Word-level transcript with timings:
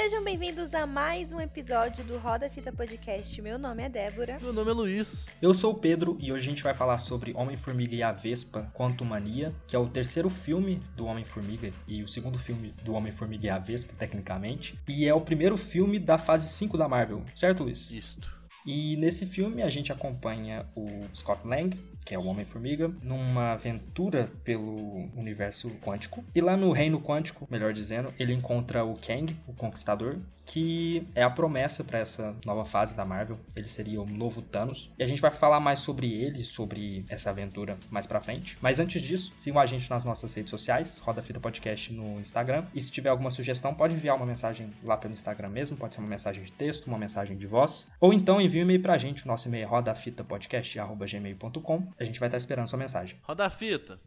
Sejam 0.00 0.22
bem-vindos 0.22 0.74
a 0.74 0.86
mais 0.86 1.32
um 1.32 1.40
episódio 1.40 2.04
do 2.04 2.18
Roda 2.18 2.48
Fita 2.48 2.72
Podcast. 2.72 3.42
Meu 3.42 3.58
nome 3.58 3.82
é 3.82 3.88
Débora. 3.88 4.38
Meu 4.40 4.52
nome 4.52 4.70
é 4.70 4.72
Luiz. 4.72 5.26
Eu 5.42 5.52
sou 5.52 5.72
o 5.72 5.76
Pedro 5.76 6.16
e 6.20 6.32
hoje 6.32 6.46
a 6.46 6.50
gente 6.50 6.62
vai 6.62 6.72
falar 6.72 6.98
sobre 6.98 7.34
Homem-Formiga 7.34 7.96
e 7.96 8.02
a 8.04 8.12
Vespa 8.12 8.70
Quantumania, 8.72 9.52
que 9.66 9.74
é 9.74 9.78
o 9.78 9.88
terceiro 9.88 10.30
filme 10.30 10.80
do 10.96 11.04
Homem-Formiga 11.04 11.72
e 11.88 12.00
o 12.00 12.06
segundo 12.06 12.38
filme 12.38 12.72
do 12.84 12.92
Homem-Formiga 12.92 13.48
e 13.48 13.50
a 13.50 13.58
Vespa, 13.58 13.92
tecnicamente. 13.98 14.78
E 14.86 15.04
é 15.04 15.12
o 15.12 15.20
primeiro 15.20 15.56
filme 15.56 15.98
da 15.98 16.16
fase 16.16 16.48
5 16.48 16.78
da 16.78 16.88
Marvel, 16.88 17.24
certo, 17.34 17.64
Luiz? 17.64 17.90
Isto. 17.90 18.37
E 18.66 18.96
nesse 18.96 19.26
filme 19.26 19.62
a 19.62 19.70
gente 19.70 19.92
acompanha 19.92 20.66
o 20.76 20.86
Scott 21.14 21.46
Lang, 21.46 21.78
que 22.04 22.14
é 22.14 22.18
o 22.18 22.24
Homem-Formiga, 22.24 22.90
numa 23.02 23.52
aventura 23.52 24.30
pelo 24.42 25.10
universo 25.14 25.70
quântico. 25.82 26.24
E 26.34 26.40
lá 26.40 26.56
no 26.56 26.72
Reino 26.72 27.00
Quântico, 27.00 27.46
melhor 27.50 27.72
dizendo, 27.72 28.12
ele 28.18 28.32
encontra 28.32 28.84
o 28.84 28.96
Kang, 28.96 29.36
o 29.46 29.52
Conquistador, 29.52 30.16
que 30.46 31.06
é 31.14 31.22
a 31.22 31.28
promessa 31.28 31.84
para 31.84 31.98
essa 31.98 32.34
nova 32.46 32.64
fase 32.64 32.96
da 32.96 33.04
Marvel. 33.04 33.38
Ele 33.54 33.68
seria 33.68 34.00
o 34.00 34.06
novo 34.06 34.40
Thanos. 34.40 34.90
E 34.98 35.02
a 35.02 35.06
gente 35.06 35.20
vai 35.20 35.30
falar 35.30 35.60
mais 35.60 35.80
sobre 35.80 36.10
ele, 36.10 36.44
sobre 36.44 37.04
essa 37.08 37.28
aventura 37.28 37.76
mais 37.90 38.06
pra 38.06 38.20
frente. 38.20 38.56
Mas 38.62 38.80
antes 38.80 39.02
disso, 39.02 39.32
sigam 39.36 39.60
a 39.60 39.66
gente 39.66 39.90
nas 39.90 40.04
nossas 40.04 40.32
redes 40.32 40.50
sociais, 40.50 40.98
Roda 40.98 41.22
Fita 41.22 41.40
Podcast 41.40 41.92
no 41.92 42.18
Instagram. 42.18 42.64
E 42.74 42.80
se 42.80 42.90
tiver 42.90 43.10
alguma 43.10 43.30
sugestão, 43.30 43.74
pode 43.74 43.94
enviar 43.94 44.16
uma 44.16 44.24
mensagem 44.24 44.70
lá 44.82 44.96
pelo 44.96 45.12
Instagram 45.12 45.50
mesmo, 45.50 45.76
pode 45.76 45.94
ser 45.94 46.00
uma 46.00 46.08
mensagem 46.08 46.42
de 46.42 46.52
texto, 46.52 46.86
uma 46.86 46.98
mensagem 46.98 47.36
de 47.36 47.46
voz. 47.46 47.86
Ou 48.00 48.14
então 48.14 48.40
envie 48.40 48.57
um 48.58 48.62
e-mail 48.62 48.82
pra 48.82 48.98
gente, 48.98 49.24
o 49.24 49.28
nosso 49.28 49.48
e-mail 49.48 49.64
é 49.64 49.66
rodafitapodcast.gmail.com. 49.66 51.92
A 51.98 52.04
gente 52.04 52.20
vai 52.20 52.28
estar 52.28 52.36
esperando 52.38 52.68
sua 52.68 52.78
mensagem. 52.78 53.18
Roda 53.22 53.46
a 53.46 53.50
fita. 53.50 53.98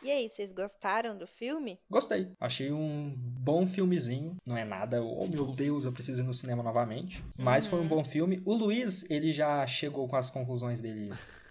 E 0.00 0.12
aí, 0.12 0.28
vocês 0.28 0.52
gostaram 0.52 1.18
do 1.18 1.26
filme? 1.26 1.76
Gostei. 1.90 2.30
Achei 2.40 2.70
um 2.72 3.12
bom 3.16 3.66
filmezinho. 3.66 4.36
Não 4.46 4.56
é 4.56 4.64
nada, 4.64 5.02
oh 5.02 5.26
meu 5.26 5.44
Deus, 5.46 5.84
eu 5.84 5.92
preciso 5.92 6.22
ir 6.22 6.24
no 6.24 6.32
cinema 6.32 6.62
novamente. 6.62 7.22
Mas 7.36 7.66
foi 7.66 7.80
um 7.80 7.82
Uhum. 7.82 7.88
bom 7.88 8.04
filme. 8.04 8.40
O 8.44 8.54
Luiz, 8.54 9.10
ele 9.10 9.32
já 9.32 9.66
chegou 9.66 10.08
com 10.08 10.14
as 10.16 10.30
conclusões 10.30 10.80
dele 10.80 11.10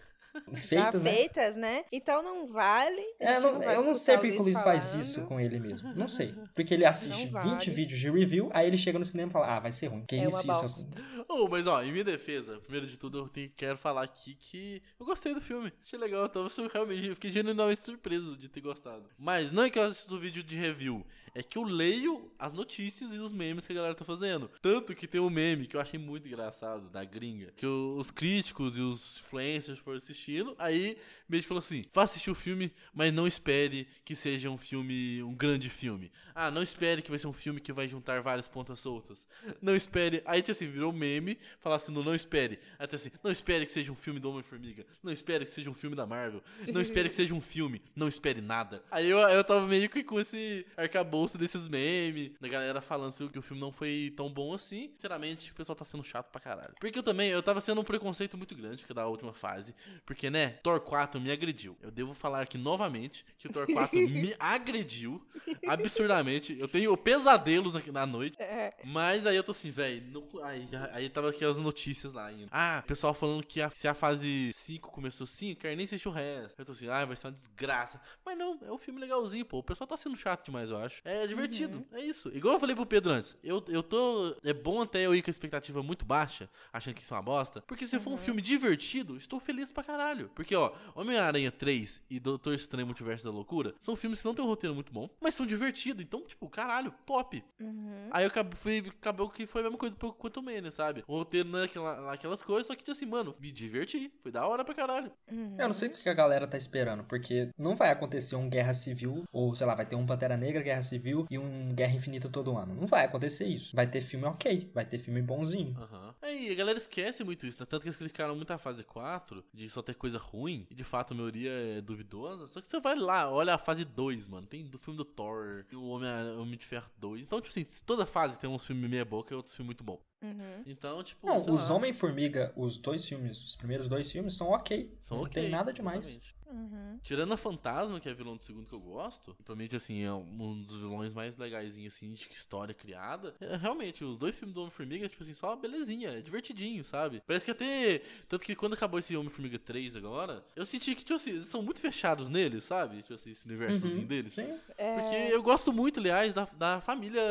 feitas, 0.56 0.70
Já 0.70 0.92
né? 1.04 1.12
feitas, 1.12 1.56
né? 1.56 1.86
Então 1.92 2.22
não 2.24 2.48
vale. 2.48 3.02
É, 3.20 3.40
não- 3.40 3.60
vai 3.60 3.76
eu 3.76 3.84
não 3.84 3.96
sei 3.96 4.18
porque 4.18 4.38
o 4.38 4.42
Luiz 4.44 4.62
faz 4.62 4.86
falando. 4.90 5.02
isso 5.04 5.26
com 5.28 5.40
ele 5.40 5.60
mesmo. 5.60 5.94
Não 5.96 6.08
sei. 6.08 6.34
Porque 6.56 6.74
ele 6.74 6.86
assiste 6.86 7.28
vale. 7.28 7.50
20 7.52 7.70
vídeos 7.70 8.00
de 8.00 8.10
review, 8.10 8.50
aí 8.54 8.68
ele 8.68 8.78
chega 8.78 8.98
no 8.98 9.06
cinema 9.06 9.30
e 9.30 9.34
fala: 9.34 9.56
Ah, 9.56 9.60
vai 9.60 9.72
ser 9.72 9.88
ruim. 9.88 10.04
Que 10.08 10.16
É 10.16 10.26
isso, 10.26 10.40
isso. 10.50 10.90
Oh, 11.30 11.48
mas 11.48 11.68
ó, 11.68 11.84
em 11.84 11.92
minha 11.92 12.04
defesa, 12.04 12.60
primeiro 12.62 12.88
de 12.88 12.98
tudo, 12.98 13.20
eu 13.20 13.28
tenho- 13.30 13.52
quero 13.56 13.78
falar 13.78 14.04
aqui 14.04 14.36
que 14.40 14.82
eu 15.00 15.06
gostei 15.06 15.34
do 15.34 15.42
filme. 15.42 15.72
Achei 15.86 16.00
legal, 16.00 16.24
eu 16.24 16.30
tava 16.30 16.50
realmente, 16.74 17.08
eu 17.08 17.14
fiquei 17.16 17.32
genuinamente 17.32 17.82
surpreso 17.82 18.36
de 18.38 18.48
ter 18.50 18.62
gostado. 18.62 19.04
Mas 19.18 19.52
não 19.52 19.64
é 19.64 19.70
que 19.70 19.78
eu 19.78 19.84
assisto 19.84 20.16
o 20.16 20.20
vídeo 20.20 20.42
de 20.44 20.56
review, 20.56 21.06
é 21.36 21.44
que 21.44 21.58
eu 21.58 21.64
leio 21.64 22.32
as 22.40 22.54
notícias 22.54 23.14
e 23.14 23.18
os 23.20 23.32
memes 23.32 23.68
que 23.68 23.74
a 23.74 23.76
galera 23.76 23.94
tá 23.96 24.04
fazendo. 24.06 24.50
Tanto 24.62 24.96
que 24.96 25.08
tem 25.08 25.22
um 25.22 25.30
meme 25.30 25.68
que 25.68 25.76
eu 25.76 25.82
achei 25.82 26.00
muito 26.00 26.28
engraçado, 26.28 26.90
da 26.90 27.04
gringa, 27.04 27.52
que 27.56 27.66
os 27.66 28.10
críticos 28.12 28.78
e 28.78 28.82
os 28.82 29.18
influencers 29.20 29.80
foram 29.80 30.00
assistindo, 30.28 30.56
aí 30.60 30.98
meio 31.30 31.42
que 31.42 31.48
falou 31.48 31.60
assim, 31.60 31.84
vá 31.94 32.04
assistir 32.04 32.30
o 32.30 32.36
filme, 32.36 32.72
mas 32.94 33.14
não 33.14 33.28
espere 33.28 33.88
que 34.04 34.16
seja 34.16 34.50
um 34.50 34.58
filme, 34.58 35.24
um 35.24 35.34
grande 35.34 35.70
filme. 35.70 36.12
Ah, 36.34 36.52
não 36.52 36.62
espere 36.62 37.02
que 37.02 37.10
vai 37.10 37.18
ser 37.18 37.28
um 37.28 37.34
filme 37.34 37.60
que 37.60 37.74
vai 37.74 37.88
juntar 37.88 38.22
várias 38.22 38.48
pontas 38.48 38.80
soltas. 38.80 39.26
Não 39.60 39.76
espere. 39.76 40.22
Aí, 40.24 40.42
tipo 40.42 40.52
assim, 40.52 40.70
virou 40.70 40.94
meme, 40.94 41.38
falar 41.60 41.78
assim, 41.78 41.92
não, 41.92 42.04
não 42.04 42.14
espere. 42.14 42.60
Até 42.78 42.96
assim, 42.96 43.10
não 43.24 43.32
espere 43.32 43.66
que 43.66 43.72
seja 43.72 43.92
um 43.92 43.96
filme 43.96 44.20
do 44.20 44.30
Homem-Formiga. 44.30 44.86
Não 45.02 45.12
espere 45.12 45.46
que 45.46 45.52
seja 45.52 45.70
um 45.70 45.74
filme 45.74 45.96
da 45.96 46.06
Marvel. 46.06 46.44
Não 46.72 46.82
espere 46.82 47.10
que 47.10 47.16
seja 47.16 47.34
um 47.34 47.42
filme. 47.42 47.82
Não 47.96 48.08
espere 48.08 48.40
nada. 48.40 48.84
Aí 48.92 49.10
eu, 49.10 49.18
eu 49.18 49.44
tava 49.44 49.66
meio 49.66 49.90
que 49.90 50.04
com 50.04 50.20
esse 50.20 50.66
arcabouço 50.76 51.38
desses 51.38 51.68
memes, 51.68 52.32
da 52.40 52.48
galera 52.48 52.82
falando 52.82 53.10
assim, 53.10 53.28
que 53.28 53.40
o 53.40 53.42
filme 53.42 53.60
não 53.60 53.72
foi 53.72 54.14
tão 54.16 54.32
bom 54.32 54.54
assim. 54.54 54.92
Sinceramente, 54.92 55.52
o 55.52 55.56
pessoal 55.56 55.76
tá 55.76 55.86
sendo 55.86 56.04
chato 56.04 56.30
pra 56.30 56.40
caralho. 56.40 56.76
Porque 56.80 57.00
eu 57.00 57.04
também, 57.04 57.30
eu 57.30 57.42
tava 57.42 57.62
sendo 57.62 57.82
um 57.82 57.84
preconceito 57.84 58.38
muito 58.38 58.54
grande 58.56 58.86
que 58.86 58.92
é 58.92 58.96
da 58.96 59.08
última 59.08 59.34
fase. 59.34 59.74
Porque, 60.06 60.17
né, 60.30 60.50
Thor 60.64 60.80
4 60.80 61.20
me 61.22 61.32
agrediu. 61.32 61.78
Eu 61.82 61.92
devo 61.92 62.14
falar 62.14 62.42
aqui 62.42 62.58
novamente 62.58 63.24
que 63.38 63.48
o 63.48 63.52
Thor 63.54 63.68
4 63.72 63.96
me 64.10 64.34
agrediu 64.40 65.22
absurdamente. 65.68 66.58
Eu 66.60 66.68
tenho 66.68 66.96
pesadelos 66.98 67.76
aqui 67.76 67.92
na 67.92 68.06
noite. 68.06 68.36
É. 68.42 68.74
Mas 68.84 69.26
aí 69.26 69.36
eu 69.36 69.44
tô 69.44 69.52
assim, 69.52 69.70
velho. 69.72 70.28
Aí, 70.44 70.68
aí 70.94 71.10
tava 71.10 71.30
aqui 71.30 71.44
as 71.46 71.58
notícias 71.58 72.14
lá 72.14 72.26
ainda. 72.28 72.48
Ah, 72.52 72.82
o 72.84 72.88
pessoal 72.88 73.14
falando 73.14 73.46
que 73.46 73.62
a- 73.62 73.70
se 73.70 73.88
a 73.88 73.94
fase 73.94 74.52
5 74.54 74.92
começou 74.92 75.26
assim, 75.26 75.54
quer 75.56 75.76
nem 75.76 75.86
assistir 75.86 76.08
o 76.08 76.12
resto. 76.12 76.60
Eu 76.60 76.66
tô 76.66 76.72
assim, 76.72 76.88
ah, 76.90 77.06
vai 77.06 77.16
ser 77.16 77.28
uma 77.28 77.34
desgraça. 77.34 78.00
Mas 78.26 78.38
não, 78.38 78.60
é 78.66 78.72
um 78.72 78.78
filme 78.78 79.00
legalzinho, 79.00 79.46
pô. 79.46 79.60
O 79.60 79.64
pessoal 79.64 79.88
tá 79.88 79.98
sendo 79.98 80.18
chato 80.18 80.46
demais, 80.46 80.72
eu 80.72 80.78
acho. 80.78 81.02
É 81.06 81.26
divertido, 81.28 81.86
é 81.92 82.02
isso. 82.02 82.30
Igual 82.34 82.56
eu 82.56 82.60
falei 82.60 82.76
pro 82.76 82.86
Pedro 82.86 83.12
antes, 83.12 83.36
eu, 83.44 83.64
eu 83.68 83.84
tô. 83.84 84.36
É 84.44 84.54
bom 84.54 84.82
até 84.82 85.06
eu 85.06 85.14
ir 85.16 85.22
com 85.22 85.30
a 85.30 85.32
expectativa 85.32 85.82
muito 85.84 86.06
baixa, 86.06 86.50
achando 86.72 86.94
que 86.96 87.04
isso 87.04 87.14
é 87.14 87.18
uma 87.18 87.24
bosta. 87.24 87.62
Porque 87.68 87.88
se 87.88 88.00
for 88.00 88.12
um 88.14 88.18
filme 88.18 88.42
divertido, 88.42 89.18
estou 89.18 89.40
feliz 89.40 89.72
pra 89.72 89.84
caralho. 89.84 90.07
Porque, 90.36 90.56
ó, 90.56 90.74
Homem-Aranha 90.96 91.52
3 91.52 92.04
e 92.10 92.20
Doutor 92.20 92.54
Estranho 92.54 92.86
Multiverso 92.86 93.26
da 93.26 93.32
Loucura 93.32 93.74
são 93.80 93.96
filmes 93.96 94.22
que 94.22 94.28
não 94.28 94.36
tem 94.36 94.44
um 94.44 94.48
roteiro 94.48 94.74
muito 94.74 94.94
bom, 94.94 95.10
mas 95.20 95.36
são 95.36 95.46
divertidos. 95.46 96.04
Então, 96.04 96.22
tipo, 96.22 96.48
caralho, 96.50 96.94
top. 97.06 97.44
Uhum. 97.60 98.10
Aí 98.12 98.26
eu 98.26 98.32
fui, 98.58 98.84
acabou 98.88 99.30
que 99.30 99.46
foi 99.46 99.62
a 99.62 99.64
mesma 99.66 99.78
coisa 99.78 99.96
do 99.96 100.14
Quantum 100.14 100.42
Mania, 100.42 100.72
sabe? 100.72 101.04
O 101.08 101.18
roteiro 101.18 101.50
não 101.50 101.60
é 101.60 101.66
aquela, 101.66 102.14
aquelas 102.14 102.42
coisas, 102.42 102.68
só 102.68 102.74
que, 102.74 102.84
tipo 102.84 102.92
assim, 102.92 103.06
mano, 103.06 103.36
me 103.40 103.52
diverti. 103.52 104.12
Foi 104.22 104.32
da 104.32 104.46
hora 104.48 104.64
pra 104.64 104.74
caralho. 104.74 105.12
Uhum. 105.32 105.48
Eu 105.58 105.68
não 105.68 105.74
sei 105.74 105.90
o 105.90 105.92
que 105.92 106.10
a 106.10 106.14
galera 106.14 106.48
tá 106.48 106.58
esperando, 106.58 107.04
porque 107.04 107.50
não 107.58 107.76
vai 107.76 107.90
acontecer 107.92 108.36
um 108.36 108.50
Guerra 108.50 108.74
Civil, 108.74 109.24
ou 109.32 109.56
sei 109.56 109.68
lá, 109.68 109.76
vai 109.76 109.86
ter 109.86 109.96
um 109.96 110.06
Pantera 110.06 110.38
Negra, 110.38 110.62
Guerra 110.62 110.82
Civil 110.82 111.26
e 111.30 111.38
um 111.38 111.70
Guerra 111.74 111.96
Infinita 111.96 112.30
todo 112.30 112.58
ano. 112.58 112.76
Não 112.76 112.88
vai 112.88 113.06
acontecer 113.06 113.46
isso. 113.46 113.76
Vai 113.76 113.88
ter 113.88 114.02
filme 114.02 114.26
ok, 114.26 114.72
vai 114.74 114.86
ter 114.86 115.00
filme 115.00 115.22
bonzinho. 115.22 115.76
Aham. 115.78 116.16
Aí 116.38 116.52
a 116.52 116.56
galera 116.56 116.78
esquece 116.78 117.24
muito 117.24 117.48
isso, 117.48 117.60
né? 117.60 117.66
Tanto 117.66 117.82
que 117.82 117.88
eles 117.88 117.98
criticaram 117.98 118.36
muito 118.36 118.52
a 118.52 118.58
fase 118.60 118.84
4 118.84 119.44
de 119.52 119.68
só 119.70 119.82
ter 119.82 119.96
coisa 119.96 120.20
ruim, 120.20 120.68
e 120.70 120.76
de 120.76 120.84
fato 120.84 121.14
a 121.14 121.18
maioria 121.18 121.52
é 121.52 121.82
duvidosa. 121.82 122.48
Só 122.48 122.62
que 122.62 122.68
você 122.68 122.80
vai 122.80 122.96
lá, 122.96 123.32
olha 123.32 123.56
a 123.56 123.58
fase 123.58 123.84
2, 123.84 124.28
mano. 124.28 124.46
Tem 124.46 124.66
do 124.66 124.78
filme 124.78 124.98
do 124.98 125.04
Thor, 125.04 125.66
o 125.74 125.90
Homem, 125.90 126.10
Homem 126.38 126.58
de 126.58 126.66
Ferro 126.66 126.90
2. 126.98 127.26
Então, 127.26 127.42
tipo 127.42 127.50
assim, 127.50 127.66
toda 127.86 128.06
fase 128.06 128.38
tem 128.38 128.50
uns 128.50 128.66
filmes 128.66 128.90
meia 128.90 129.04
boca 129.04 129.34
e 129.34 129.36
outros 129.36 129.56
filmes 129.56 129.68
muito 129.68 129.84
bom. 129.84 130.00
Uhum. 130.22 130.64
Então, 130.66 131.04
tipo. 131.04 131.26
Não, 131.26 131.38
os 131.38 131.70
lá, 131.70 131.76
Homem-Formiga, 131.76 132.52
os 132.56 132.78
dois 132.78 133.06
filmes, 133.06 133.44
os 133.44 133.56
primeiros 133.56 133.88
dois 133.88 134.12
filmes 134.12 134.34
são 134.36 134.50
ok. 134.50 134.92
são 135.04 135.18
não 135.18 135.24
ok, 135.26 135.42
tem 135.44 135.52
nada 135.52 135.72
demais. 135.72 136.08
Uhum. 136.50 136.98
Tirando 137.04 137.34
a 137.34 137.38
Fantasma, 137.38 138.00
que 138.00 138.08
é 138.08 138.12
a 138.14 138.16
vilão 138.16 138.38
do 138.38 138.44
segundo 138.44 138.66
que 138.66 138.74
eu 138.74 138.80
gosto, 138.80 139.36
pra 139.44 139.54
mim, 139.54 139.68
assim, 139.76 140.02
é 140.02 140.14
um 140.14 140.64
dos 140.64 140.80
vilões 140.80 141.14
mais 141.14 141.36
legaisinhos, 141.36 141.94
assim, 141.94 142.14
de 142.14 142.26
história 142.32 142.74
criada. 142.74 143.36
É, 143.42 143.58
realmente, 143.58 144.02
os 144.06 144.18
dois 144.18 144.40
filmes 144.40 144.56
do 144.56 144.62
Homem-Formiga, 144.62 145.10
tipo 145.10 145.22
assim, 145.24 145.34
só 145.34 145.48
uma 145.50 145.58
belezinha, 145.58 146.12
é 146.12 146.22
divertidinho, 146.22 146.86
sabe? 146.86 147.22
Parece 147.28 147.44
que 147.46 147.52
até. 147.52 148.02
Tanto 148.30 148.46
que 148.46 148.56
quando 148.56 148.74
acabou 148.76 148.98
esse 148.98 149.16
Homem-Formiga 149.18 149.60
3 149.60 149.98
agora, 149.98 150.42
eu 150.56 150.66
senti 150.66 150.96
que, 150.96 151.02
tipo 151.04 151.16
assim, 151.16 151.32
eles 151.32 151.44
são 151.48 151.62
muito 151.62 151.82
fechados 151.82 152.30
neles, 152.30 152.64
sabe? 152.64 153.02
Tipo 153.02 153.16
assim, 153.16 153.32
esse 153.32 153.46
universozinho 153.46 154.04
Uhum, 154.04 154.08
deles. 154.08 154.34
Sim. 154.34 154.58
Porque 154.94 155.16
É, 155.16 155.34
eu 155.36 155.44
gosto 155.44 155.74
muito, 155.74 156.00
aliás, 156.00 156.34
da, 156.34 156.46
da 156.58 156.80
família 156.80 157.22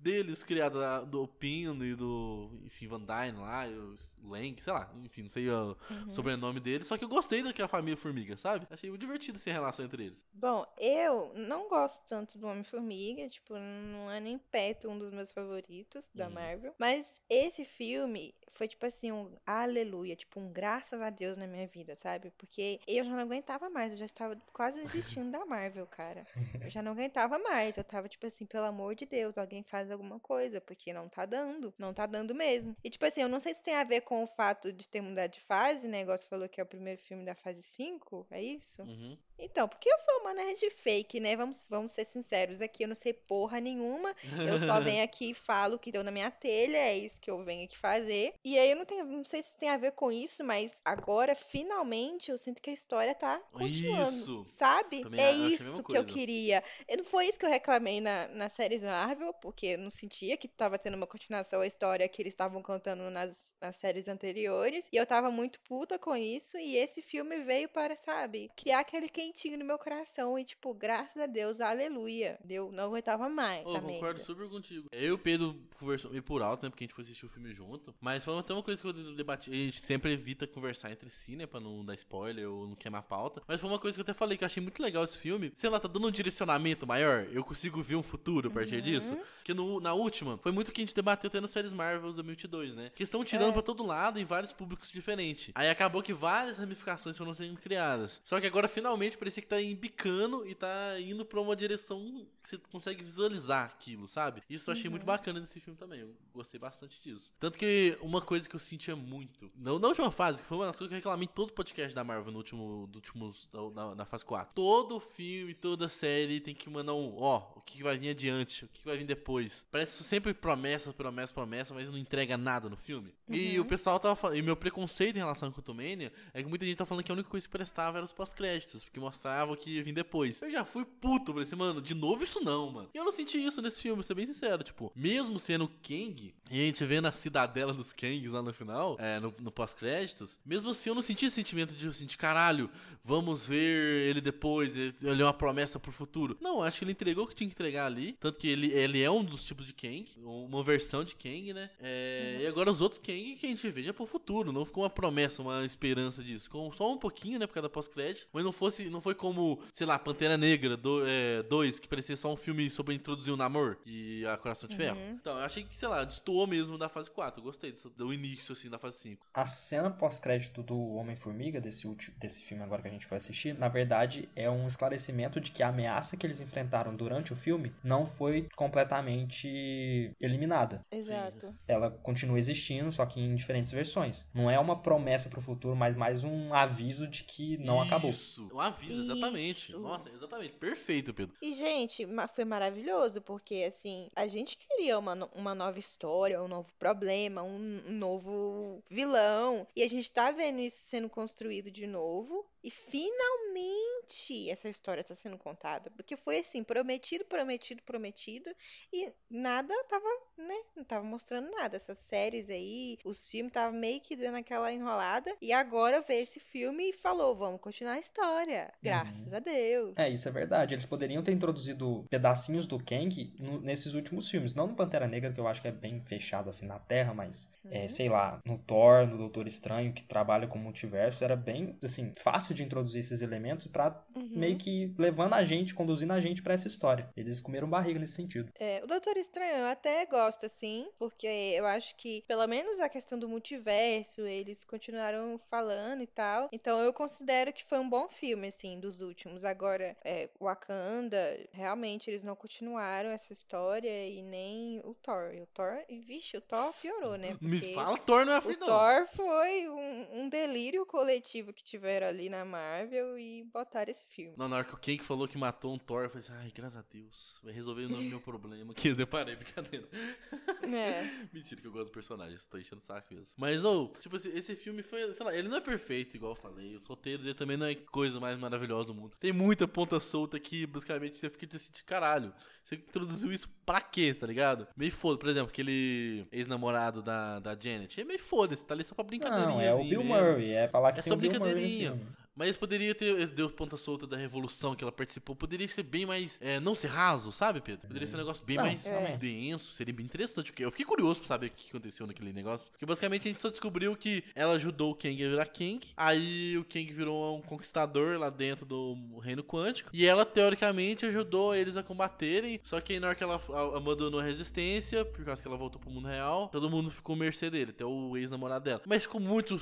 deles, 0.00 0.44
criada 0.44 0.78
da- 0.78 1.00
do 1.04 1.26
Pino 1.26 1.84
e 1.84 1.96
do, 1.96 2.29
enfim, 2.64 2.86
Van 2.86 3.00
Dyne 3.00 3.38
lá, 3.38 3.64
o 3.66 4.28
Lang, 4.30 4.56
sei 4.62 4.72
lá, 4.72 4.90
enfim, 5.04 5.22
não 5.22 5.28
sei 5.30 5.48
o 5.50 5.76
Uhum. 5.90 6.08
sobrenome 6.10 6.60
deles, 6.60 6.86
só 6.86 6.96
que 6.96 7.04
eu 7.04 7.08
gostei 7.08 7.42
daquela 7.42 7.68
família 7.68 7.96
Formiga, 7.96 8.36
sabe? 8.36 8.66
Achei 8.70 8.88
muito 8.90 9.00
divertido 9.00 9.36
essa 9.38 9.50
relação 9.50 9.84
entre 9.84 10.04
eles. 10.04 10.24
Bom, 10.32 10.64
eu 10.78 11.32
não 11.34 11.68
gosto 11.68 12.06
tanto 12.08 12.38
do 12.38 12.46
Homem-Formiga, 12.46 13.28
tipo, 13.28 13.54
não 13.54 14.10
é 14.10 14.20
nem 14.20 14.38
perto 14.38 14.88
um 14.88 14.98
dos 14.98 15.10
meus 15.10 15.30
favoritos 15.30 16.10
da 16.14 16.26
Uhum. 16.28 16.34
Marvel. 16.34 16.74
Mas 16.78 17.22
esse 17.28 17.64
filme 17.64 18.34
foi, 18.52 18.68
tipo 18.68 18.84
assim, 18.84 19.10
um 19.10 19.30
aleluia, 19.46 20.14
tipo, 20.14 20.38
um 20.38 20.52
graças 20.52 21.00
a 21.00 21.08
Deus 21.08 21.36
na 21.36 21.46
minha 21.46 21.66
vida, 21.66 21.94
sabe? 21.94 22.30
Porque 22.36 22.78
eu 22.86 23.04
já 23.04 23.10
não 23.10 23.20
aguentava 23.20 23.70
mais, 23.70 23.92
eu 23.92 23.98
já 23.98 24.04
estava 24.04 24.36
quase 24.52 24.78
desistindo 24.78 25.30
da 25.30 25.46
Marvel, 25.46 25.86
cara. 25.86 26.22
Eu 26.62 26.68
já 26.68 26.82
não 26.82 26.92
aguentava 26.92 27.38
mais, 27.38 27.76
eu 27.78 27.84
tava, 27.84 28.08
tipo 28.08 28.26
assim, 28.26 28.44
pelo 28.44 28.66
amor 28.66 28.94
de 28.94 29.06
Deus, 29.06 29.38
alguém 29.38 29.62
faz 29.62 29.90
alguma 29.90 30.20
coisa, 30.20 30.60
porque 30.60 30.92
não 30.92 31.08
tá 31.08 31.24
dando, 31.24 31.72
não 31.78 31.94
tá 31.94 32.04
dando 32.06 32.19
mesmo. 32.34 32.76
E, 32.84 32.90
tipo 32.90 33.04
assim, 33.04 33.22
eu 33.22 33.28
não 33.28 33.40
sei 33.40 33.54
se 33.54 33.62
tem 33.62 33.74
a 33.74 33.84
ver 33.84 34.02
com 34.02 34.22
o 34.22 34.26
fato 34.26 34.72
de 34.72 34.88
ter 34.88 35.00
mudado 35.00 35.32
de 35.32 35.40
fase, 35.40 35.88
né? 35.88 36.02
Igual 36.02 36.16
você 36.16 36.26
falou 36.26 36.48
que 36.48 36.60
é 36.60 36.64
o 36.64 36.66
primeiro 36.66 37.00
filme 37.00 37.24
da 37.24 37.34
fase 37.34 37.62
5, 37.62 38.26
é 38.30 38.42
isso? 38.42 38.82
Uhum. 38.82 39.16
Então, 39.40 39.68
porque 39.68 39.90
eu 39.90 39.98
sou 39.98 40.20
uma 40.20 40.34
nerd 40.34 40.70
fake, 40.70 41.20
né? 41.20 41.36
Vamos, 41.36 41.66
vamos 41.68 41.92
ser 41.92 42.04
sinceros 42.04 42.60
aqui, 42.60 42.84
eu 42.84 42.88
não 42.88 42.94
sei 42.94 43.12
porra 43.12 43.60
nenhuma. 43.60 44.14
Eu 44.46 44.58
só 44.58 44.80
venho 44.80 45.02
aqui 45.02 45.30
e 45.30 45.34
falo 45.34 45.76
o 45.76 45.78
que 45.78 45.92
deu 45.92 46.04
na 46.04 46.10
minha 46.10 46.30
telha, 46.30 46.76
é 46.76 46.96
isso 46.96 47.20
que 47.20 47.30
eu 47.30 47.42
venho 47.44 47.64
aqui 47.64 47.76
fazer. 47.76 48.34
E 48.44 48.58
aí 48.58 48.70
eu 48.70 48.76
não 48.76 48.84
tenho, 48.84 49.04
não 49.04 49.24
sei 49.24 49.42
se 49.42 49.56
tem 49.56 49.70
a 49.70 49.76
ver 49.76 49.92
com 49.92 50.12
isso, 50.12 50.44
mas 50.44 50.80
agora, 50.84 51.34
finalmente, 51.34 52.30
eu 52.30 52.38
sinto 52.38 52.60
que 52.60 52.70
a 52.70 52.72
história 52.72 53.14
tá 53.14 53.40
continuando. 53.52 54.16
Isso. 54.16 54.44
Sabe? 54.46 55.02
Também 55.02 55.20
é 55.20 55.28
a 55.28 55.32
isso 55.32 55.82
que 55.82 55.96
eu 55.96 56.04
queria. 56.04 56.62
E 56.88 56.96
não 56.96 57.04
foi 57.04 57.26
isso 57.26 57.38
que 57.38 57.46
eu 57.46 57.50
reclamei 57.50 58.00
na, 58.00 58.28
nas 58.28 58.52
séries 58.52 58.82
Marvel, 58.82 59.32
porque 59.34 59.66
eu 59.66 59.78
não 59.78 59.90
sentia 59.90 60.36
que 60.36 60.48
tava 60.48 60.78
tendo 60.78 60.94
uma 60.94 61.06
continuação 61.06 61.60
à 61.60 61.66
história 61.66 62.08
que 62.08 62.20
eles 62.20 62.32
estavam 62.32 62.62
contando 62.62 63.10
nas, 63.10 63.54
nas 63.60 63.76
séries 63.76 64.08
anteriores. 64.08 64.88
E 64.92 64.96
eu 64.96 65.06
tava 65.06 65.30
muito 65.30 65.60
puta 65.60 65.98
com 65.98 66.16
isso. 66.16 66.56
E 66.58 66.76
esse 66.76 67.02
filme 67.02 67.40
veio 67.40 67.68
para, 67.68 67.96
sabe, 67.96 68.50
criar 68.56 68.80
aquele 68.80 69.08
quentinho 69.30 69.58
no 69.58 69.64
meu 69.64 69.78
coração. 69.78 70.38
E, 70.38 70.44
tipo, 70.44 70.74
graças 70.74 71.16
a 71.22 71.26
Deus, 71.26 71.60
aleluia. 71.60 72.38
Eu 72.48 72.70
não 72.72 72.84
aguentava 72.84 73.28
mais. 73.28 73.64
Eu 73.64 73.80
concordo 73.80 74.18
merda. 74.18 74.22
super 74.24 74.48
contigo. 74.48 74.88
Eu 74.92 75.08
e 75.08 75.12
o 75.12 75.18
Pedro 75.18 75.56
conversamos 75.78 76.12
meio 76.12 76.22
por 76.22 76.42
alto, 76.42 76.64
né? 76.64 76.70
Porque 76.70 76.84
a 76.84 76.86
gente 76.86 76.94
foi 76.94 77.04
assistir 77.04 77.26
o 77.26 77.28
filme 77.28 77.54
junto. 77.54 77.94
Mas 78.00 78.24
foi 78.24 78.36
até 78.38 78.52
uma 78.52 78.62
coisa 78.62 78.80
que 78.80 78.88
eu 78.88 79.14
debati. 79.14 79.50
A 79.50 79.54
gente 79.54 79.86
sempre 79.86 80.12
evita 80.12 80.46
conversar 80.46 80.90
entre 80.90 81.08
si, 81.10 81.36
né? 81.36 81.46
Pra 81.46 81.60
não 81.60 81.84
dar 81.84 81.94
spoiler 81.94 82.50
ou 82.50 82.68
não 82.68 82.74
queimar 82.74 83.02
pauta. 83.02 83.42
Mas 83.46 83.60
foi 83.60 83.70
uma 83.70 83.78
coisa 83.78 83.96
que 83.96 84.00
eu 84.00 84.02
até 84.02 84.14
falei 84.14 84.36
que 84.36 84.44
eu 84.44 84.46
achei 84.46 84.62
muito 84.62 84.82
legal 84.82 85.04
esse 85.04 85.16
filme. 85.16 85.52
Sei 85.56 85.70
lá, 85.70 85.78
tá 85.78 85.88
dando 85.88 86.08
um 86.08 86.10
direcionamento 86.10 86.86
maior. 86.86 87.26
Eu 87.32 87.44
consigo 87.44 87.82
ver 87.82 87.96
um 87.96 88.02
futuro 88.02 88.48
a 88.48 88.52
partir 88.52 88.76
uhum. 88.76 88.82
disso. 88.82 89.16
Porque 89.36 89.54
no, 89.54 89.80
na 89.80 89.94
última, 89.94 90.38
foi 90.38 90.52
muito 90.52 90.72
que 90.72 90.80
a 90.80 90.84
gente 90.84 90.94
debateu 90.94 91.28
até 91.28 91.40
nas 91.40 91.50
séries 91.50 91.72
Marvel 91.72 92.12
2022, 92.12 92.74
né? 92.74 92.90
Que 92.94 93.04
estão 93.04 93.24
tirando 93.24 93.50
é. 93.50 93.52
pra 93.52 93.62
todo 93.62 93.86
lado 93.86 94.18
em 94.18 94.24
vários 94.24 94.52
públicos 94.52 94.90
diferentes. 94.90 95.50
Aí 95.54 95.68
acabou 95.68 96.02
que 96.02 96.12
várias 96.12 96.58
ramificações 96.58 97.16
foram 97.16 97.32
sendo 97.32 97.58
criadas. 97.60 98.20
Só 98.24 98.40
que 98.40 98.46
agora 98.46 98.68
finalmente 98.68 99.16
parecia 99.20 99.42
que 99.42 99.48
tá 99.48 99.60
embicando 99.60 100.46
e 100.48 100.54
tá 100.54 100.98
indo 100.98 101.24
pra 101.24 101.40
uma 101.40 101.54
direção 101.54 102.26
que 102.42 102.48
você 102.48 102.58
consegue 102.58 103.04
visualizar 103.04 103.66
aquilo, 103.66 104.08
sabe? 104.08 104.42
Isso 104.48 104.70
eu 104.70 104.72
achei 104.72 104.86
uhum. 104.86 104.92
muito 104.92 105.04
bacana 105.04 105.38
nesse 105.38 105.60
filme 105.60 105.78
também. 105.78 106.00
Eu 106.00 106.14
gostei 106.32 106.58
bastante 106.58 107.00
disso. 107.02 107.30
Tanto 107.38 107.58
que 107.58 107.98
uma 108.00 108.20
coisa 108.20 108.48
que 108.48 108.56
eu 108.56 108.60
sentia 108.60 108.96
muito, 108.96 109.50
não 109.54 109.78
na 109.78 109.88
última 109.88 110.10
fase, 110.10 110.40
que 110.40 110.48
foi 110.48 110.56
uma 110.56 110.72
coisa 110.72 110.88
que 110.88 110.94
eu 110.94 110.98
reclamei 110.98 111.26
em 111.26 111.34
todo 111.34 111.52
podcast 111.52 111.94
da 111.94 112.02
Marvel 112.02 112.32
no 112.32 112.38
último, 112.38 112.86
do 112.86 112.96
últimos, 112.96 113.48
na, 113.74 113.94
na, 113.94 114.04
fase 114.06 114.24
4. 114.24 114.54
Todo 114.54 114.98
filme, 114.98 115.54
toda 115.54 115.88
série 115.88 116.40
tem 116.40 116.54
que 116.54 116.70
mandar 116.70 116.94
um, 116.94 117.16
ó, 117.18 117.52
o 117.56 117.60
que 117.60 117.82
vai 117.82 117.98
vir 117.98 118.10
adiante, 118.10 118.64
o 118.64 118.68
que 118.68 118.84
vai 118.84 118.96
vir 118.96 119.04
depois. 119.04 119.66
Parece 119.70 120.02
sempre 120.02 120.32
promessa, 120.32 120.92
promessa, 120.92 121.32
promessa, 121.32 121.74
mas 121.74 121.88
não 121.88 121.98
entrega 121.98 122.38
nada 122.38 122.68
no 122.70 122.76
filme. 122.76 123.14
Uhum. 123.28 123.34
E 123.34 123.60
o 123.60 123.64
pessoal 123.64 124.00
tava 124.00 124.16
falando, 124.16 124.38
e 124.38 124.42
meu 124.42 124.56
preconceito 124.56 125.16
em 125.16 125.20
relação 125.20 125.48
a 125.48 125.52
Quantumania 125.52 126.12
é 126.32 126.42
que 126.42 126.48
muita 126.48 126.64
gente 126.64 126.76
tá 126.76 126.86
falando 126.86 127.04
que 127.04 127.12
a 127.12 127.14
única 127.14 127.28
coisa 127.28 127.46
que 127.46 127.52
prestava 127.52 127.98
era 127.98 128.04
os 128.04 128.12
pós-créditos, 128.12 128.84
porque 128.84 128.98
mostrava 129.10 129.52
o 129.52 129.56
que 129.56 129.70
ia 129.70 129.82
vir 129.82 129.92
depois. 129.92 130.40
Eu 130.42 130.50
já 130.50 130.64
fui 130.64 130.84
puto, 130.84 131.32
falei 131.32 131.44
assim, 131.46 131.56
mano, 131.56 131.80
de 131.80 131.94
novo 131.94 132.22
isso 132.22 132.42
não, 132.42 132.70
mano. 132.70 132.90
E 132.94 132.98
eu 132.98 133.04
não 133.04 133.12
senti 133.12 133.44
isso 133.44 133.60
nesse 133.60 133.80
filme, 133.80 133.96
vou 133.96 134.04
ser 134.04 134.14
bem 134.14 134.26
sincero, 134.26 134.62
tipo, 134.62 134.92
mesmo 134.94 135.38
sendo 135.38 135.68
Kang, 135.68 136.34
e 136.50 136.60
a 136.60 136.64
gente 136.64 136.84
vê 136.84 137.00
na 137.00 137.12
cidadela 137.12 137.72
dos 137.72 137.92
Kangs 137.92 138.32
lá 138.32 138.42
no 138.42 138.52
final, 138.52 138.96
é, 138.98 139.20
no, 139.20 139.34
no 139.40 139.50
pós-créditos, 139.50 140.38
mesmo 140.44 140.70
assim 140.70 140.90
eu 140.90 140.94
não 140.94 141.02
senti 141.02 141.26
esse 141.26 141.34
sentimento 141.34 141.74
de 141.74 141.88
assim, 141.88 142.06
de 142.06 142.16
caralho, 142.16 142.70
vamos 143.04 143.46
ver 143.46 144.08
ele 144.08 144.20
depois, 144.20 144.76
ele 144.76 144.94
é 145.02 145.24
uma 145.24 145.32
promessa 145.32 145.78
pro 145.78 145.92
futuro. 145.92 146.36
Não, 146.40 146.62
acho 146.62 146.78
que 146.78 146.84
ele 146.84 146.92
entregou 146.92 147.24
o 147.24 147.26
que 147.26 147.34
tinha 147.34 147.48
que 147.48 147.54
entregar 147.54 147.86
ali, 147.86 148.16
tanto 148.20 148.38
que 148.38 148.48
ele, 148.48 148.72
ele 148.72 149.02
é 149.02 149.10
um 149.10 149.24
dos 149.24 149.44
tipos 149.44 149.66
de 149.66 149.72
Kang, 149.72 150.06
uma 150.22 150.62
versão 150.62 151.04
de 151.04 151.14
Kang, 151.16 151.52
né? 151.52 151.70
É, 151.80 152.34
uhum. 152.36 152.42
E 152.42 152.46
agora 152.46 152.70
os 152.70 152.80
outros 152.80 153.00
Kang 153.00 153.36
que 153.36 153.46
a 153.46 153.48
gente 153.48 153.70
vê 153.70 153.92
pro 153.92 154.06
futuro, 154.06 154.52
não 154.52 154.64
ficou 154.64 154.82
uma 154.82 154.90
promessa, 154.90 155.42
uma 155.42 155.64
esperança 155.64 156.22
disso. 156.22 156.44
Ficou 156.44 156.72
só 156.72 156.92
um 156.92 156.98
pouquinho, 156.98 157.38
né, 157.38 157.46
por 157.46 157.54
causa 157.54 157.68
da 157.68 157.72
pós-crédito, 157.72 158.28
mas 158.32 158.44
não 158.44 158.52
fosse, 158.52 158.89
não 158.90 159.00
foi 159.00 159.14
como, 159.14 159.60
sei 159.72 159.86
lá, 159.86 159.98
Pantera 159.98 160.36
Negra 160.36 160.76
2, 160.76 161.06
é, 161.08 161.80
que 161.80 161.88
parecia 161.88 162.16
só 162.16 162.32
um 162.32 162.36
filme 162.36 162.70
sobre 162.70 162.94
introduzir 162.94 163.32
o 163.32 163.36
namoro 163.36 163.78
e 163.86 164.26
a 164.26 164.36
Coração 164.36 164.68
de 164.68 164.76
Ferro. 164.76 164.98
Uhum. 164.98 165.18
Então, 165.20 165.38
eu 165.38 165.44
achei 165.44 165.64
que, 165.64 165.76
sei 165.76 165.88
lá, 165.88 166.04
destoou 166.04 166.46
mesmo 166.46 166.76
da 166.76 166.88
fase 166.88 167.10
4. 167.10 167.40
Eu 167.40 167.44
gostei 167.44 167.72
disso, 167.72 167.90
do 167.90 168.12
início, 168.12 168.52
assim, 168.52 168.68
da 168.68 168.78
fase 168.78 168.98
5. 168.98 169.26
A 169.34 169.46
cena 169.46 169.90
pós-crédito 169.90 170.62
do 170.62 170.78
Homem-Formiga, 170.94 171.60
desse, 171.60 171.88
desse 172.18 172.42
filme 172.42 172.62
agora 172.62 172.82
que 172.82 172.88
a 172.88 172.90
gente 172.90 173.06
foi 173.06 173.16
assistir, 173.16 173.56
na 173.58 173.68
verdade 173.68 174.28
é 174.34 174.50
um 174.50 174.66
esclarecimento 174.66 175.40
de 175.40 175.50
que 175.50 175.62
a 175.62 175.68
ameaça 175.68 176.16
que 176.16 176.26
eles 176.26 176.40
enfrentaram 176.40 176.94
durante 176.94 177.32
o 177.32 177.36
filme 177.36 177.72
não 177.82 178.06
foi 178.06 178.48
completamente 178.56 180.12
eliminada. 180.20 180.84
Exato. 180.90 181.54
Ela 181.66 181.90
continua 181.90 182.38
existindo, 182.38 182.90
só 182.90 183.04
que 183.06 183.20
em 183.20 183.34
diferentes 183.34 183.72
versões. 183.72 184.28
Não 184.34 184.50
é 184.50 184.58
uma 184.58 184.80
promessa 184.80 185.28
pro 185.28 185.40
futuro, 185.40 185.76
mas 185.76 185.94
mais 185.94 186.24
um 186.24 186.54
aviso 186.54 187.08
de 187.08 187.24
que 187.24 187.58
não 187.58 187.76
Isso. 187.76 187.84
acabou. 187.86 188.10
Isso, 188.10 188.48
um 188.52 188.60
aviso, 188.60 188.79
exatamente. 188.86 189.70
Isso. 189.70 189.78
Nossa, 189.78 190.10
exatamente. 190.10 190.54
Perfeito, 190.54 191.12
Pedro. 191.12 191.36
E, 191.40 191.52
gente, 191.54 192.06
foi 192.34 192.44
maravilhoso, 192.44 193.20
porque, 193.20 193.64
assim, 193.66 194.08
a 194.14 194.26
gente 194.26 194.56
queria 194.56 194.98
uma, 194.98 195.28
uma 195.34 195.54
nova 195.54 195.78
história, 195.78 196.42
um 196.42 196.48
novo 196.48 196.72
problema, 196.78 197.42
um, 197.42 197.82
um 197.86 197.92
novo 197.92 198.82
vilão. 198.88 199.66
E 199.74 199.82
a 199.82 199.88
gente 199.88 200.10
tá 200.12 200.30
vendo 200.30 200.60
isso 200.60 200.78
sendo 200.82 201.08
construído 201.08 201.70
de 201.70 201.86
novo. 201.86 202.46
E 202.62 202.70
finalmente 202.70 204.50
essa 204.50 204.68
história 204.68 205.00
está 205.00 205.14
sendo 205.14 205.38
contada. 205.38 205.90
Porque 205.90 206.16
foi 206.16 206.38
assim, 206.38 206.62
prometido, 206.62 207.24
prometido, 207.24 207.82
prometido. 207.82 208.54
E 208.92 209.10
nada 209.30 209.74
tava, 209.84 210.08
né? 210.36 210.62
Não 210.76 210.84
tava 210.84 211.04
mostrando 211.04 211.50
nada. 211.50 211.76
Essas 211.76 211.98
séries 211.98 212.50
aí, 212.50 212.98
os 213.04 213.26
filmes 213.26 213.52
tava 213.52 213.72
meio 213.72 214.00
que 214.00 214.16
dando 214.16 214.36
aquela 214.36 214.72
enrolada. 214.72 215.34
E 215.40 215.52
agora 215.52 216.02
veio 216.02 216.22
esse 216.22 216.40
filme 216.40 216.90
e 216.90 216.92
falou: 216.92 217.34
vamos 217.34 217.60
continuar 217.60 217.94
a 217.94 218.00
história. 218.00 218.69
Graças 218.82 219.26
uhum. 219.26 219.36
a 219.36 219.38
Deus. 219.38 219.94
É, 219.96 220.08
isso 220.08 220.28
é 220.28 220.32
verdade. 220.32 220.74
Eles 220.74 220.86
poderiam 220.86 221.22
ter 221.22 221.32
introduzido 221.32 222.04
pedacinhos 222.08 222.66
do 222.66 222.78
Kang 222.78 223.34
no, 223.38 223.60
nesses 223.60 223.94
últimos 223.94 224.28
filmes. 224.28 224.54
Não 224.54 224.66
no 224.66 224.74
Pantera 224.74 225.06
Negra, 225.06 225.32
que 225.32 225.40
eu 225.40 225.48
acho 225.48 225.62
que 225.62 225.68
é 225.68 225.72
bem 225.72 226.00
fechado 226.00 226.48
assim 226.48 226.66
na 226.66 226.78
Terra, 226.78 227.14
mas, 227.14 227.56
é, 227.64 227.68
uhum. 227.68 227.84
é, 227.84 227.88
sei 227.88 228.08
lá, 228.08 228.40
no 228.44 228.58
Thor, 228.58 229.06
no 229.06 229.18
Doutor 229.18 229.46
Estranho, 229.46 229.92
que 229.92 230.04
trabalha 230.04 230.46
com 230.46 230.58
multiverso, 230.58 231.24
era 231.24 231.36
bem, 231.36 231.76
assim, 231.82 232.12
fácil 232.16 232.54
de 232.54 232.62
introduzir 232.62 233.00
esses 233.00 233.22
elementos 233.22 233.66
para 233.66 234.02
uhum. 234.14 234.30
meio 234.32 234.56
que 234.56 234.94
levando 234.98 235.34
a 235.34 235.44
gente, 235.44 235.74
conduzindo 235.74 236.12
a 236.12 236.20
gente 236.20 236.42
para 236.42 236.54
essa 236.54 236.68
história. 236.68 237.08
Eles 237.16 237.40
comeram 237.40 237.68
barriga 237.68 237.98
nesse 237.98 238.14
sentido. 238.14 238.50
É, 238.58 238.80
o 238.82 238.86
Doutor 238.86 239.16
Estranho 239.16 239.58
eu 239.58 239.66
até 239.66 240.04
gosto, 240.06 240.46
assim, 240.46 240.88
porque 240.98 241.26
eu 241.26 241.66
acho 241.66 241.94
que, 241.96 242.22
pelo 242.26 242.46
menos 242.46 242.78
a 242.80 242.88
questão 242.88 243.18
do 243.18 243.28
multiverso, 243.28 244.22
eles 244.22 244.64
continuaram 244.64 245.40
falando 245.50 246.02
e 246.02 246.06
tal. 246.06 246.48
Então 246.52 246.80
eu 246.80 246.92
considero 246.92 247.52
que 247.52 247.64
foi 247.64 247.78
um 247.78 247.88
bom 247.88 248.08
filme, 248.08 248.48
assim, 248.60 248.78
dos 248.78 249.00
últimos. 249.00 249.44
Agora, 249.44 249.96
é, 250.04 250.28
Wakanda, 250.38 251.48
realmente 251.52 252.10
eles 252.10 252.22
não 252.22 252.36
continuaram 252.36 253.10
essa 253.10 253.32
história 253.32 254.06
e 254.08 254.22
nem 254.22 254.80
o 254.84 254.94
Thor. 254.94 255.32
O 255.42 255.46
Thor, 255.46 255.82
vixe, 255.88 256.36
o 256.36 256.40
Thor 256.40 256.72
piorou, 256.74 257.16
né? 257.16 257.36
Porque 257.40 257.46
Me 257.46 257.74
fala, 257.74 257.98
Thor 257.98 258.26
não 258.26 258.34
é 258.34 258.38
O 258.38 258.56
Thor 258.56 259.06
foi 259.08 259.68
um, 259.68 260.20
um 260.20 260.28
delírio 260.28 260.84
coletivo 260.84 261.52
que 261.52 261.64
tiveram 261.64 262.06
ali 262.06 262.28
na 262.28 262.44
Marvel 262.44 263.18
e 263.18 263.44
botaram 263.44 263.90
esse 263.90 264.06
filme. 264.06 264.34
Não, 264.36 264.48
na 264.48 264.56
hora 264.56 264.64
que 264.64 264.74
o 264.74 264.78
Kang 264.78 265.02
falou 265.02 265.26
que 265.26 265.38
matou 265.38 265.72
um 265.72 265.78
Thor, 265.78 266.04
eu 266.04 266.10
falei 266.10 266.24
assim, 266.26 266.32
ai, 266.36 266.52
graças 266.54 266.76
a 266.76 266.84
Deus, 266.92 267.38
vai 267.42 267.52
resolver 267.52 267.86
o 267.86 267.90
meu 267.90 268.20
problema. 268.20 268.74
Que 268.74 268.88
eu 268.96 269.06
parei, 269.06 269.36
brincadeira. 269.36 269.88
É. 270.70 271.26
Mentira 271.32 271.60
que 271.60 271.66
eu 271.66 271.72
gosto 271.72 271.86
do 271.86 271.92
personagem, 271.92 272.38
tô 272.48 272.56
enchendo 272.56 272.80
o 272.80 272.84
saco 272.84 273.12
mesmo. 273.12 273.34
Mas, 273.36 273.64
ou, 273.64 273.92
oh, 273.92 273.98
tipo 273.98 274.14
assim, 274.14 274.30
esse 274.36 274.54
filme 274.54 274.82
foi, 274.82 275.12
sei 275.12 275.26
lá, 275.26 275.34
ele 275.34 275.48
não 275.48 275.56
é 275.56 275.60
perfeito, 275.60 276.16
igual 276.16 276.32
eu 276.32 276.36
falei. 276.36 276.76
Os 276.76 276.86
roteiros 276.86 277.24
dele 277.24 277.34
também 277.34 277.56
não 277.56 277.66
é 277.66 277.74
coisa 277.74 278.20
mais 278.20 278.38
maravilhosa 278.38 278.49
do 278.58 278.94
mundo. 278.94 279.16
Tem 279.18 279.32
muita 279.32 279.66
ponta 279.66 280.00
solta 280.00 280.38
que, 280.38 280.66
basicamente, 280.66 281.18
você 281.18 281.30
fica 281.30 281.56
assim, 281.56 281.70
de 281.72 281.84
caralho. 281.84 282.32
Você 282.64 282.76
introduziu 282.76 283.32
isso 283.32 283.48
pra 283.64 283.80
quê, 283.80 284.14
tá 284.14 284.26
ligado? 284.26 284.66
Meio 284.76 284.92
foda, 284.92 285.18
por 285.18 285.28
exemplo, 285.28 285.50
aquele 285.50 286.26
ex-namorado 286.30 287.02
da, 287.02 287.38
da 287.40 287.56
Janet. 287.58 288.00
É 288.00 288.04
meio 288.04 288.18
foda-se, 288.18 288.64
tá 288.64 288.74
ali 288.74 288.84
só 288.84 288.94
pra 288.94 289.04
brincadeirinha. 289.04 289.48
Não, 289.48 289.60
é 289.60 289.74
o 289.74 289.82
Bill 289.82 290.04
mesmo. 290.04 290.14
Murray, 290.14 290.52
é 290.52 290.68
falar 290.68 290.92
que 290.92 291.00
é 291.00 291.02
só 291.02 291.16
brincadeirinha. 291.16 292.00
Mas 292.34 292.56
poderia 292.56 292.94
ter. 292.94 293.28
Deu 293.28 293.50
ponta 293.50 293.76
solta 293.76 294.06
da 294.06 294.16
revolução 294.16 294.74
que 294.74 294.84
ela 294.84 294.92
participou. 294.92 295.34
Poderia 295.36 295.66
ser 295.68 295.82
bem 295.82 296.06
mais. 296.06 296.38
É, 296.40 296.60
não 296.60 296.74
ser 296.74 296.88
raso, 296.88 297.32
sabe, 297.32 297.60
Pedro? 297.60 297.86
Poderia 297.86 298.08
ser 298.08 298.14
um 298.14 298.18
negócio 298.18 298.44
bem 298.44 298.56
não, 298.56 298.64
mais 298.64 298.86
é. 298.86 299.16
denso. 299.16 299.72
Seria 299.72 299.92
bem 299.92 300.06
interessante. 300.06 300.52
Eu 300.58 300.70
fiquei 300.70 300.86
curioso 300.86 301.20
pra 301.20 301.28
saber 301.28 301.48
o 301.48 301.50
que 301.50 301.68
aconteceu 301.68 302.06
naquele 302.06 302.32
negócio. 302.32 302.70
Porque 302.72 302.86
basicamente 302.86 303.28
a 303.28 303.30
gente 303.30 303.40
só 303.40 303.50
descobriu 303.50 303.96
que 303.96 304.24
ela 304.34 304.54
ajudou 304.54 304.92
o 304.92 304.94
Kang 304.94 305.24
a 305.24 305.28
virar 305.28 305.46
Kang. 305.46 305.80
Aí 305.96 306.56
o 306.56 306.64
Kang 306.64 306.92
virou 306.92 307.36
um 307.36 307.42
conquistador 307.42 308.18
lá 308.18 308.30
dentro 308.30 308.64
do 308.64 309.18
reino 309.18 309.42
quântico. 309.42 309.90
E 309.92 310.06
ela, 310.06 310.24
teoricamente, 310.24 311.06
ajudou 311.06 311.54
eles 311.54 311.76
a 311.76 311.82
combaterem. 311.82 312.60
Só 312.62 312.80
que 312.80 312.94
aí 312.94 313.00
na 313.00 313.08
hora 313.08 313.16
que 313.16 313.24
ela 313.24 313.40
abandonou 313.76 314.20
a 314.20 314.22
resistência, 314.22 315.04
por 315.04 315.24
causa 315.24 315.42
que 315.42 315.48
ela 315.48 315.56
voltou 315.56 315.80
pro 315.80 315.90
mundo 315.90 316.08
real, 316.08 316.48
todo 316.48 316.70
mundo 316.70 316.90
ficou 316.90 317.16
mercê 317.16 317.50
dele, 317.50 317.70
até 317.70 317.84
o 317.84 318.16
ex-namorado 318.16 318.64
dela. 318.64 318.82
Mas 318.86 319.02
ficou 319.02 319.20
muito 319.20 319.58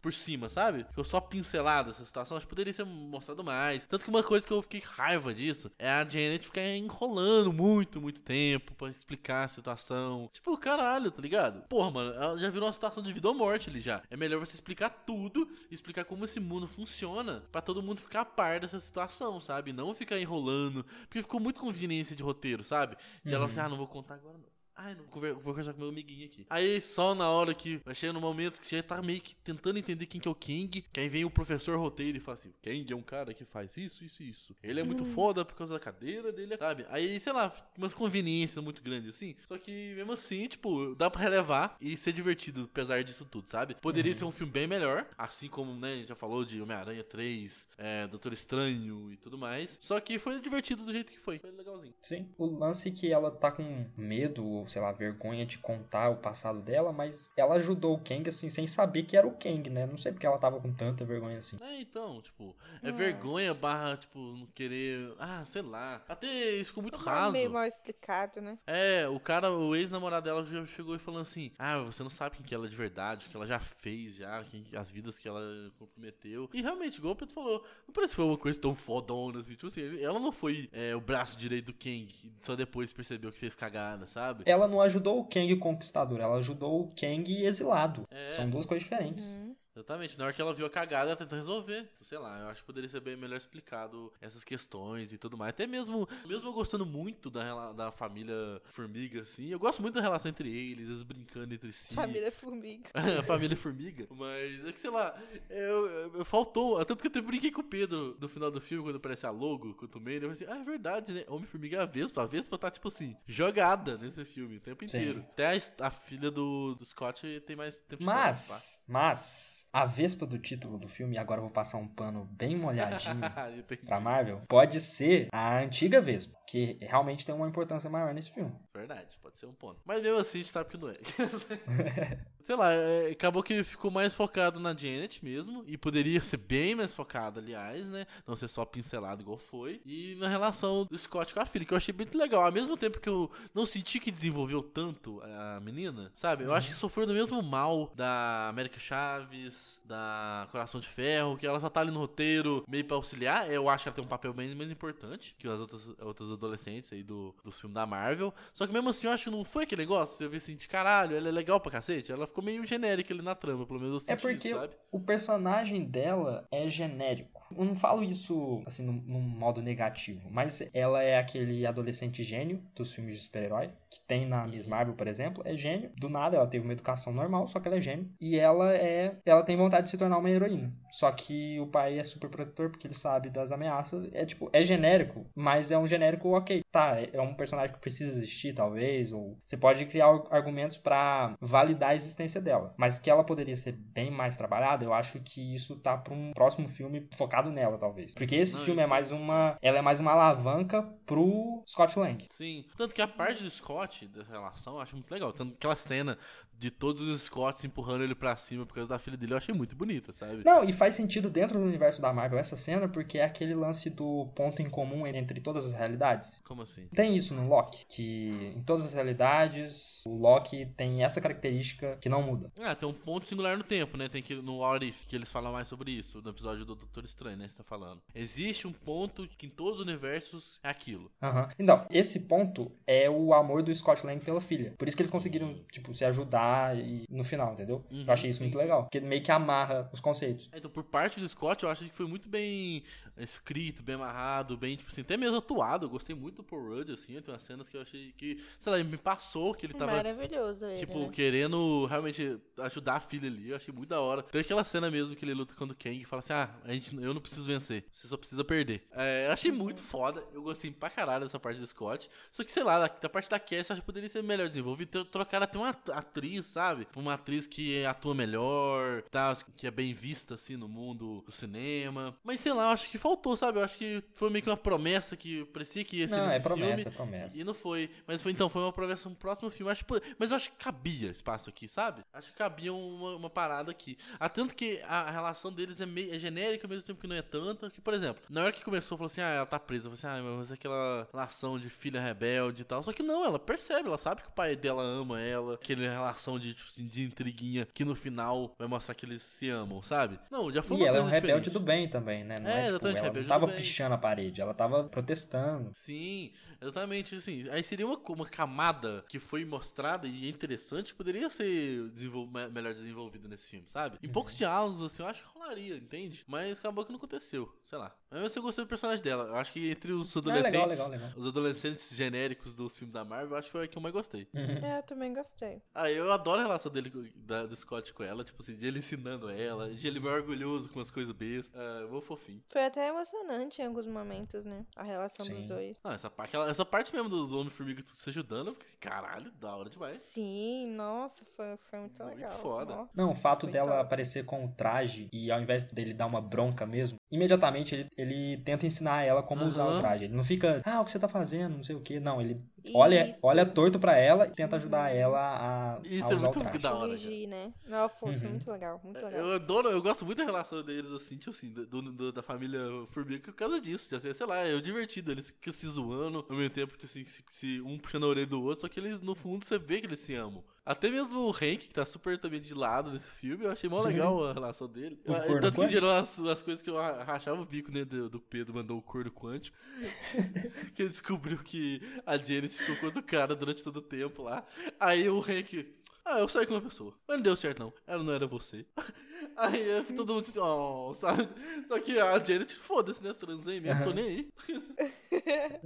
por 0.00 0.12
cima, 0.12 0.48
sabe? 0.50 0.84
Ficou 0.84 1.04
só 1.04 1.20
pincelada 1.20 1.90
essa 1.90 2.02
situação 2.12 2.36
acho 2.36 2.46
que 2.46 2.50
poderia 2.50 2.72
ser 2.72 2.84
mostrado 2.84 3.42
mais. 3.42 3.86
Tanto 3.86 4.04
que 4.04 4.10
uma 4.10 4.22
coisa 4.22 4.46
que 4.46 4.52
eu 4.52 4.60
fiquei 4.60 4.80
raiva 4.80 5.34
disso 5.34 5.70
é 5.78 5.90
a 5.90 6.04
Janet 6.04 6.44
ficar 6.44 6.62
enrolando 6.62 7.52
muito, 7.52 8.00
muito 8.00 8.20
tempo 8.20 8.74
para 8.74 8.90
explicar 8.90 9.44
a 9.44 9.48
situação. 9.48 10.28
Tipo, 10.32 10.56
caralho, 10.58 11.10
tá 11.10 11.22
ligado? 11.22 11.62
Porra, 11.68 11.90
mano, 11.90 12.14
ela 12.14 12.38
já 12.38 12.50
virou 12.50 12.66
uma 12.66 12.72
situação 12.72 13.02
de 13.02 13.12
vida 13.12 13.26
ou 13.26 13.34
morte 13.34 13.70
ali 13.70 13.80
já. 13.80 14.02
É 14.10 14.16
melhor 14.16 14.38
você 14.40 14.54
explicar 14.54 14.90
tudo, 14.90 15.48
explicar 15.70 16.04
como 16.04 16.24
esse 16.24 16.38
mundo 16.38 16.66
funciona, 16.66 17.42
para 17.50 17.62
todo 17.62 17.82
mundo 17.82 18.00
ficar 18.00 18.20
a 18.20 18.24
par 18.26 18.60
dessa 18.60 18.78
situação, 18.78 19.40
sabe? 19.40 19.72
Não 19.72 19.94
ficar 19.94 20.18
enrolando, 20.18 20.84
porque 21.02 21.22
ficou 21.22 21.40
muito 21.40 21.58
conveniência 21.58 22.14
de 22.14 22.22
roteiro, 22.22 22.62
sabe? 22.62 22.96
De 23.24 23.32
uhum. 23.32 23.38
ela 23.38 23.46
assim, 23.46 23.60
ah, 23.60 23.68
não 23.68 23.76
vou 23.76 23.88
contar 23.88 24.14
agora 24.14 24.36
não. 24.36 24.51
Ai, 24.82 24.96
não 24.96 25.04
vou 25.04 25.42
conversar 25.42 25.72
com 25.72 25.80
meu 25.80 25.88
amiguinho 25.88 26.26
aqui. 26.26 26.44
Aí 26.50 26.80
só 26.80 27.14
na 27.14 27.30
hora 27.30 27.54
que 27.54 27.80
vai 27.84 27.94
no 28.12 28.20
momento 28.20 28.60
que 28.60 28.66
você 28.66 28.82
tá 28.82 29.00
meio 29.00 29.20
que 29.20 29.34
tentando 29.36 29.78
entender 29.78 30.06
quem 30.06 30.20
que 30.20 30.26
é 30.26 30.30
o 30.30 30.34
King, 30.34 30.82
que 30.92 31.00
aí 31.00 31.08
vem 31.08 31.24
o 31.24 31.30
professor 31.30 31.78
roteiro 31.78 32.18
e 32.18 32.20
fala 32.20 32.36
assim: 32.36 32.48
o 32.48 32.54
King 32.60 32.92
é 32.92 32.96
um 32.96 33.02
cara 33.02 33.32
que 33.32 33.44
faz 33.44 33.76
isso, 33.76 34.04
isso, 34.04 34.22
isso. 34.22 34.56
Ele 34.62 34.80
é 34.80 34.84
muito 34.84 35.04
foda 35.04 35.44
por 35.44 35.54
causa 35.54 35.74
da 35.74 35.80
cadeira 35.80 36.32
dele, 36.32 36.56
sabe? 36.56 36.84
Aí, 36.90 37.20
sei 37.20 37.32
lá, 37.32 37.52
umas 37.78 37.94
conveniências 37.94 38.62
muito 38.62 38.82
grandes 38.82 39.10
assim. 39.10 39.36
Só 39.46 39.56
que 39.56 39.94
mesmo 39.94 40.12
assim, 40.12 40.48
tipo, 40.48 40.94
dá 40.96 41.08
pra 41.08 41.22
relevar 41.22 41.76
e 41.80 41.96
ser 41.96 42.12
divertido 42.12 42.64
apesar 42.64 43.04
disso 43.04 43.24
tudo, 43.24 43.48
sabe? 43.48 43.76
Poderia 43.76 44.14
ser 44.14 44.24
um 44.24 44.32
filme 44.32 44.52
bem 44.52 44.66
melhor, 44.66 45.06
assim 45.16 45.48
como, 45.48 45.74
né, 45.74 45.92
a 45.92 45.96
gente 45.96 46.08
já 46.08 46.16
falou 46.16 46.44
de 46.44 46.60
Homem-Aranha 46.60 47.04
3, 47.04 47.68
é, 47.78 48.06
Doutor 48.08 48.32
Estranho 48.32 49.12
e 49.12 49.16
tudo 49.16 49.38
mais. 49.38 49.78
Só 49.80 50.00
que 50.00 50.18
foi 50.18 50.40
divertido 50.40 50.84
do 50.84 50.92
jeito 50.92 51.12
que 51.12 51.18
foi. 51.18 51.38
Foi 51.38 51.50
legalzinho. 51.50 51.94
Sim. 52.00 52.28
O 52.36 52.46
lance 52.46 52.90
que 52.90 53.12
ela 53.12 53.30
tá 53.30 53.50
com 53.50 53.86
medo, 53.96 54.44
ou 54.44 54.68
sei 54.72 54.82
lá, 54.82 54.90
vergonha 54.92 55.44
de 55.44 55.58
contar 55.58 56.08
o 56.08 56.16
passado 56.16 56.60
dela, 56.62 56.92
mas 56.92 57.32
ela 57.36 57.56
ajudou 57.56 57.94
o 57.94 57.98
Kang, 57.98 58.28
assim, 58.28 58.48
sem 58.48 58.66
saber 58.66 59.02
que 59.04 59.16
era 59.16 59.26
o 59.26 59.32
Kang, 59.36 59.68
né? 59.70 59.86
Não 59.86 59.96
sei 59.96 60.12
porque 60.12 60.26
ela 60.26 60.38
tava 60.38 60.60
com 60.60 60.72
tanta 60.72 61.04
vergonha 61.04 61.38
assim. 61.38 61.58
É, 61.60 61.80
então, 61.80 62.20
tipo, 62.22 62.56
é 62.82 62.90
vergonha 62.90 63.52
barra, 63.54 63.96
tipo, 63.96 64.18
não 64.18 64.46
querer. 64.46 65.14
Ah, 65.18 65.44
sei 65.46 65.62
lá. 65.62 66.02
Até 66.08 66.52
isso 66.52 66.70
ficou 66.70 66.82
muito 66.82 66.98
É 66.98 67.02
raso. 67.02 67.32
meio 67.32 67.50
mal 67.50 67.64
explicado, 67.66 68.40
né? 68.40 68.58
É, 68.66 69.06
o 69.08 69.20
cara, 69.20 69.50
o 69.50 69.76
ex-namorado 69.76 70.24
dela 70.24 70.44
já 70.44 70.64
chegou 70.66 70.94
e 70.94 70.98
falou 70.98 71.20
assim: 71.20 71.52
Ah, 71.58 71.78
você 71.78 72.02
não 72.02 72.10
sabe 72.10 72.36
quem 72.36 72.46
que 72.46 72.54
ela 72.54 72.66
é 72.66 72.68
de 72.68 72.76
verdade, 72.76 73.26
o 73.26 73.30
que 73.30 73.36
ela 73.36 73.46
já 73.46 73.58
fez, 73.60 74.16
já, 74.16 74.42
quem, 74.44 74.64
as 74.76 74.90
vidas 74.90 75.18
que 75.18 75.28
ela 75.28 75.42
comprometeu. 75.78 76.48
E 76.52 76.62
realmente, 76.62 76.98
igual 76.98 77.12
o 77.12 77.16
Pedro 77.16 77.34
falou, 77.34 77.64
não 77.86 77.92
parece 77.92 78.10
que 78.12 78.16
foi 78.16 78.24
uma 78.24 78.38
coisa 78.38 78.60
tão 78.60 78.74
fodona 78.74 79.40
assim. 79.40 79.50
Tipo 79.52 79.66
assim, 79.66 80.00
ela 80.02 80.18
não 80.18 80.32
foi 80.32 80.68
é, 80.72 80.94
o 80.96 81.00
braço 81.00 81.36
direito 81.36 81.66
do 81.66 81.74
Kang, 81.74 82.08
só 82.40 82.56
depois 82.56 82.92
percebeu 82.92 83.30
que 83.32 83.38
fez 83.38 83.54
cagada, 83.54 84.06
sabe? 84.06 84.44
Ela 84.52 84.68
não 84.68 84.82
ajudou 84.82 85.20
o 85.20 85.24
Kang 85.24 85.56
conquistador, 85.56 86.20
ela 86.20 86.36
ajudou 86.36 86.82
o 86.82 86.92
Kang 86.94 87.42
exilado. 87.42 88.02
É. 88.10 88.30
São 88.32 88.50
duas 88.50 88.66
coisas 88.66 88.82
diferentes. 88.82 89.30
Uhum. 89.30 89.51
Exatamente. 89.82 90.16
Na 90.18 90.24
hora 90.24 90.32
que 90.32 90.40
ela 90.40 90.54
viu 90.54 90.64
a 90.66 90.70
cagada, 90.70 91.10
ela 91.10 91.16
tenta 91.16 91.34
resolver. 91.36 91.88
Sei 92.00 92.16
lá, 92.18 92.38
eu 92.40 92.48
acho 92.48 92.60
que 92.60 92.66
poderia 92.66 92.88
ser 92.88 93.00
bem 93.00 93.16
melhor 93.16 93.36
explicado 93.36 94.12
essas 94.20 94.44
questões 94.44 95.12
e 95.12 95.18
tudo 95.18 95.36
mais. 95.36 95.50
Até 95.50 95.66
mesmo, 95.66 96.08
mesmo 96.26 96.48
eu 96.48 96.52
gostando 96.52 96.86
muito 96.86 97.28
da, 97.30 97.72
da 97.72 97.90
família 97.90 98.34
Formiga, 98.66 99.22
assim, 99.22 99.48
eu 99.48 99.58
gosto 99.58 99.82
muito 99.82 99.94
da 99.94 100.00
relação 100.00 100.28
entre 100.30 100.48
eles, 100.48 100.86
eles 100.88 101.02
brincando 101.02 101.52
entre 101.52 101.72
si. 101.72 101.94
Família 101.94 102.30
Formiga. 102.30 102.88
família 103.26 103.56
Formiga. 103.56 104.06
Mas 104.10 104.64
é 104.64 104.72
que, 104.72 104.80
sei 104.80 104.90
lá, 104.90 105.20
eu, 105.50 105.86
eu- 105.88 106.16
eu- 106.18 106.24
faltou. 106.24 106.82
Tanto 106.84 107.00
que 107.00 107.08
eu 107.08 107.10
até 107.10 107.20
brinquei 107.20 107.50
com 107.50 107.60
o 107.60 107.64
Pedro 107.64 108.16
no 108.20 108.28
final 108.28 108.50
do 108.50 108.60
filme, 108.60 108.84
quando 108.84 108.96
aparece 108.96 109.26
a 109.26 109.30
logo 109.30 109.74
com 109.74 109.84
o 109.84 109.88
Tomei. 109.88 110.16
Eu 110.16 110.20
falei 110.22 110.34
assim: 110.34 110.46
ah, 110.48 110.60
é 110.60 110.64
verdade, 110.64 111.12
né? 111.12 111.24
Homem-Formiga 111.28 111.78
é 111.78 111.80
a 111.82 111.86
Vespa. 111.86 112.22
A 112.22 112.26
Vespa 112.26 112.56
tá, 112.56 112.70
tipo 112.70 112.88
assim, 112.88 113.16
jogada 113.26 113.98
nesse 113.98 114.24
filme 114.24 114.56
o 114.56 114.60
tempo 114.60 114.86
Sim. 114.86 114.98
inteiro. 114.98 115.18
Até 115.20 115.46
a, 115.80 115.86
a 115.86 115.90
filha 115.90 116.30
do, 116.30 116.74
do 116.76 116.84
Scott 116.86 117.40
tem 117.46 117.56
mais 117.56 117.80
tempo. 117.80 118.04
Mas, 118.04 118.82
mas, 118.86 119.61
a 119.72 119.84
Vespa 119.86 120.26
do 120.26 120.38
título 120.38 120.76
do 120.76 120.86
filme, 120.88 121.16
e 121.16 121.18
agora 121.18 121.38
eu 121.38 121.44
vou 121.44 121.50
passar 121.50 121.78
um 121.78 121.88
pano 121.88 122.28
bem 122.32 122.56
molhadinho 122.56 123.20
Entendi. 123.58 123.86
pra 123.86 123.98
Marvel, 124.00 124.42
pode 124.48 124.78
ser 124.80 125.28
a 125.32 125.58
antiga 125.60 126.00
Vespa, 126.00 126.38
que 126.46 126.76
realmente 126.80 127.24
tem 127.24 127.34
uma 127.34 127.48
importância 127.48 127.88
maior 127.88 128.12
nesse 128.12 128.30
filme. 128.30 128.52
Verdade, 128.74 129.18
pode 129.22 129.38
ser 129.38 129.46
um 129.46 129.54
ponto. 129.54 129.80
Mas 129.84 130.02
mesmo 130.02 130.18
assim, 130.18 130.38
a 130.38 130.40
gente 130.42 130.50
sabe 130.50 130.68
que 130.70 130.76
não 130.76 130.88
é. 130.90 130.94
Sei 132.44 132.56
lá, 132.56 132.72
é, 132.72 133.10
acabou 133.10 133.42
que 133.42 133.62
ficou 133.64 133.90
mais 133.90 134.14
focado 134.14 134.58
na 134.58 134.74
Janet 134.74 135.24
mesmo. 135.24 135.64
E 135.66 135.76
poderia 135.76 136.20
ser 136.20 136.36
bem 136.36 136.74
mais 136.74 136.94
focado, 136.94 137.38
aliás, 137.38 137.90
né? 137.90 138.06
Não 138.26 138.36
ser 138.36 138.48
só 138.48 138.64
pincelado 138.64 139.22
igual 139.22 139.38
foi. 139.38 139.80
E 139.84 140.16
na 140.16 140.28
relação 140.28 140.84
do 140.84 140.98
Scott 140.98 141.32
com 141.32 141.40
a 141.40 141.46
filha, 141.46 141.64
que 141.64 141.72
eu 141.72 141.76
achei 141.76 141.94
muito 141.94 142.16
legal. 142.18 142.44
Ao 142.44 142.52
mesmo 142.52 142.76
tempo 142.76 143.00
que 143.00 143.08
eu 143.08 143.30
não 143.54 143.66
senti 143.66 144.00
que 144.00 144.10
desenvolveu 144.10 144.62
tanto 144.62 145.20
a 145.22 145.60
menina, 145.60 146.10
sabe? 146.14 146.44
Eu 146.44 146.52
acho 146.52 146.68
que 146.68 146.74
sofreu 146.76 147.06
do 147.06 147.14
mesmo 147.14 147.42
mal 147.42 147.92
da 147.94 148.48
América 148.48 148.78
Chaves, 148.78 149.80
da 149.84 150.48
Coração 150.50 150.80
de 150.80 150.88
Ferro, 150.88 151.36
que 151.36 151.46
ela 151.46 151.60
só 151.60 151.68
tá 151.68 151.80
ali 151.80 151.90
no 151.90 152.00
roteiro 152.00 152.64
meio 152.68 152.84
pra 152.84 152.96
auxiliar. 152.96 153.50
Eu 153.50 153.68
acho 153.68 153.84
que 153.84 153.88
ela 153.88 153.96
tem 153.96 154.04
um 154.04 154.08
papel 154.08 154.32
bem 154.32 154.54
mais 154.54 154.70
importante 154.70 155.34
que 155.38 155.48
as 155.48 155.58
outras, 155.58 155.94
outras 156.00 156.30
adolescentes 156.30 156.92
aí 156.92 157.02
do, 157.02 157.34
do 157.44 157.52
filme 157.52 157.74
da 157.74 157.86
Marvel. 157.86 158.34
Só 158.52 158.66
que 158.66 158.72
mesmo 158.72 158.88
assim, 158.88 159.06
eu 159.06 159.12
acho 159.12 159.24
que 159.24 159.30
não 159.30 159.44
foi 159.44 159.64
aquele 159.64 159.82
negócio. 159.82 160.16
Você 160.16 160.28
vê 160.28 160.36
assim, 160.36 160.56
de 160.56 160.68
caralho, 160.68 161.16
ela 161.16 161.28
é 161.28 161.32
legal 161.32 161.60
pra 161.60 161.72
cacete. 161.72 162.10
Ela 162.12 162.26
ficou 162.32 162.44
meio 162.44 162.66
genérica 162.66 163.12
ali 163.14 163.22
na 163.22 163.34
trama, 163.34 163.66
pelo 163.66 163.80
menos 163.80 163.94
eu 163.94 164.00
É 164.06 164.16
senti 164.16 164.22
porque 164.22 164.48
isso, 164.48 164.56
sabe? 164.56 164.74
o 164.90 165.00
personagem 165.00 165.84
dela 165.84 166.46
é 166.50 166.68
genérico. 166.68 167.42
Eu 167.56 167.64
não 167.64 167.74
falo 167.74 168.02
isso 168.02 168.62
assim 168.66 168.84
num, 168.86 168.94
num 169.08 169.20
modo 169.20 169.60
negativo, 169.62 170.28
mas 170.30 170.68
ela 170.74 171.02
é 171.02 171.18
aquele 171.18 171.66
adolescente 171.66 172.22
gênio 172.24 172.62
dos 172.74 172.92
filmes 172.92 173.14
de 173.16 173.20
super-herói, 173.22 173.70
que 173.90 174.00
tem 174.06 174.26
na 174.26 174.46
Miss 174.46 174.66
Marvel, 174.66 174.94
por 174.94 175.06
exemplo, 175.06 175.42
é 175.46 175.56
gênio. 175.56 175.92
Do 175.98 176.08
nada 176.08 176.36
ela 176.36 176.46
teve 176.46 176.64
uma 176.64 176.72
educação 176.72 177.12
normal, 177.12 177.46
só 177.46 177.60
que 177.60 177.68
ela 177.68 177.76
é 177.76 177.80
gênio. 177.80 178.10
E 178.20 178.38
ela 178.38 178.74
é, 178.74 179.20
ela 179.26 179.42
tem 179.44 179.56
vontade 179.56 179.84
de 179.84 179.90
se 179.90 179.98
tornar 179.98 180.18
uma 180.18 180.30
heroína. 180.30 180.72
Só 180.90 181.10
que 181.12 181.60
o 181.60 181.66
pai 181.66 181.98
é 181.98 182.04
super 182.04 182.30
protetor 182.30 182.70
porque 182.70 182.86
ele 182.86 182.94
sabe 182.94 183.28
das 183.30 183.52
ameaças. 183.52 184.08
É 184.12 184.24
tipo, 184.24 184.48
é 184.52 184.62
genérico, 184.62 185.26
mas 185.34 185.70
é 185.70 185.78
um 185.78 185.86
genérico 185.86 186.30
ok. 186.30 186.61
Tá, 186.72 186.96
é 187.12 187.20
um 187.20 187.34
personagem 187.34 187.74
que 187.74 187.80
precisa 187.80 188.10
existir, 188.10 188.54
talvez, 188.54 189.12
ou 189.12 189.38
você 189.44 189.58
pode 189.58 189.84
criar 189.84 190.06
argumentos 190.30 190.78
pra 190.78 191.34
validar 191.38 191.90
a 191.90 191.94
existência 191.94 192.40
dela. 192.40 192.74
Mas 192.78 192.98
que 192.98 193.10
ela 193.10 193.22
poderia 193.22 193.54
ser 193.54 193.72
bem 193.72 194.10
mais 194.10 194.38
trabalhada, 194.38 194.82
eu 194.82 194.94
acho 194.94 195.20
que 195.20 195.54
isso 195.54 195.76
tá 195.80 195.98
pra 195.98 196.14
um 196.14 196.32
próximo 196.32 196.66
filme 196.66 197.06
focado 197.14 197.50
nela, 197.50 197.76
talvez. 197.76 198.14
Porque 198.14 198.36
esse 198.36 198.56
Não, 198.56 198.62
filme 198.62 198.80
é 198.80 198.86
mais 198.86 199.12
uma. 199.12 199.58
Ela 199.60 199.78
é 199.78 199.82
mais 199.82 200.00
uma 200.00 200.12
alavanca 200.12 200.82
pro 201.04 201.62
Scott 201.66 201.98
Lang. 201.98 202.26
Sim. 202.30 202.64
Tanto 202.74 202.94
que 202.94 203.02
a 203.02 203.08
parte 203.08 203.42
do 203.42 203.50
Scott, 203.50 204.08
da 204.08 204.22
relação, 204.24 204.74
eu 204.74 204.80
acho 204.80 204.94
muito 204.94 205.12
legal. 205.12 205.30
Tanto 205.32 205.50
que 205.50 205.56
aquela 205.58 205.76
cena 205.76 206.16
de 206.58 206.70
todos 206.70 207.02
os 207.08 207.22
Scotts 207.22 207.64
empurrando 207.64 208.04
ele 208.04 208.14
pra 208.14 208.36
cima 208.36 208.64
por 208.64 208.74
causa 208.74 208.88
da 208.88 208.98
filha 208.98 209.16
dele, 209.16 209.32
eu 209.32 209.36
achei 209.36 209.52
muito 209.52 209.74
bonita, 209.74 210.12
sabe? 210.12 210.42
Não, 210.44 210.62
e 210.62 210.72
faz 210.72 210.94
sentido 210.94 211.28
dentro 211.28 211.58
do 211.58 211.64
universo 211.64 212.00
da 212.00 212.12
Marvel 212.12 212.38
essa 212.38 212.56
cena, 212.56 212.88
porque 212.88 213.18
é 213.18 213.24
aquele 213.24 213.52
lance 213.54 213.90
do 213.90 214.26
ponto 214.34 214.62
em 214.62 214.70
comum 214.70 215.04
entre 215.04 215.40
todas 215.40 215.66
as 215.66 215.72
realidades. 215.72 216.40
Como 216.44 216.61
assim? 216.62 216.86
Tem 216.94 217.16
isso 217.16 217.34
no 217.34 217.48
Loki, 217.48 217.84
que 217.88 218.52
em 218.56 218.60
todas 218.62 218.86
as 218.86 218.94
realidades, 218.94 220.02
o 220.06 220.16
Loki 220.16 220.66
tem 220.76 221.04
essa 221.04 221.20
característica 221.20 221.96
que 222.00 222.08
não 222.08 222.22
muda. 222.22 222.50
Ah, 222.60 222.74
tem 222.74 222.88
um 222.88 222.92
ponto 222.92 223.26
singular 223.26 223.56
no 223.56 223.64
tempo, 223.64 223.96
né? 223.96 224.08
Tem 224.08 224.22
que 224.22 224.34
no 224.34 224.58
What 224.58 224.86
If, 224.86 225.06
que 225.06 225.16
eles 225.16 225.30
falam 225.30 225.52
mais 225.52 225.68
sobre 225.68 225.90
isso, 225.90 226.20
no 226.22 226.30
episódio 226.30 226.64
do 226.64 226.74
Doutor 226.74 227.04
Estranho, 227.04 227.36
né? 227.36 227.48
Você 227.48 227.58
tá 227.58 227.64
falando. 227.64 228.00
Existe 228.14 228.66
um 228.66 228.72
ponto 228.72 229.26
que 229.36 229.46
em 229.46 229.50
todos 229.50 229.80
os 229.80 229.86
universos 229.86 230.58
é 230.62 230.68
aquilo. 230.68 231.10
Aham. 231.22 231.48
Então, 231.58 231.86
esse 231.90 232.20
ponto 232.28 232.70
é 232.86 233.08
o 233.08 233.34
amor 233.34 233.62
do 233.62 233.74
Scott 233.74 234.06
Lang 234.06 234.22
pela 234.24 234.40
filha. 234.40 234.74
Por 234.78 234.88
isso 234.88 234.96
que 234.96 235.02
eles 235.02 235.10
conseguiram, 235.10 235.54
tipo, 235.70 235.92
se 235.94 236.04
ajudar 236.04 236.76
e, 236.76 237.04
no 237.08 237.24
final, 237.24 237.52
entendeu? 237.52 237.84
Uhum, 237.90 238.04
eu 238.06 238.12
achei 238.12 238.30
isso 238.30 238.38
sim, 238.38 238.44
muito 238.44 238.54
sim. 238.54 238.62
legal. 238.62 238.82
Porque 238.84 239.00
meio 239.00 239.22
que 239.22 239.30
amarra 239.30 239.88
os 239.92 240.00
conceitos. 240.00 240.48
É, 240.52 240.58
Então, 240.58 240.70
por 240.70 240.84
parte 240.84 241.20
do 241.20 241.28
Scott, 241.28 241.64
eu 241.64 241.70
acho 241.70 241.84
que 241.84 241.94
foi 241.94 242.06
muito 242.06 242.28
bem 242.28 242.82
escrito, 243.16 243.82
bem 243.82 243.94
amarrado, 243.94 244.56
bem, 244.56 244.76
tipo 244.76 244.90
assim, 244.90 245.02
até 245.02 245.16
mesmo 245.16 245.36
atuado. 245.36 245.86
Eu 245.86 245.90
gostei 245.90 246.14
muito 246.14 246.36
do 246.36 246.44
Paul 246.52 246.68
Rudd, 246.68 246.90
assim. 246.92 247.20
Tem 247.20 247.32
umas 247.32 247.42
cenas 247.42 247.68
que 247.68 247.76
eu 247.76 247.82
achei 247.82 248.12
que, 248.12 248.42
sei 248.60 248.72
lá, 248.72 248.84
me 248.84 248.96
passou 248.98 249.54
que 249.54 249.64
ele 249.66 249.72
tava 249.74 249.92
Maravilhoso 249.92 250.66
ele, 250.66 250.78
Tipo, 250.78 251.00
né? 251.06 251.10
querendo 251.12 251.86
realmente 251.86 252.38
ajudar 252.58 252.96
a 252.96 253.00
filha 253.00 253.28
ali, 253.28 253.50
eu 253.50 253.56
achei 253.56 253.72
muito 253.72 253.88
da 253.88 254.00
hora. 254.00 254.22
Tem 254.22 254.40
aquela 254.40 254.64
cena 254.64 254.90
mesmo 254.90 255.16
que 255.16 255.24
ele 255.24 255.34
luta 255.34 255.54
contra 255.54 255.74
o 255.74 255.76
Kang 255.78 255.96
e 256.00 256.04
fala 256.04 256.20
assim: 256.20 256.32
Ah, 256.32 256.50
a 256.64 256.72
gente, 256.72 256.94
eu 256.96 257.14
não 257.14 257.20
preciso 257.20 257.44
vencer, 257.46 257.84
você 257.90 258.06
só 258.06 258.16
precisa 258.16 258.44
perder. 258.44 258.86
É, 258.92 259.26
eu 259.28 259.32
achei 259.32 259.50
muito 259.50 259.80
foda, 259.82 260.22
eu 260.32 260.42
gostei 260.42 260.70
pra 260.70 260.90
caralho 260.90 261.24
dessa 261.24 261.40
parte 261.40 261.58
do 261.60 261.66
Scott. 261.66 262.10
Só 262.30 262.44
que, 262.44 262.52
sei 262.52 262.62
lá, 262.64 262.78
da, 262.86 262.94
da 263.00 263.08
parte 263.08 263.28
da 263.30 263.38
Cassie 263.38 263.56
eu 263.70 263.74
acho 263.74 263.82
que 263.82 263.86
poderia 263.86 264.08
ser 264.08 264.22
melhor 264.22 264.48
desenvolvido. 264.48 265.04
Trocar 265.06 265.42
até 265.42 265.56
uma 265.58 265.70
at- 265.70 265.90
atriz, 265.90 266.46
sabe? 266.46 266.86
Uma 266.94 267.14
atriz 267.14 267.46
que 267.46 267.84
atua 267.84 268.14
melhor, 268.14 269.02
tá? 269.10 269.36
que 269.56 269.66
é 269.66 269.70
bem 269.70 269.92
vista 269.94 270.34
assim 270.34 270.56
no 270.56 270.68
mundo 270.68 271.22
do 271.26 271.32
cinema. 271.32 272.16
Mas 272.24 272.40
sei 272.40 272.52
lá, 272.52 272.64
eu 272.64 272.68
acho 272.70 272.90
que 272.90 272.98
faltou, 272.98 273.36
sabe? 273.36 273.58
Eu 273.58 273.64
acho 273.64 273.76
que 273.78 274.02
foi 274.14 274.30
meio 274.30 274.42
que 274.42 274.50
uma 274.50 274.56
promessa 274.56 275.16
que 275.16 275.44
parecia 275.46 275.84
que 275.84 275.98
ia 275.98 276.08
ser 276.08 276.16
Não, 276.16 276.30
é 276.30 276.38
promessa, 276.42 276.76
filme. 276.76 276.88
é 276.88 276.96
promessa. 276.96 277.38
E 277.38 277.44
não 277.44 277.54
foi. 277.54 277.90
Mas 278.06 278.22
foi 278.22 278.32
então, 278.32 278.48
foi 278.48 278.62
uma 278.62 278.72
promessa 278.72 279.08
um 279.08 279.14
próximo 279.14 279.50
filme. 279.50 279.70
Acho, 279.72 279.84
mas 280.18 280.30
eu 280.30 280.36
acho 280.36 280.50
que 280.50 280.56
cabia 280.56 281.10
espaço 281.10 281.48
aqui, 281.48 281.68
sabe? 281.68 282.02
Acho 282.12 282.28
que 282.28 282.36
cabia 282.36 282.72
uma, 282.72 283.16
uma 283.16 283.30
parada 283.30 283.70
aqui. 283.70 283.96
Há 284.18 284.28
tanto 284.28 284.54
que 284.54 284.80
a, 284.86 285.10
relação 285.10 285.52
deles 285.52 285.80
é, 285.80 285.86
meio, 285.86 286.14
é 286.14 286.18
genérica, 286.18 286.66
ao 286.66 286.70
mesmo 286.70 286.86
tempo 286.86 287.00
que 287.00 287.06
não 287.06 287.16
é 287.16 287.22
tanta. 287.22 287.70
Que, 287.70 287.80
por 287.80 287.94
exemplo, 287.94 288.22
na 288.28 288.42
hora 288.42 288.52
que 288.52 288.64
começou, 288.64 288.96
falou 288.98 289.06
assim: 289.06 289.20
ah, 289.20 289.30
ela 289.30 289.46
tá 289.46 289.58
presa. 289.58 289.88
Eu 289.88 289.96
falei 289.96 290.16
assim: 290.16 290.26
ah, 290.26 290.36
mas 290.36 290.50
é 290.50 290.54
aquela 290.54 291.08
relação 291.12 291.58
de 291.58 291.68
filha 291.68 292.00
rebelde 292.00 292.62
e 292.62 292.64
tal. 292.64 292.82
Só 292.82 292.92
que 292.92 293.02
não, 293.02 293.24
ela 293.24 293.38
percebe, 293.38 293.88
ela 293.88 293.98
sabe 293.98 294.22
que 294.22 294.28
o 294.28 294.32
pai 294.32 294.56
dela 294.56 294.82
ama 294.82 295.20
ela. 295.20 295.54
Aquela 295.54 295.80
relação 295.80 296.38
de, 296.38 296.54
tipo 296.54 296.68
assim, 296.68 296.86
de 296.86 297.04
intriguinha 297.04 297.66
que 297.72 297.84
no 297.84 297.94
final 297.94 298.54
vai 298.58 298.68
mostrar 298.68 298.94
que 298.94 299.06
eles 299.06 299.22
se 299.22 299.48
amam, 299.48 299.82
sabe? 299.82 300.18
Não, 300.30 300.50
já 300.50 300.62
foi 300.62 300.78
E 300.78 300.84
ela 300.84 300.98
é 300.98 301.00
um 301.00 301.04
coisa 301.04 301.16
rebelde 301.20 301.44
diferente. 301.44 301.50
do 301.50 301.60
bem 301.60 301.88
também, 301.88 302.24
né? 302.24 302.38
Não 302.38 302.50
É, 302.50 302.52
é, 302.52 302.56
tipo, 302.56 302.68
exatamente, 302.70 302.98
ela 302.98 303.12
não 303.12 303.22
do 303.22 303.28
tava 303.28 303.48
pichando 303.48 303.94
a 303.94 303.98
parede, 303.98 304.40
ela 304.40 304.54
tava 304.54 304.84
protestando. 304.84 305.72
Sim, 305.74 306.31
exatamente, 306.60 307.14
assim. 307.14 307.48
Aí 307.50 307.62
seria 307.62 307.86
uma, 307.86 307.96
uma 307.98 308.26
camada 308.28 309.04
que 309.08 309.18
foi 309.18 309.44
mostrada 309.44 310.06
e 310.06 310.26
é 310.26 310.28
interessante, 310.28 310.94
poderia 310.94 311.28
ser 311.30 311.88
desenvol 311.90 312.26
me- 312.26 312.48
melhor 312.48 312.74
desenvolvida 312.74 313.28
nesse 313.28 313.48
filme, 313.48 313.68
sabe? 313.68 313.98
Em 314.02 314.08
poucos 314.08 314.36
diálogos, 314.36 314.82
assim, 314.82 315.02
eu 315.02 315.08
acho 315.08 315.22
que 315.22 315.28
rolaria, 315.38 315.76
entende? 315.76 316.24
Mas 316.26 316.58
acabou 316.58 316.84
que 316.84 316.90
não 316.92 316.98
aconteceu, 316.98 317.52
sei 317.62 317.78
lá. 317.78 317.94
Mas 318.10 318.34
eu 318.36 318.42
gostei 318.42 318.64
do 318.64 318.68
personagem 318.68 319.02
dela. 319.02 319.24
Eu 319.28 319.36
acho 319.36 319.52
que 319.52 319.70
entre 319.70 319.92
os 319.92 320.14
Ah, 320.14 320.20
adolescentes, 320.20 320.52
legal, 320.52 320.68
legal, 320.68 320.88
legal. 320.90 321.12
os 321.16 321.26
adolescentes 321.26 321.94
genéricos 321.94 322.54
dos 322.54 322.78
filmes 322.78 322.92
da 322.92 323.04
Marvel, 323.04 323.30
eu 323.30 323.36
acho 323.36 323.48
que 323.48 323.52
foi 323.52 323.64
a 323.64 323.68
que 323.68 323.78
eu 323.78 323.82
mais 323.82 323.92
gostei. 323.94 324.28
É, 324.62 324.78
eu 324.78 324.82
também 324.82 325.14
gostei. 325.14 325.62
Ah, 325.74 325.90
eu 325.90 326.12
adoro 326.12 326.40
a 326.40 326.44
relação 326.44 326.70
dele 326.70 326.90
da- 327.16 327.46
do 327.46 327.56
Scott 327.56 327.92
com 327.94 328.02
ela, 328.02 328.22
tipo 328.22 328.42
assim, 328.42 328.54
de 328.54 328.66
ele 328.66 328.78
ensinando 328.80 329.30
ela, 329.30 329.70
de 329.72 329.86
ele 329.86 329.98
meio 329.98 330.14
orgulhoso 330.14 330.68
com 330.68 330.80
as 330.80 330.90
coisas 330.90 331.14
bestas. 331.14 331.58
Ah, 331.58 331.80
eu 331.90 332.00
fofinho. 332.02 332.42
Foi 332.50 332.64
até 332.64 332.88
emocionante 332.88 333.62
em 333.62 333.66
alguns 333.66 333.86
momentos, 333.86 334.44
né? 334.44 334.66
A 334.76 334.82
relação 334.82 335.26
dos 335.26 335.38
Sim. 335.38 335.46
dois. 335.46 335.80
Ah, 335.82 335.94
essa 335.94 336.10
parte, 336.10 336.21
aquela- 336.22 336.50
essa 336.50 336.64
parte 336.64 336.92
mesmo 336.94 337.08
dos 337.08 337.32
Homem-Formiga 337.32 337.82
se 337.94 338.10
ajudando, 338.10 338.48
eu 338.48 338.54
fiquei, 338.54 338.76
caralho, 338.80 339.30
da 339.32 339.54
hora 339.54 339.68
demais. 339.70 339.98
Sim, 339.98 340.74
nossa, 340.74 341.24
foi, 341.36 341.56
foi 341.70 341.78
muito 341.80 342.02
Muito 342.02 342.16
legal. 342.16 342.36
foda. 342.38 342.88
Não, 342.94 343.10
o 343.10 343.14
fato 343.14 343.42
Foi 343.42 343.50
dela 343.50 343.80
aparecer 343.80 344.24
com 344.24 344.44
o 344.44 344.48
traje 344.52 345.08
e 345.12 345.30
ao 345.30 345.40
invés 345.40 345.64
dele 345.64 345.92
dar 345.94 346.06
uma 346.06 346.20
bronca 346.20 346.66
mesmo, 346.66 346.98
imediatamente 347.10 347.74
ele, 347.74 347.88
ele 347.96 348.36
tenta 348.42 348.66
ensinar 348.66 349.02
ela 349.02 349.22
como 349.22 349.44
usar 349.44 349.66
o 349.66 349.78
traje. 349.78 350.04
Ele 350.04 350.14
não 350.14 350.24
fica, 350.24 350.62
ah, 350.64 350.80
o 350.80 350.84
que 350.84 350.92
você 350.92 350.98
tá 350.98 351.08
fazendo, 351.08 351.56
não 351.56 351.62
sei 351.62 351.76
o 351.76 351.80
que. 351.80 352.00
Não, 352.00 352.20
ele 352.20 352.40
olha, 352.74 353.08
Isso. 353.10 353.18
olha 353.22 353.44
torto 353.46 353.78
pra 353.78 353.96
ela 353.96 354.26
e 354.26 354.30
tenta 354.30 354.56
ajudar 354.56 354.90
Uhum. 354.90 354.96
ela 354.96 355.18
a, 355.18 355.76
a 355.76 355.80
Isso 355.82 356.06
usar 356.06 356.14
é 356.14 356.18
muito 356.18 356.38
o 356.38 356.42
traje. 356.42 356.58
da 356.58 356.74
hora, 356.74 356.96
Dirigir, 356.96 357.28
né? 357.28 357.52
Não, 357.66 357.88
foi 357.88 358.14
Uhum. 358.14 358.28
muito 358.30 358.50
legal, 358.50 358.80
muito 358.84 359.04
legal. 359.04 359.20
Eu 359.20 359.32
adoro, 359.34 359.68
eu 359.70 359.82
gosto 359.82 360.04
muito 360.04 360.18
da 360.18 360.24
relação 360.24 360.62
deles, 360.62 360.90
assim, 360.92 361.16
tipo 361.16 361.30
assim, 361.30 361.50
do, 361.52 361.82
do- 361.82 362.12
da 362.12 362.22
família 362.22 362.60
Formiga 362.88 363.24
por 363.24 363.34
causa 363.34 363.60
disso. 363.60 363.88
Já 363.90 364.00
sei, 364.00 364.14
sei 364.14 364.26
lá, 364.26 364.38
é 364.38 364.60
divertido, 364.60 365.10
eles 365.12 365.30
ficam 365.30 365.52
se 365.52 365.66
zoando 365.68 366.24
ao 366.28 366.36
mesmo 366.36 366.50
tempo 366.50 366.76
que 366.76 366.86
assim, 366.86 367.04
se, 367.06 367.24
se 367.28 367.60
um 367.62 367.78
puxando 367.78 368.04
a 368.04 368.08
orelha 368.08 368.26
do 368.26 368.42
outro, 368.42 368.60
só 368.62 368.68
que 368.68 368.78
eles, 368.80 369.00
no 369.00 369.14
fundo, 369.14 369.44
você 369.44 369.58
vê 369.58 369.80
que 369.80 369.86
eles 369.86 370.00
se 370.00 370.14
amam. 370.14 370.44
Até 370.64 370.90
mesmo 370.90 371.20
o 371.20 371.30
Hank, 371.30 371.58
que 371.58 371.74
tá 371.74 371.84
super 371.84 372.18
também 372.20 372.40
de 372.40 372.54
lado 372.54 372.92
nesse 372.92 373.06
filme, 373.08 373.44
eu 373.44 373.50
achei 373.50 373.68
mó 373.68 373.80
legal 373.82 374.24
a 374.24 374.32
relação 374.32 374.68
dele. 374.68 374.96
O 375.04 375.12
Ah, 375.12 375.20
Tanto 375.40 375.60
que 375.60 375.68
gerou 375.68 375.90
as, 375.90 376.20
as 376.20 376.40
coisas 376.42 376.62
que 376.62 376.70
eu 376.70 376.76
ra- 376.76 377.02
rachava 377.02 377.40
o 377.40 377.44
bico, 377.44 377.72
né, 377.72 377.84
do, 377.84 378.08
do 378.08 378.20
Pedro, 378.20 378.54
mandou 378.54 378.78
o 378.78 378.82
corno 378.82 379.10
quântico. 379.10 379.56
que 380.74 380.82
ele 380.82 380.88
descobriu 380.88 381.38
que 381.38 381.80
a 382.06 382.16
Janet 382.16 382.56
ficou 382.56 382.76
com 382.76 382.86
outro 382.86 383.02
cara 383.02 383.34
durante 383.34 383.64
todo 383.64 383.78
o 383.78 383.82
tempo 383.82 384.22
lá. 384.22 384.46
Aí 384.78 385.08
o 385.08 385.18
Hank, 385.18 385.74
ah, 386.04 386.20
eu 386.20 386.28
saí 386.28 386.46
com 386.46 386.54
uma 386.54 386.60
pessoa, 386.60 386.94
mas 387.08 387.16
não 387.16 387.22
deu 387.22 387.36
certo 387.36 387.58
não, 387.58 387.72
ela 387.86 388.02
não 388.04 388.12
era 388.12 388.26
você. 388.26 388.64
Aí 389.36 389.68
eh, 389.70 389.82
todo 389.96 390.12
mundo 390.14 390.24
disse, 390.24 390.38
oh, 390.38 390.94
sabe? 390.94 391.26
Só 391.66 391.78
que 391.80 391.98
a 391.98 392.18
Janet, 392.18 392.54
foda-se, 392.54 393.02
né? 393.02 393.14
Transei 393.14 393.60
mesmo, 393.60 393.82
tô 393.84 393.92
nem 393.92 394.04
aí. 394.04 394.28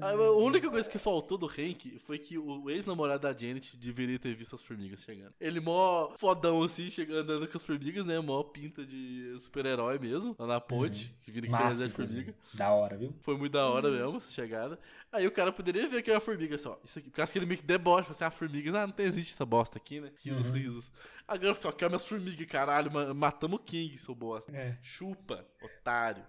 Aí, 0.00 0.14
a 0.16 0.30
única 0.32 0.70
coisa 0.70 0.88
que 0.90 0.98
faltou 0.98 1.36
do 1.38 1.46
Hank 1.46 1.98
foi 2.00 2.18
que 2.18 2.36
o 2.38 2.68
ex-namorado 2.70 3.22
da 3.22 3.36
Janet 3.36 3.76
deveria 3.76 4.18
ter 4.18 4.34
visto 4.34 4.54
as 4.54 4.62
formigas 4.62 5.02
chegando. 5.02 5.32
Ele 5.40 5.60
mó 5.60 6.12
fodão 6.16 6.62
assim, 6.62 6.90
chegando 6.90 7.20
andando 7.20 7.48
com 7.48 7.56
as 7.56 7.62
formigas, 7.64 8.06
né? 8.06 8.18
Mó 8.20 8.42
pinta 8.42 8.84
de 8.84 9.36
super-herói 9.40 9.98
mesmo, 9.98 10.34
lá 10.38 10.46
na 10.46 10.60
ponte, 10.60 11.14
que 11.22 11.30
vira 11.30 11.46
que 11.46 11.52
Massa, 11.52 11.86
de 11.88 11.92
formiga. 11.94 12.34
Da 12.54 12.70
hora, 12.72 12.96
viu? 12.96 13.14
Foi 13.22 13.36
muito 13.36 13.52
da 13.52 13.66
hora 13.68 13.90
mesmo 13.90 14.18
essa 14.18 14.30
chegada. 14.30 14.78
Aí 15.12 15.26
o 15.26 15.30
cara 15.32 15.50
poderia 15.52 15.88
ver 15.88 16.02
que 16.02 16.10
é 16.10 16.14
uma 16.14 16.20
formiga 16.20 16.58
só. 16.58 16.78
Isso 16.84 16.98
aqui, 16.98 17.08
por 17.10 17.16
causa 17.16 17.32
que 17.32 17.38
ele 17.38 17.46
meio 17.46 17.58
que 17.58 17.64
debocha, 17.66 18.10
assim, 18.10 18.25
ah, 18.25 18.30
formigas, 18.30 18.75
ah, 18.75 18.86
não 18.86 18.92
tem, 18.92 19.06
existe 19.06 19.32
essa 19.32 19.46
bosta 19.46 19.78
aqui, 19.78 20.00
né? 20.00 20.10
Risos, 20.22 20.46
risos. 20.52 20.92
Agora 21.26 21.54
só 21.54 21.72
quer 21.72 21.88
minhas 21.88 22.04
formigas, 22.06 22.46
caralho, 22.46 22.92
ma- 22.92 23.14
matamos 23.14 23.58
o 23.58 23.62
King, 23.62 23.96
seu 23.98 24.14
bosta. 24.14 24.54
É. 24.54 24.76
Chupa, 24.82 25.44
otário. 25.62 26.25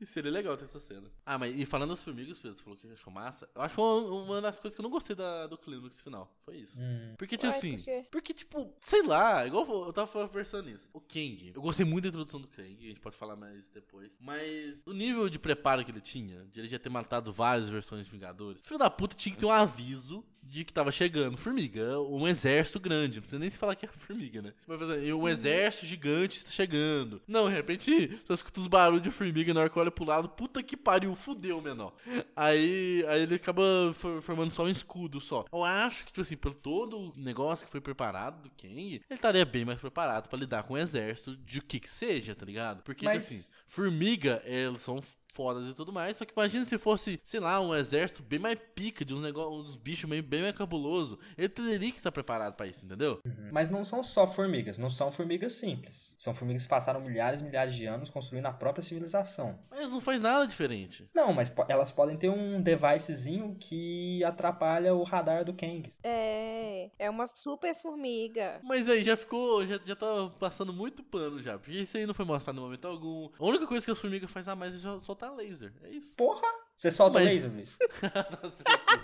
E 0.00 0.06
seria 0.06 0.30
legal 0.30 0.56
ter 0.56 0.64
essa 0.64 0.80
cena. 0.80 1.10
Ah, 1.24 1.38
mas 1.38 1.54
e 1.56 1.64
falando 1.64 1.90
das 1.90 2.02
formigas, 2.02 2.38
Pedro, 2.38 2.56
você 2.56 2.62
falou 2.62 2.76
que 2.76 2.90
achou 2.92 3.12
massa. 3.12 3.48
Eu 3.54 3.62
acho 3.62 3.80
uma, 3.80 4.24
uma 4.24 4.40
das 4.40 4.58
coisas 4.58 4.74
que 4.74 4.80
eu 4.80 4.82
não 4.82 4.90
gostei 4.90 5.14
da, 5.14 5.46
do 5.46 5.56
clímax 5.56 6.00
final. 6.00 6.34
Foi 6.44 6.56
isso. 6.56 6.80
Hum. 6.82 7.14
Porque, 7.16 7.36
tipo 7.36 7.50
Ué, 7.50 7.56
assim. 7.56 7.78
por? 7.78 8.06
Porque, 8.10 8.34
tipo, 8.34 8.74
sei 8.80 9.02
lá, 9.02 9.46
igual 9.46 9.86
eu 9.86 9.92
tava 9.92 10.10
conversando 10.10 10.68
nisso. 10.68 10.88
O 10.92 11.00
Kang, 11.00 11.52
eu 11.54 11.62
gostei 11.62 11.84
muito 11.86 12.04
da 12.04 12.08
introdução 12.08 12.40
do 12.40 12.48
Kang, 12.48 12.76
a 12.84 12.88
gente 12.88 13.00
pode 13.00 13.16
falar 13.16 13.36
mais 13.36 13.70
depois. 13.70 14.18
Mas 14.20 14.84
o 14.86 14.92
nível 14.92 15.28
de 15.28 15.38
preparo 15.38 15.84
que 15.84 15.90
ele 15.90 16.00
tinha, 16.00 16.44
de 16.46 16.60
ele 16.60 16.68
já 16.68 16.78
ter 16.78 16.90
matado 16.90 17.32
várias 17.32 17.68
versões 17.68 18.04
de 18.04 18.10
Vingadores, 18.10 18.62
filho 18.62 18.78
da 18.78 18.90
puta 18.90 19.16
tinha 19.16 19.32
que 19.32 19.40
ter 19.40 19.46
um 19.46 19.50
aviso 19.50 20.24
de 20.54 20.64
que 20.64 20.72
tava 20.72 20.92
chegando 20.92 21.36
formiga, 21.36 21.98
um 22.00 22.28
exército 22.28 22.78
grande. 22.78 23.16
Não 23.16 23.22
precisa 23.22 23.40
nem 23.40 23.50
falar 23.50 23.74
que 23.74 23.86
é 23.86 23.88
formiga, 23.88 24.40
né? 24.40 24.52
Mas, 24.68 24.78
por 24.78 24.84
exemplo, 24.88 25.18
um 25.20 25.28
exército 25.28 25.84
gigante 25.84 26.38
está 26.38 26.50
chegando. 26.52 27.20
Não, 27.26 27.48
de 27.48 27.54
repente, 27.56 28.20
você 28.24 28.34
escuta 28.34 28.60
os 28.60 28.68
barulhos 28.68 29.02
de 29.02 29.10
formiga 29.10 29.52
na 29.52 29.60
hora 29.62 29.68
que 29.68 29.76
olha 29.78 29.90
pro 29.90 30.04
lado, 30.04 30.28
puta 30.28 30.62
que 30.62 30.76
pariu, 30.76 31.12
fudeu, 31.16 31.60
menor. 31.60 31.92
Aí, 32.36 33.04
aí 33.08 33.22
ele 33.22 33.34
acaba 33.34 33.62
for- 33.94 34.22
formando 34.22 34.52
só 34.52 34.62
um 34.64 34.68
escudo 34.68 35.20
só. 35.20 35.44
Eu 35.52 35.64
acho 35.64 36.00
que, 36.04 36.12
tipo 36.12 36.20
assim, 36.20 36.36
pelo 36.36 36.54
todo 36.54 36.98
o 36.98 37.12
negócio 37.16 37.66
que 37.66 37.72
foi 37.72 37.80
preparado 37.80 38.42
do 38.42 38.50
Kang, 38.50 38.70
ele 38.94 39.02
estaria 39.10 39.44
bem 39.44 39.64
mais 39.64 39.80
preparado 39.80 40.28
pra 40.28 40.38
lidar 40.38 40.62
com 40.62 40.74
um 40.74 40.78
exército 40.78 41.36
de 41.38 41.58
o 41.58 41.62
que 41.62 41.80
que 41.80 41.90
seja, 41.90 42.32
tá 42.34 42.46
ligado? 42.46 42.82
Porque, 42.84 43.00
tipo 43.00 43.12
Mas- 43.12 43.26
assim, 43.28 43.54
formiga, 43.66 44.40
elas 44.44 44.82
são 44.82 45.02
fodas 45.34 45.68
e 45.68 45.74
tudo 45.74 45.92
mais, 45.92 46.16
só 46.16 46.24
que 46.24 46.32
imagina 46.32 46.64
se 46.64 46.78
fosse, 46.78 47.20
sei 47.24 47.40
lá, 47.40 47.60
um 47.60 47.74
exército 47.74 48.22
bem 48.22 48.38
mais 48.38 48.58
pica, 48.74 49.04
de 49.04 49.12
uns 49.12 49.20
negócios, 49.20 49.70
uns 49.70 49.76
bichos 49.76 50.08
bem, 50.08 50.22
bem 50.22 50.42
mais 50.42 50.56
cabuloso. 50.56 51.18
Ele 51.36 51.48
teria 51.48 51.90
que 51.90 51.98
estar 51.98 52.12
preparado 52.12 52.54
pra 52.54 52.66
isso, 52.66 52.84
entendeu? 52.84 53.20
Mas 53.52 53.68
não 53.68 53.84
são 53.84 54.02
só 54.02 54.26
formigas, 54.26 54.78
não 54.78 54.88
são 54.90 55.10
formigas 55.10 55.52
simples. 55.54 56.14
São 56.16 56.32
formigas 56.32 56.62
que 56.62 56.68
passaram 56.68 57.00
milhares 57.00 57.40
e 57.40 57.44
milhares 57.44 57.74
de 57.74 57.84
anos 57.86 58.08
construindo 58.10 58.46
a 58.46 58.52
própria 58.52 58.82
civilização. 58.82 59.58
Mas 59.70 59.90
não 59.90 60.00
faz 60.00 60.20
nada 60.20 60.46
diferente. 60.46 61.08
Não, 61.14 61.32
mas 61.32 61.50
po- 61.50 61.66
elas 61.68 61.90
podem 61.90 62.16
ter 62.16 62.28
um 62.28 62.62
devicezinho 62.62 63.56
que 63.58 64.22
atrapalha 64.24 64.94
o 64.94 65.02
radar 65.02 65.44
do 65.44 65.52
Kang. 65.52 65.88
É, 66.02 66.90
é 66.98 67.10
uma 67.10 67.26
super 67.26 67.74
formiga. 67.74 68.60
Mas 68.62 68.88
aí 68.88 69.02
já 69.02 69.16
ficou, 69.16 69.66
já, 69.66 69.80
já 69.84 69.96
tá 69.96 70.30
passando 70.38 70.72
muito 70.72 71.02
pano 71.02 71.42
já, 71.42 71.58
porque 71.58 71.72
isso 71.80 71.96
aí 71.96 72.06
não 72.06 72.14
foi 72.14 72.24
mostrado 72.24 72.58
em 72.58 72.62
momento 72.62 72.86
algum. 72.86 73.28
A 73.38 73.44
única 73.44 73.66
coisa 73.66 73.84
que 73.84 73.92
as 73.92 73.98
formigas 73.98 74.30
faz 74.30 74.48
a 74.48 74.54
mais 74.54 74.74
é 74.74 74.78
sol- 74.78 75.00
soltar 75.26 75.36
laser, 75.36 75.72
é 75.82 75.90
isso. 75.90 76.14
Porra! 76.16 76.46
Você 76.76 76.90
solta 76.90 77.20
Mas- 77.20 77.28
laser, 77.28 77.52
Luiz? 77.52 77.76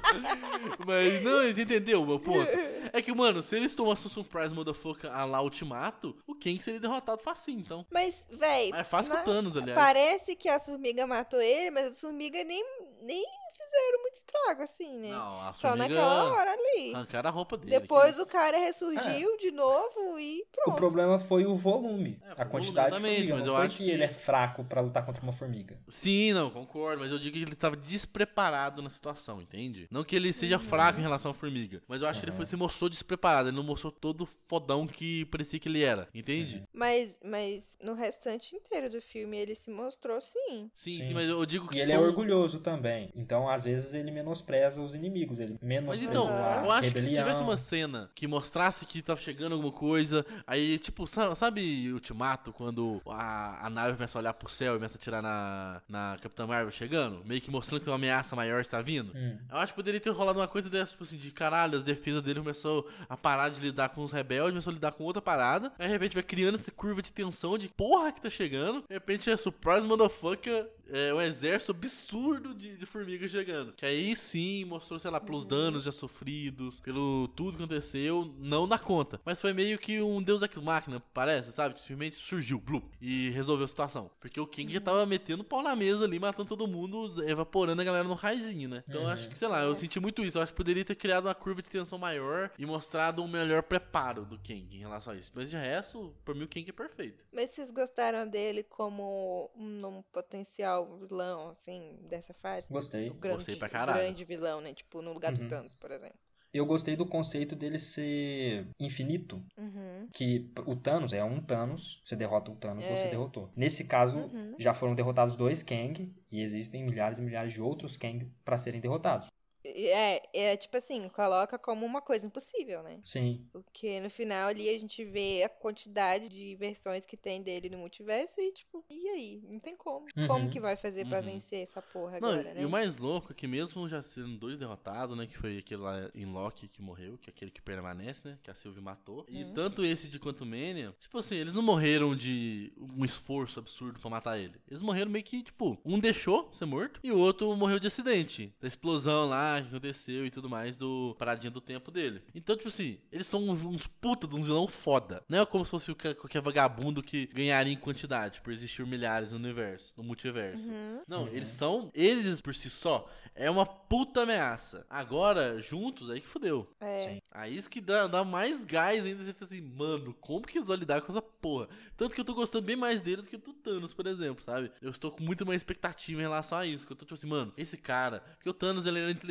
Mas 0.87 1.23
não, 1.23 1.43
você 1.43 1.63
entendeu 1.63 2.03
o 2.03 2.07
meu 2.07 2.19
ponto? 2.19 2.49
É 2.93 3.01
que, 3.01 3.13
mano, 3.15 3.43
se 3.43 3.57
eles 3.57 3.75
tomassem 3.75 4.07
um 4.07 4.11
surprise 4.11 4.55
motherfucker 4.55 5.11
a 5.13 5.25
lá 5.25 5.41
Ultimato, 5.43 6.17
o 6.27 6.35
Kang 6.35 6.61
seria 6.63 6.81
derrotado 6.81 7.23
facinho, 7.23 7.61
então. 7.61 7.87
Mas, 7.93 8.27
véi, 8.31 8.73
É 8.75 8.83
fácil 8.85 9.11
com 9.13 9.17
na- 9.19 9.23
o 9.23 9.25
Thanos, 9.25 9.57
aliás. 9.57 9.79
parece 9.79 10.35
que 10.35 10.49
as 10.49 10.65
formigas 10.67 11.07
matou 11.07 11.41
ele, 11.41 11.71
mas 11.71 11.87
as 11.93 12.01
formigas 12.01 12.45
nem, 12.45 12.65
nem 13.03 13.25
fizeram 13.71 14.01
muito 14.03 14.15
estrago, 14.15 14.63
assim, 14.63 14.99
né? 14.99 15.11
Não, 15.11 15.41
a 15.41 15.55
Só 15.55 15.77
naquela 15.77 16.33
hora 16.33 16.51
ali. 16.53 16.95
arrancaram 16.95 17.29
a 17.29 17.33
roupa 17.33 17.57
dele. 17.57 17.81
Depois 17.81 18.19
o 18.19 18.27
cara 18.27 18.59
ressurgiu 18.59 19.37
de 19.39 19.51
novo 19.51 20.19
e 20.19 20.43
O 20.43 20.47
pronto. 20.53 20.77
problema 20.77 21.19
foi 21.19 21.47
o 21.47 21.55
volume, 21.55 22.21
É, 22.23 22.43
a 22.43 22.47
o 22.47 22.49
quantidade 22.49 22.95
de 22.97 23.01
formiga. 23.01 23.35
mas 23.37 23.47
Não 23.47 23.53
eu 23.53 23.57
foi 23.59 23.67
acho 23.67 23.77
que, 23.79 23.85
que- 23.85 23.91
ele 23.91 24.03
é 24.05 24.09
fraco 24.09 24.65
pra 24.65 24.81
lutar 24.81 25.05
contra 25.07 25.23
uma 25.23 25.33
formiga. 25.33 25.79
Sim, 25.89 26.33
não, 26.33 26.51
concordo, 26.51 27.01
mas 27.03 27.11
eu 27.13 27.19
digo 27.19 27.37
que 27.37 27.43
ele 27.43 27.55
tava 27.55 27.77
despreparado 27.77 28.83
na 28.83 28.91
situação, 28.91 29.41
entende? 29.41 29.87
Não 29.91 30.05
que 30.05 30.15
ele 30.17 30.33
seja 30.33 30.59
fraco 30.59 30.99
em 30.99 31.03
relação 31.03 31.31
à 31.31 31.35
formiga, 31.35 31.83
mas 31.89 32.03
eu 32.03 32.09
acho 32.09 32.21
que 32.21 32.27
ele 32.27 32.33
foi, 32.37 32.47
se 32.47 32.57
mostrou 32.57 32.89
despreparado, 32.91 33.49
ele 33.49 33.57
não 33.57 33.63
mostrou 33.63 33.93
todo 33.93 34.23
o 34.23 34.29
fodão 34.49 34.87
que 34.87 35.25
parecia 35.27 35.59
que 35.59 35.69
ele 35.69 35.83
era, 35.83 36.09
entende? 36.15 36.63
Mas, 36.73 37.19
mas 37.25 37.77
no 37.83 37.95
restante 37.95 38.55
inteiro 38.57 38.91
do 38.91 39.01
filme 39.01 39.37
ele 39.39 39.55
se 39.55 39.71
mostrou 39.71 40.21
sim. 40.21 40.71
Sim, 40.75 40.93
Sim. 40.93 41.03
sim, 41.03 41.15
mas 41.15 41.29
eu 41.29 41.45
digo 41.47 41.69
que. 41.69 41.77
E 41.77 41.81
ele 41.81 41.93
é 41.93 41.97
foi 41.97 42.07
orgulhoso 42.07 42.61
também. 42.61 43.11
Então, 43.15 43.49
às 43.49 43.60
vezes, 43.65 43.95
ele 43.95 44.11
menospreza 44.11 44.81
os 44.81 44.95
inimigos. 44.95 45.39
Ele 45.39 45.53
Mas 45.53 45.63
menospreza 45.63 46.11
então, 46.11 46.29
a 46.29 46.63
eu 46.65 46.71
acho 46.73 46.93
que 46.93 47.01
se 47.01 47.07
rebelião. 47.07 47.25
tivesse 47.25 47.43
uma 47.43 47.57
cena 47.57 48.11
que 48.15 48.27
mostrasse 48.27 48.85
que 48.87 49.03
tava 49.03 49.21
chegando 49.21 49.53
alguma 49.55 49.73
coisa, 49.73 50.25
aí, 50.47 50.79
tipo, 50.79 51.07
sa- 51.07 51.35
sabe 51.35 51.93
Ultimato, 51.93 52.53
quando 52.53 53.01
a, 53.07 53.67
a 53.67 53.71
nave 53.71 53.95
começa 53.95 54.19
a 54.19 54.21
olhar 54.21 54.33
pro 54.35 54.49
céu 54.49 54.75
e 54.75 54.77
começa 54.77 54.95
a 54.97 54.99
atirar 55.01 55.23
na, 55.23 55.83
na 55.89 56.17
Capitã 56.21 56.47
Marvel 56.47 56.71
chegando? 56.73 57.23
Meio 57.25 57.41
que 57.41 57.51
mostrando 57.51 57.83
que 57.83 57.89
uma 57.89 57.97
ameaça 57.97 58.35
maior 58.37 58.61
está 58.61 58.81
vindo? 58.81 59.13
Hum. 59.17 59.37
Eu 59.51 59.57
acho 59.59 59.73
que 59.73 59.77
poderia 59.77 60.01
ter 60.01 60.11
rolado 60.11 60.39
uma 60.39 60.49
coisa 60.49 60.69
dessa, 60.71 60.93
tipo 60.93 61.03
assim, 61.05 61.17
de 61.17 61.31
caralho, 61.31 61.79
as 61.79 61.85
defesas 61.85 62.23
dele 62.23 62.41
começou 62.41 62.89
a 63.09 63.17
parar 63.17 63.49
de 63.49 63.61
lidar 63.61 63.91
com 63.91 64.03
os 64.03 64.13
rebeldes, 64.13 64.53
começou 64.53 64.71
a 64.71 64.75
lidar 64.75 64.93
com 64.93 65.05
outra 65.05 65.21
parada, 65.23 65.73
aí 65.79 65.87
de 65.87 65.93
repente 65.93 66.15
vai 66.15 66.23
criando 66.23 66.57
essa 66.59 66.71
curva 66.71 67.03
de 67.03 67.13
tensão 67.13 67.57
de 67.59 67.69
porra 67.69 68.13
que 68.13 68.21
tá 68.21 68.31
chegando, 68.31 68.81
de 68.89 68.95
repente 68.95 69.31
é 69.31 69.37
surprise 69.37 69.87
motherfucker, 69.87 70.67
é 70.93 71.15
um 71.15 71.21
exército 71.21 71.73
absurdo 71.73 72.55
de, 72.55 72.77
de 72.77 72.87
formigas 72.87 73.31
chegando. 73.31 73.73
Que 73.73 73.87
aí 73.87 74.17
sim 74.17 74.65
mostrou, 74.65 74.99
sei 74.99 75.11
lá, 75.11 75.21
pelos 75.21 75.45
danos 75.45 75.85
já 75.85 75.93
sofridos, 75.93 76.81
pelo 76.81 77.29
tudo 77.29 77.57
que 77.57 77.63
aconteceu, 77.63 78.35
não 78.39 78.67
na 78.67 78.79
conta. 78.79 79.21
Mas 79.25 79.41
foi 79.41 79.53
meio 79.53 79.79
que 79.79 80.01
um 80.01 80.23
deus 80.23 80.41
daquilo 80.41 80.65
máquina, 80.65 81.01
parece, 81.13 81.53
sabe? 81.53 81.79
Simplesmente 81.81 82.17
surgiu, 82.17 82.61
blup, 82.61 82.85
e 83.01 83.31
resolveu 83.31 83.65
a 83.65 83.69
situação. 83.69 84.11
Porque 84.21 84.41
o 84.41 84.47
King 84.47 84.73
já 84.73 84.81
tava 84.81 85.05
metendo 85.07 85.45
pau 85.45 85.63
na 85.63 85.75
mesa 85.77 86.05
ali, 86.05 86.19
matando 86.19 86.49
todo 86.49 86.67
mundo, 86.67 87.23
evaporando 87.29 87.81
a 87.81 87.85
galera 87.85 88.05
no 88.05 88.15
raizinho, 88.15 88.69
né? 88.69 88.85
Então 88.89 89.03
eu 89.03 89.09
acho 89.09 89.29
que, 89.29 89.39
sei 89.39 89.49
lá, 89.49 89.63
eu 89.63 89.75
senti 89.77 90.01
muito 90.01 90.23
isso. 90.23 90.39
Eu 90.39 90.43
acho 90.43 90.53
que 90.53 90.57
poderia 90.57 90.85
ter 90.85 90.95
criado 90.95 91.27
uma 91.27 91.35
curva 91.35 91.63
de 91.63 91.71
tensão 91.71 91.99
maior 91.99 92.51
e 92.59 92.67
mostrado 92.67 93.23
um 93.23 93.29
melhor 93.29 93.63
preparo 93.63 94.25
do 94.25 94.39
King 94.39 94.77
em 94.77 94.81
relação 94.81 95.13
a 95.13 95.17
isso. 95.17 95.31
Mas 95.35 95.51
de 95.51 95.57
resto, 95.57 96.15
por 96.25 96.35
mim 96.35 96.45
o 96.45 96.49
King 96.49 96.71
é 96.71 96.73
perfeito. 96.73 97.25
Mas 97.33 97.51
vocês 97.51 97.71
gostaram 97.71 98.29
dele 98.29 98.63
como 98.63 99.51
um 99.57 100.03
potencial 100.13 100.80
principal 100.85 100.99
vilão, 101.09 101.49
assim, 101.49 101.97
dessa 102.09 102.35
fase. 102.35 102.67
Gostei. 102.71 103.11
O 103.11 103.15
grande, 103.15 103.37
Gostei 103.37 103.57
pra 103.57 103.69
o 103.69 103.71
caralho. 103.71 103.99
grande 104.01 104.25
vilão, 104.25 104.61
né? 104.61 104.75
Tipo, 104.75 105.03
no 105.03 105.13
lugar 105.13 105.33
Uhum. 105.33 105.39
do 105.41 105.49
Thanos, 105.49 105.75
por 105.75 105.91
exemplo. 105.91 106.19
Eu 106.53 106.67
gostei 106.67 106.97
do 106.97 107.07
conceito 107.07 107.55
dele 107.55 107.79
ser 107.79 108.67
infinito. 108.81 109.41
Uhum. 109.57 110.09
Que 110.13 110.51
o 110.67 110.75
Thanos 110.75 111.13
é 111.13 111.23
um 111.23 111.41
Thanos, 111.41 112.03
você 112.05 112.17
derrota 112.17 112.51
o 112.51 112.57
Thanos, 112.57 112.85
É. 112.87 112.97
você 112.97 113.07
derrotou. 113.09 113.49
Nesse 113.55 113.87
caso, 113.87 114.19
Uhum. 114.19 114.57
já 114.59 114.75
foram 114.75 114.97
derrotados 114.97 115.37
dois 115.37 115.63
Kang 115.63 116.13
e 116.33 116.41
existem 116.41 116.83
milhares 116.85 117.21
e 117.21 117.23
milhares 117.23 117.53
de 117.53 117.61
outros 117.63 117.97
Kang 117.97 118.29
para 118.45 118.59
serem 118.59 118.81
derrotados. 118.81 119.29
É, 119.75 120.23
é 120.53 120.57
tipo 120.57 120.77
assim, 120.77 121.09
coloca 121.09 121.59
como 121.59 121.85
uma 121.87 122.01
coisa 122.03 122.27
impossível, 122.27 122.83
né? 122.83 123.01
Sim, 123.05 123.47
Porque 123.53 124.01
no 124.01 124.11
final 124.11 124.49
ali 124.49 124.69
a 124.69 124.79
gente 124.79 125.05
vê 125.05 125.43
a 125.45 125.49
quantidade 125.49 126.29
de 126.29 126.55
versões 126.57 127.07
que 127.07 127.17
tem 127.17 127.43
dele 127.43 127.69
no 127.71 127.79
multiverso 127.79 128.41
e 128.41 128.53
tipo, 128.53 128.85
e 128.91 129.09
aí? 129.09 129.43
Não 129.49 129.59
tem 129.59 129.77
como. 129.77 130.07
Uhum. 130.17 130.27
Como 130.27 130.51
que 130.51 130.61
vai 130.61 130.77
fazer 130.77 131.07
pra 131.07 131.19
Uhum. 131.19 131.25
vencer 131.25 131.63
essa 131.63 131.81
porra 131.83 132.21
Não, 132.21 132.29
agora, 132.31 132.55
né? 132.55 132.63
e 132.63 132.65
o 132.65 132.71
mais 132.71 132.99
louco 132.99 133.33
é 133.33 133.35
que 133.35 133.47
mesmo 133.47 133.89
já 133.89 134.03
sendo 134.03 134.37
dois 134.39 134.59
derrotados, 134.59 135.17
né? 135.17 135.27
Que 135.27 135.37
foi 135.39 135.59
aquele 135.59 135.81
lá 135.83 136.11
em 136.15 136.27
Loki 136.27 136.69
que 136.69 136.83
morreu, 136.83 137.17
que 137.19 137.31
é 137.31 137.33
aquele 137.33 137.51
que 137.51 137.63
permanece, 137.63 138.27
né? 138.29 138.39
Que 138.43 138.51
a 138.51 138.55
Sylvie 138.55 138.81
matou. 138.83 139.25
E 139.29 139.45
Uhum. 139.45 139.53
tanto 139.55 139.85
esse 139.85 140.09
de 140.09 140.19
quanto 140.19 140.45
Mania, 140.47 140.95
tipo 141.01 141.19
assim, 141.19 141.37
eles 141.37 141.55
não 141.55 141.63
morreram 141.63 142.15
de 142.15 142.73
um 142.77 143.05
esforço 143.05 143.59
absurdo 143.59 143.99
pra 144.01 144.11
matar 144.11 144.39
ele. 144.39 144.55
Eles 144.69 144.83
morreram 144.83 145.11
meio 145.11 145.25
que, 145.25 145.43
tipo, 145.43 145.79
um 145.85 145.99
deixou 145.99 146.49
ser 146.53 146.67
morto 146.67 147.01
e 147.03 147.11
o 147.13 147.19
outro 147.19 147.55
morreu 147.57 147.79
de 147.79 147.87
acidente. 147.87 148.53
Da 148.61 148.69
explosão 148.69 149.29
lá 149.29 149.60
que 149.69 149.69
aconteceu 149.77 150.27
e 150.27 150.31
tudo 150.31 150.49
mais 150.49 150.77
do 150.77 151.15
paradinha 151.19 151.51
do 151.51 151.61
tempo 151.61 151.91
dele. 151.91 152.23
Então, 152.35 152.57
tipo 152.57 152.69
assim, 152.69 152.99
eles 153.11 153.27
são 153.27 153.49
uns, 153.49 153.63
uns 153.63 153.87
puta 153.87 154.27
de 154.27 154.35
uns 154.35 154.45
vilão 154.47 154.67
foda. 154.69 155.23
Não 155.29 155.41
é 155.43 155.47
como 155.47 155.65
se 155.65 155.71
fosse 155.71 155.95
qualquer 155.95 156.41
vagabundo 156.43 157.03
que 157.03 157.27
ganharia 157.27 157.73
em 157.73 157.77
quantidade 157.77 158.41
por 158.41 158.53
existir 158.53 158.85
milhares 158.87 159.33
no 159.33 159.39
universo, 159.39 159.95
no 159.97 160.03
multiverso. 160.05 160.69
Uhum. 160.71 161.03
Não, 161.07 161.23
Uhum. 161.25 161.29
eles 161.29 161.51
são. 161.51 161.91
Eles 161.95 162.41
por 162.41 162.55
si 162.55 162.71
só 162.71 163.09
é 163.35 163.51
uma 163.51 163.65
puta 163.67 164.23
ameaça. 164.23 164.85
Agora, 164.91 165.59
juntos, 165.63 166.11
aí 166.11 166.21
que 166.21 166.27
fudeu. 166.29 166.69
É. 166.81 166.99
Sim. 166.99 167.23
Aí 167.31 167.57
isso 167.57 167.71
que 167.71 167.81
dá, 167.81 168.07
dá 168.07 168.25
mais 168.25 168.65
gás 168.65 169.07
ainda. 169.07 169.23
Você 169.25 169.33
fica 169.33 169.45
assim, 169.45 169.61
mano, 169.61 170.15
como 170.21 170.47
que 170.47 170.59
eles 170.59 170.67
vão 170.69 170.77
lidar 170.77 171.01
com 171.01 171.13
essa 171.13 171.23
porra? 171.23 171.69
Tanto 171.97 172.15
que 172.15 172.21
eu 172.21 172.25
tô 172.25 172.35
gostando 172.35 172.65
bem 172.67 172.77
mais 172.77 173.01
dele 173.01 173.23
do 173.23 173.29
que 173.29 173.37
do 173.37 173.53
Thanos, 173.53 173.93
por 173.95 174.07
exemplo, 174.07 174.45
sabe? 174.45 174.71
Eu 174.83 174.91
estou 174.91 175.11
com 175.11 175.23
muito 175.23 175.47
mais 175.47 175.59
expectativa 175.61 176.21
em 176.21 176.25
relação 176.25 176.59
a 176.59 176.67
isso. 176.67 176.87
Que 176.87 176.93
eu 176.93 176.97
tô 176.97 177.05
tipo 177.05 177.15
assim, 177.15 177.27
mano, 177.29 177.53
esse 177.57 177.77
cara. 177.77 178.21
Porque 178.37 178.49
o 178.51 178.55
Thanos 178.55 178.85
ele 178.87 178.99
era 178.99 179.11
inteligente 179.11 179.31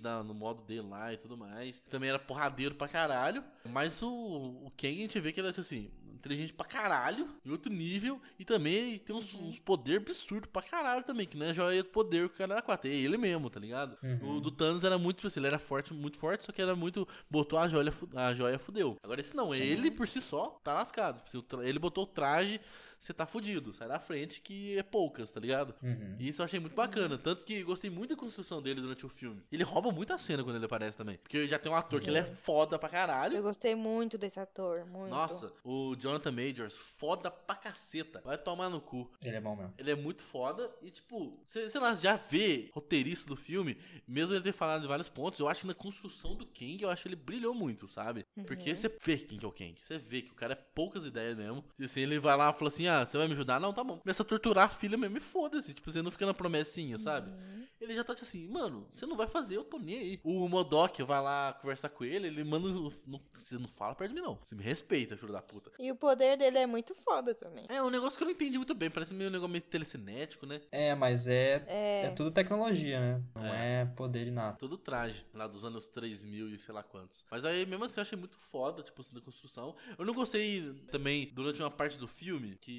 na- 0.00 0.22
no 0.22 0.34
modo 0.34 0.62
dele 0.62 0.82
lá 0.88 1.12
e 1.12 1.16
tudo 1.16 1.36
mais. 1.36 1.80
Também 1.90 2.08
era 2.10 2.18
porradeiro 2.18 2.74
pra 2.74 2.88
caralho. 2.88 3.42
Mas 3.70 4.02
o, 4.02 4.08
o 4.08 4.72
Kang 4.76 4.94
a 4.98 5.02
gente 5.02 5.20
vê 5.20 5.32
que 5.32 5.40
ele 5.40 5.48
é 5.48 5.52
tipo 5.52 5.60
assim. 5.62 5.90
Inteligente 6.16 6.52
pra 6.54 6.66
caralho, 6.66 7.28
em 7.44 7.50
outro 7.52 7.70
nível, 7.70 8.20
e 8.36 8.44
também 8.44 8.98
tem 8.98 9.14
uns, 9.14 9.32
uns 9.34 9.60
poder 9.60 9.98
absurdos 9.98 10.48
pra 10.50 10.60
caralho 10.62 11.04
também, 11.04 11.24
que 11.26 11.36
não 11.36 11.46
é 11.46 11.54
joia 11.54 11.84
do 11.84 11.90
poder 11.90 12.28
que 12.28 12.34
o 12.34 12.38
cara 12.38 12.54
era 12.54 12.62
4, 12.62 12.90
é 12.90 12.94
ele 12.94 13.16
mesmo, 13.16 13.48
tá 13.48 13.60
ligado? 13.60 13.96
Uhum. 14.02 14.36
O 14.38 14.40
do 14.40 14.50
Thanos 14.50 14.82
era 14.82 14.98
muito, 14.98 15.18
tipo 15.18 15.28
assim, 15.28 15.38
ele 15.38 15.46
era 15.46 15.58
forte, 15.58 15.94
muito 15.94 16.18
forte, 16.18 16.44
só 16.44 16.50
que 16.50 16.60
era 16.60 16.74
muito, 16.74 17.06
botou 17.30 17.58
a 17.58 17.68
joia, 17.68 17.92
a 18.16 18.34
joia 18.34 18.58
fudeu. 18.58 18.96
Agora 19.04 19.20
esse 19.20 19.36
não, 19.36 19.52
Sim. 19.52 19.62
ele 19.62 19.88
por 19.90 20.08
si 20.08 20.20
só 20.20 20.58
tá 20.64 20.72
lascado. 20.74 21.22
Tipo 21.22 21.54
assim, 21.54 21.68
ele 21.68 21.78
botou 21.78 22.02
o 22.02 22.06
traje, 22.08 22.60
você 23.00 23.12
tá 23.12 23.26
fudido, 23.26 23.72
sai 23.72 23.88
da 23.88 23.98
frente 23.98 24.40
que 24.40 24.78
é 24.78 24.82
poucas, 24.82 25.30
tá 25.30 25.40
ligado? 25.40 25.74
Uhum. 25.82 26.16
E 26.18 26.28
isso 26.28 26.42
eu 26.42 26.44
achei 26.44 26.60
muito 26.60 26.74
bacana. 26.74 27.18
Tanto 27.18 27.44
que 27.44 27.62
gostei 27.62 27.90
muito 27.90 28.10
da 28.10 28.16
construção 28.16 28.60
dele 28.60 28.80
durante 28.80 29.04
o 29.06 29.08
filme. 29.08 29.42
Ele 29.50 29.62
rouba 29.62 29.90
muita 29.92 30.18
cena 30.18 30.42
quando 30.42 30.56
ele 30.56 30.64
aparece 30.64 30.98
também. 30.98 31.16
Porque 31.18 31.46
já 31.48 31.58
tem 31.58 31.70
um 31.70 31.74
ator 31.74 32.00
que 32.00 32.10
ele 32.10 32.18
é 32.18 32.24
foda 32.24 32.78
pra 32.78 32.88
caralho. 32.88 33.36
Eu 33.36 33.42
gostei 33.42 33.74
muito 33.74 34.18
desse 34.18 34.40
ator, 34.40 34.84
muito. 34.86 35.10
Nossa, 35.10 35.52
o 35.64 35.94
Jonathan 35.96 36.32
Majors, 36.32 36.76
foda 36.76 37.30
pra 37.30 37.56
caceta. 37.56 38.20
Vai 38.24 38.38
tomar 38.38 38.68
no 38.68 38.80
cu. 38.80 39.10
Ele 39.24 39.36
é 39.36 39.40
bom 39.40 39.56
mesmo. 39.56 39.74
Ele 39.78 39.90
é 39.90 39.94
muito 39.94 40.22
foda 40.22 40.70
e, 40.82 40.90
tipo, 40.90 41.38
você, 41.44 41.70
sei 41.70 41.80
lá, 41.80 41.94
já 41.94 42.16
vê 42.16 42.70
roteirista 42.72 43.28
do 43.28 43.36
filme, 43.36 43.78
mesmo 44.06 44.34
ele 44.34 44.42
ter 44.42 44.52
falado 44.52 44.84
em 44.84 44.88
vários 44.88 45.08
pontos, 45.08 45.40
eu 45.40 45.48
acho 45.48 45.62
que 45.62 45.66
na 45.66 45.74
construção 45.74 46.34
do 46.34 46.46
Kang, 46.46 46.82
eu 46.82 46.90
acho 46.90 47.02
que 47.02 47.08
ele 47.08 47.16
brilhou 47.16 47.54
muito, 47.54 47.88
sabe? 47.88 48.26
Porque 48.46 48.74
você 48.74 48.88
vê 49.02 49.16
quem 49.18 49.38
que 49.38 49.44
é 49.44 49.48
o 49.48 49.52
Kang. 49.52 49.74
Você 49.82 49.98
vê 49.98 50.22
que 50.22 50.30
o 50.30 50.34
cara 50.34 50.52
é 50.52 50.56
poucas 50.56 51.06
ideias 51.06 51.36
mesmo. 51.36 51.64
E 51.78 51.84
assim, 51.84 52.00
ele 52.00 52.18
vai 52.18 52.36
lá 52.36 52.50
e 52.50 52.58
fala 52.58 52.68
assim: 52.68 52.85
ah, 52.88 53.04
você 53.06 53.16
vai 53.18 53.26
me 53.26 53.32
ajudar? 53.34 53.60
Não, 53.60 53.72
tá 53.72 53.82
bom. 53.84 53.98
Começa 53.98 54.22
a 54.22 54.26
torturar 54.26 54.64
a 54.66 54.68
filha 54.68 54.96
mesmo 54.96 55.16
e 55.16 55.20
foda-se. 55.20 55.74
Tipo, 55.74 55.90
você 55.90 56.02
não 56.02 56.10
fica 56.10 56.26
na 56.26 56.34
promessinha, 56.34 56.98
sabe? 56.98 57.30
Ele 57.78 57.94
já 57.94 58.02
tá 58.02 58.14
tipo 58.14 58.24
assim, 58.26 58.48
mano, 58.48 58.88
você 58.90 59.04
não 59.04 59.16
vai 59.16 59.28
fazer, 59.28 59.56
eu 59.56 59.62
tô 59.64 59.78
nem 59.78 59.98
aí. 59.98 60.20
O 60.24 60.48
Modok 60.48 61.02
vai 61.02 61.20
lá 61.20 61.52
conversar 61.60 61.90
com 61.90 62.04
ele, 62.04 62.26
ele 62.26 62.42
manda. 62.42 62.68
Não, 63.06 63.20
você 63.34 63.58
não 63.58 63.68
fala 63.68 63.94
perto 63.94 64.10
de 64.14 64.20
mim, 64.20 64.26
não. 64.26 64.38
Você 64.42 64.54
me 64.54 64.62
respeita, 64.62 65.16
filho 65.16 65.32
da 65.32 65.42
puta. 65.42 65.70
E 65.78 65.92
o 65.92 65.94
poder 65.94 66.38
dele 66.38 66.56
é 66.58 66.66
muito 66.66 66.94
foda 66.94 67.34
também. 67.34 67.66
É 67.68 67.82
um 67.82 67.90
negócio 67.90 68.16
que 68.16 68.24
eu 68.24 68.26
não 68.26 68.32
entendi 68.32 68.56
muito 68.56 68.74
bem. 68.74 68.90
Parece 68.90 69.12
meio 69.14 69.28
um 69.28 69.32
negócio 69.32 69.50
meio 69.52 69.62
telecinético, 69.62 70.46
né? 70.46 70.62
É, 70.72 70.94
mas 70.94 71.26
é, 71.26 71.64
É. 71.68 72.02
é 72.06 72.10
tudo 72.10 72.30
tecnologia, 72.30 72.98
né? 72.98 73.22
Não 73.34 73.44
é, 73.44 73.84
poder 73.84 74.26
inato. 74.26 74.58
Todo 74.58 74.78
traje, 74.78 75.24
lá 75.34 75.46
dos 75.46 75.62
anos 75.64 75.86
3000 75.88 76.48
e 76.48 76.58
sei 76.58 76.72
lá 76.74 76.82
quantos. 76.82 77.24
Mas 77.30 77.44
aí, 77.44 77.66
mesmo 77.66 77.84
assim, 77.84 78.00
eu 78.00 78.02
achei 78.02 78.18
muito 78.18 78.38
foda, 78.38 78.82
tipo 78.82 79.00
assim, 79.02 79.14
da 79.14 79.20
construção. 79.20 79.76
Eu 79.98 80.04
não 80.04 80.14
gostei 80.14 80.72
também, 80.90 81.30
durante 81.34 81.60
uma 81.60 81.70
parte 81.70 81.98
do 81.98 82.08
filme, 82.08 82.56
que 82.60 82.75